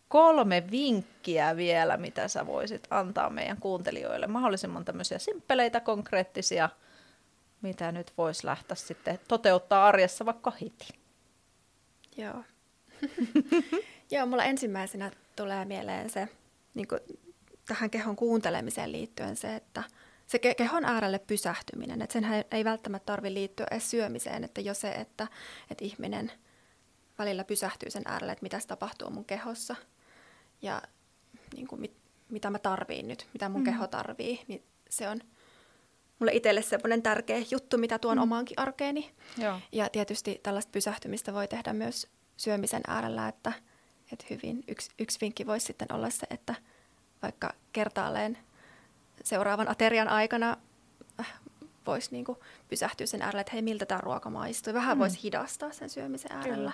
kolme 0.09 0.63
vinkkiä 0.71 1.55
vielä, 1.55 1.97
mitä 1.97 2.27
sä 2.27 2.45
voisit 2.47 2.87
antaa 2.89 3.29
meidän 3.29 3.57
kuuntelijoille. 3.57 4.27
Mahdollisimman 4.27 4.85
tämmöisiä 4.85 5.19
simppeleitä, 5.19 5.79
konkreettisia, 5.79 6.69
mitä 7.61 7.91
nyt 7.91 8.13
voisi 8.17 8.45
lähteä 8.45 8.75
sitten 8.75 9.19
toteuttaa 9.27 9.87
arjessa 9.87 10.25
vaikka 10.25 10.51
heti. 10.51 10.87
Joo. 12.17 12.43
Joo, 14.11 14.25
mulla 14.25 14.43
ensimmäisenä 14.43 15.11
tulee 15.35 15.65
mieleen 15.65 16.09
se, 16.09 16.27
niin 16.73 16.87
kuin 16.87 17.01
tähän 17.67 17.89
kehon 17.89 18.15
kuuntelemiseen 18.15 18.91
liittyen 18.91 19.35
se, 19.35 19.55
että 19.55 19.83
se 20.27 20.37
ke- 20.37 20.55
kehon 20.55 20.85
äärelle 20.85 21.19
pysähtyminen, 21.19 22.01
että 22.01 22.13
senhän 22.13 22.43
ei 22.51 22.65
välttämättä 22.65 23.05
tarvitse 23.05 23.33
liittyä 23.33 23.67
edes 23.71 23.91
syömiseen, 23.91 24.43
että 24.43 24.61
jo 24.61 24.73
se, 24.73 24.91
että, 24.91 25.27
että 25.71 25.85
ihminen 25.85 26.31
välillä 27.19 27.43
pysähtyy 27.43 27.89
sen 27.89 28.03
äärelle, 28.05 28.31
että 28.31 28.43
mitä 28.43 28.59
tapahtuu 28.67 29.09
mun 29.09 29.25
kehossa 29.25 29.75
ja 30.61 30.81
niin 31.55 31.67
kuin 31.67 31.81
mit, 31.81 31.93
mitä 32.29 32.49
mä 32.49 32.59
tarviin 32.59 33.07
nyt, 33.07 33.27
mitä 33.33 33.49
mun 33.49 33.61
Mm. 33.61 33.65
keho 33.65 33.87
tarvii, 33.87 34.43
niin 34.47 34.63
se 34.89 35.09
on 35.09 35.19
mulle 36.19 36.31
itselle 36.33 36.61
semmoinen 36.61 37.01
tärkeä 37.01 37.37
juttu, 37.51 37.77
mitä 37.77 37.99
tuon 37.99 38.17
Mm. 38.17 38.23
omaankin 38.23 38.59
arkeeni. 38.59 39.11
Joo. 39.37 39.59
Ja 39.71 39.89
tietysti 39.89 40.39
tällaista 40.43 40.71
pysähtymistä 40.71 41.33
voi 41.33 41.47
tehdä 41.47 41.73
myös 41.73 42.07
syömisen 42.37 42.81
äärellä, 42.87 43.27
että, 43.27 43.53
että 44.11 44.25
hyvin 44.29 44.63
yksi, 44.67 44.91
yksi 44.99 45.17
vinkki 45.21 45.45
voisi 45.47 45.65
sitten 45.65 45.87
olla 45.93 46.09
se, 46.09 46.27
että 46.29 46.55
vaikka 47.21 47.53
kertaalleen 47.73 48.37
seuraavan 49.23 49.69
aterian 49.69 50.07
aikana 50.07 50.57
äh, 51.19 51.33
voisi 51.87 52.11
niinku 52.11 52.43
pysähtyä 52.69 53.07
sen 53.07 53.21
äärelle, 53.21 53.41
että 53.41 53.53
hei, 53.53 53.61
miltä 53.61 53.85
tämä 53.85 54.01
ruoka 54.01 54.29
maistuu. 54.29 54.73
Vähän 54.73 54.97
Mm. 54.97 54.99
voisi 54.99 55.23
hidastaa 55.23 55.71
sen 55.71 55.89
syömisen 55.89 56.31
äärellä. 56.31 56.71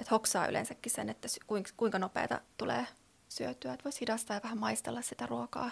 Että 0.00 0.10
hoksaa 0.10 0.46
yleensäkin 0.46 0.92
sen, 0.92 1.08
että 1.08 1.28
kuinka, 1.46 1.70
kuinka 1.76 1.98
nopeata 1.98 2.40
tulee 2.56 2.86
syötyä. 3.34 3.72
Että 3.72 3.84
voisi 3.84 4.00
hidastaa 4.00 4.36
ja 4.36 4.40
vähän 4.42 4.58
maistella 4.58 5.02
sitä 5.02 5.26
ruokaa. 5.26 5.70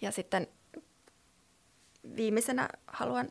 Ja 0.00 0.10
sitten 0.10 0.46
viimeisenä 2.16 2.68
haluan 2.86 3.28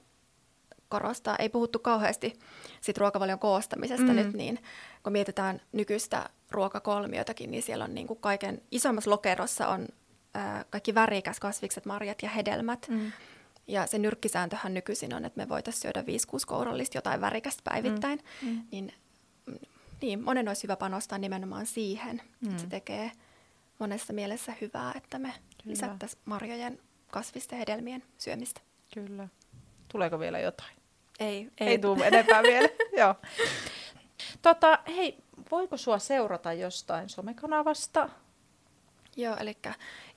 korostaa, 0.90 1.36
ei 1.36 1.50
puhuttu 1.50 1.80
kauheasti 1.80 2.40
sit 2.82 2.98
ruokavalion 2.98 3.40
koostamisesta 3.40 4.06
Mm. 4.06 4.16
nyt, 4.16 4.34
niin 4.34 4.60
kun 5.04 5.12
mietitään 5.12 5.62
nykyistä 5.72 6.30
ruokakolmiotakin, 6.52 7.52
niin 7.52 7.64
siellä 7.64 7.84
on 7.86 7.96
niin 7.96 8.08
kuin 8.08 8.20
kaiken 8.20 8.62
isommassa 8.72 9.12
lokerossa 9.12 9.68
on 9.68 9.88
ää, 10.34 10.66
kaikki 10.70 10.96
värikäs 10.96 11.40
kasvikset, 11.40 11.86
marjat 11.86 12.22
ja 12.24 12.30
hedelmät. 12.30 12.88
Mm. 12.90 13.12
Ja 13.68 13.88
se 13.88 13.98
nyrkkisääntöhän 14.00 14.74
nykyisin 14.74 15.14
on, 15.14 15.26
että 15.26 15.38
me 15.42 15.50
voitaisiin 15.50 15.82
syödä 15.82 16.02
5-6 16.02 16.06
kourallista 16.48 16.98
jotain 16.98 17.22
värikästä 17.22 17.62
päivittäin. 17.64 18.20
Mm. 18.42 18.50
Mm. 18.50 18.64
Niin, 18.72 18.94
niin 20.06 20.24
monen 20.24 20.48
olisi 20.48 20.64
hyvä 20.64 20.76
panostaa 20.76 21.18
nimenomaan 21.18 21.66
siihen. 21.66 22.22
Mm. 22.42 22.50
Että 22.50 22.62
se 22.62 22.68
tekee 22.68 23.12
monessa 23.80 24.14
mielessä 24.14 24.54
hyvää, 24.62 24.94
että 24.96 25.20
me 25.20 25.34
lisättäisiin 25.64 26.22
marjojen, 26.26 26.80
kasvisten 27.12 27.60
hedelmien 27.60 28.04
syömistä. 28.18 28.62
Kyllä. 28.94 29.28
Tuleeko 29.92 30.20
vielä 30.20 30.40
jotain? 30.40 30.76
Ei. 31.20 31.52
Ei, 31.60 31.68
ei 31.68 31.80
tule 31.80 32.08
enempää 32.08 32.44
vielä. 32.44 32.70
Joo. 33.00 33.16
Tota, 34.42 34.80
hei, 34.88 35.18
voiko 35.52 35.78
sua 35.78 36.00
seurata 36.00 36.54
jostain 36.54 37.10
somekanavasta? 37.10 38.10
Joo, 39.16 39.36
eli 39.40 39.58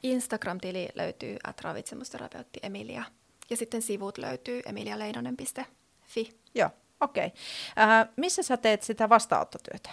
Instagram-tili 0.03 0.89
löytyy 0.95 1.37
at 1.45 1.61
ravitsemusterapeutti 1.61 2.61
Emilia. 2.63 3.05
Ja 3.51 3.57
sitten 3.57 3.83
sivut 3.83 4.19
löytyy 4.19 4.63
emilialeinonen.fi. 4.67 6.31
Joo, 6.55 6.71
okei. 7.01 7.27
Okay. 7.27 7.91
Äh, 8.01 8.09
missä 8.17 8.43
sä 8.43 8.57
teet 8.57 8.83
sitä 8.83 9.09
vastaanottotyötä? 9.09 9.91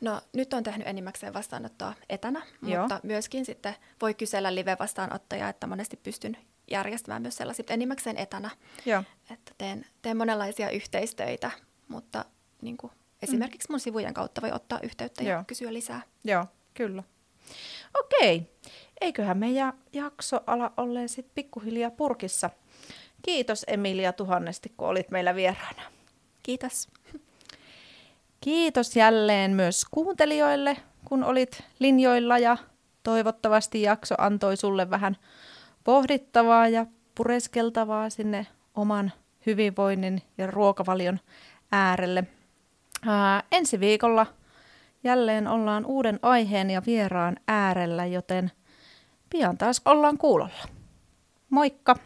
No 0.00 0.20
nyt 0.32 0.54
on 0.54 0.62
tehnyt 0.62 0.86
enimmäkseen 0.86 1.34
vastaanottoa 1.34 1.94
etänä, 2.08 2.42
Joo. 2.62 2.80
mutta 2.80 3.00
myöskin 3.02 3.44
sitten 3.44 3.74
voi 4.02 4.14
kysellä 4.14 4.54
live-vastaanottajaa, 4.54 5.48
että 5.48 5.66
monesti 5.66 5.96
pystyn 5.96 6.36
järjestämään 6.70 7.22
myös 7.22 7.36
sellaiset 7.36 7.70
enimmäkseen 7.70 8.18
etänä. 8.18 8.50
Joo. 8.86 9.02
Että 9.30 9.52
teen, 9.58 9.86
teen 10.02 10.16
monenlaisia 10.16 10.70
yhteistöitä, 10.70 11.50
mutta 11.88 12.24
niin 12.62 12.76
kuin 12.76 12.92
esimerkiksi 13.22 13.70
mun 13.70 13.80
sivujen 13.80 14.14
kautta 14.14 14.42
voi 14.42 14.52
ottaa 14.52 14.78
yhteyttä 14.82 15.24
ja 15.24 15.32
Joo. 15.32 15.44
kysyä 15.46 15.72
lisää. 15.72 16.02
Joo, 16.24 16.46
kyllä. 16.74 17.02
Okei, 18.00 18.42
eiköhän 19.00 19.38
meidän 19.38 19.72
jakso 19.92 20.40
ala 20.46 20.72
olleen 20.76 21.08
sitten 21.08 21.34
pikkuhiljaa 21.34 21.90
purkissa. 21.90 22.50
Kiitos 23.22 23.64
Emilia 23.66 24.12
tuhannesti, 24.12 24.72
kun 24.76 24.88
olit 24.88 25.10
meillä 25.10 25.34
vieraana. 25.34 25.82
Kiitos. 26.44 26.88
Kiitos 28.40 28.96
jälleen 28.96 29.50
myös 29.50 29.84
kuuntelijoille, 29.90 30.76
kun 31.04 31.24
olit 31.24 31.62
linjoilla 31.78 32.38
ja 32.38 32.56
toivottavasti 33.02 33.82
jakso 33.82 34.14
antoi 34.18 34.56
sulle 34.56 34.90
vähän 34.90 35.16
pohdittavaa 35.84 36.68
ja 36.68 36.86
pureskeltavaa 37.14 38.10
sinne 38.10 38.46
oman 38.74 39.12
hyvinvoinnin 39.46 40.22
ja 40.38 40.46
ruokavalion 40.46 41.20
äärelle. 41.72 42.24
Ää, 43.06 43.42
ensi 43.52 43.80
viikolla 43.80 44.26
jälleen 45.04 45.48
ollaan 45.48 45.86
uuden 45.86 46.18
aiheen 46.22 46.70
ja 46.70 46.82
vieraan 46.86 47.36
äärellä, 47.48 48.06
joten 48.06 48.50
pian 49.30 49.58
taas 49.58 49.82
ollaan 49.84 50.18
kuulolla. 50.18 50.68
Moikka! 51.50 51.96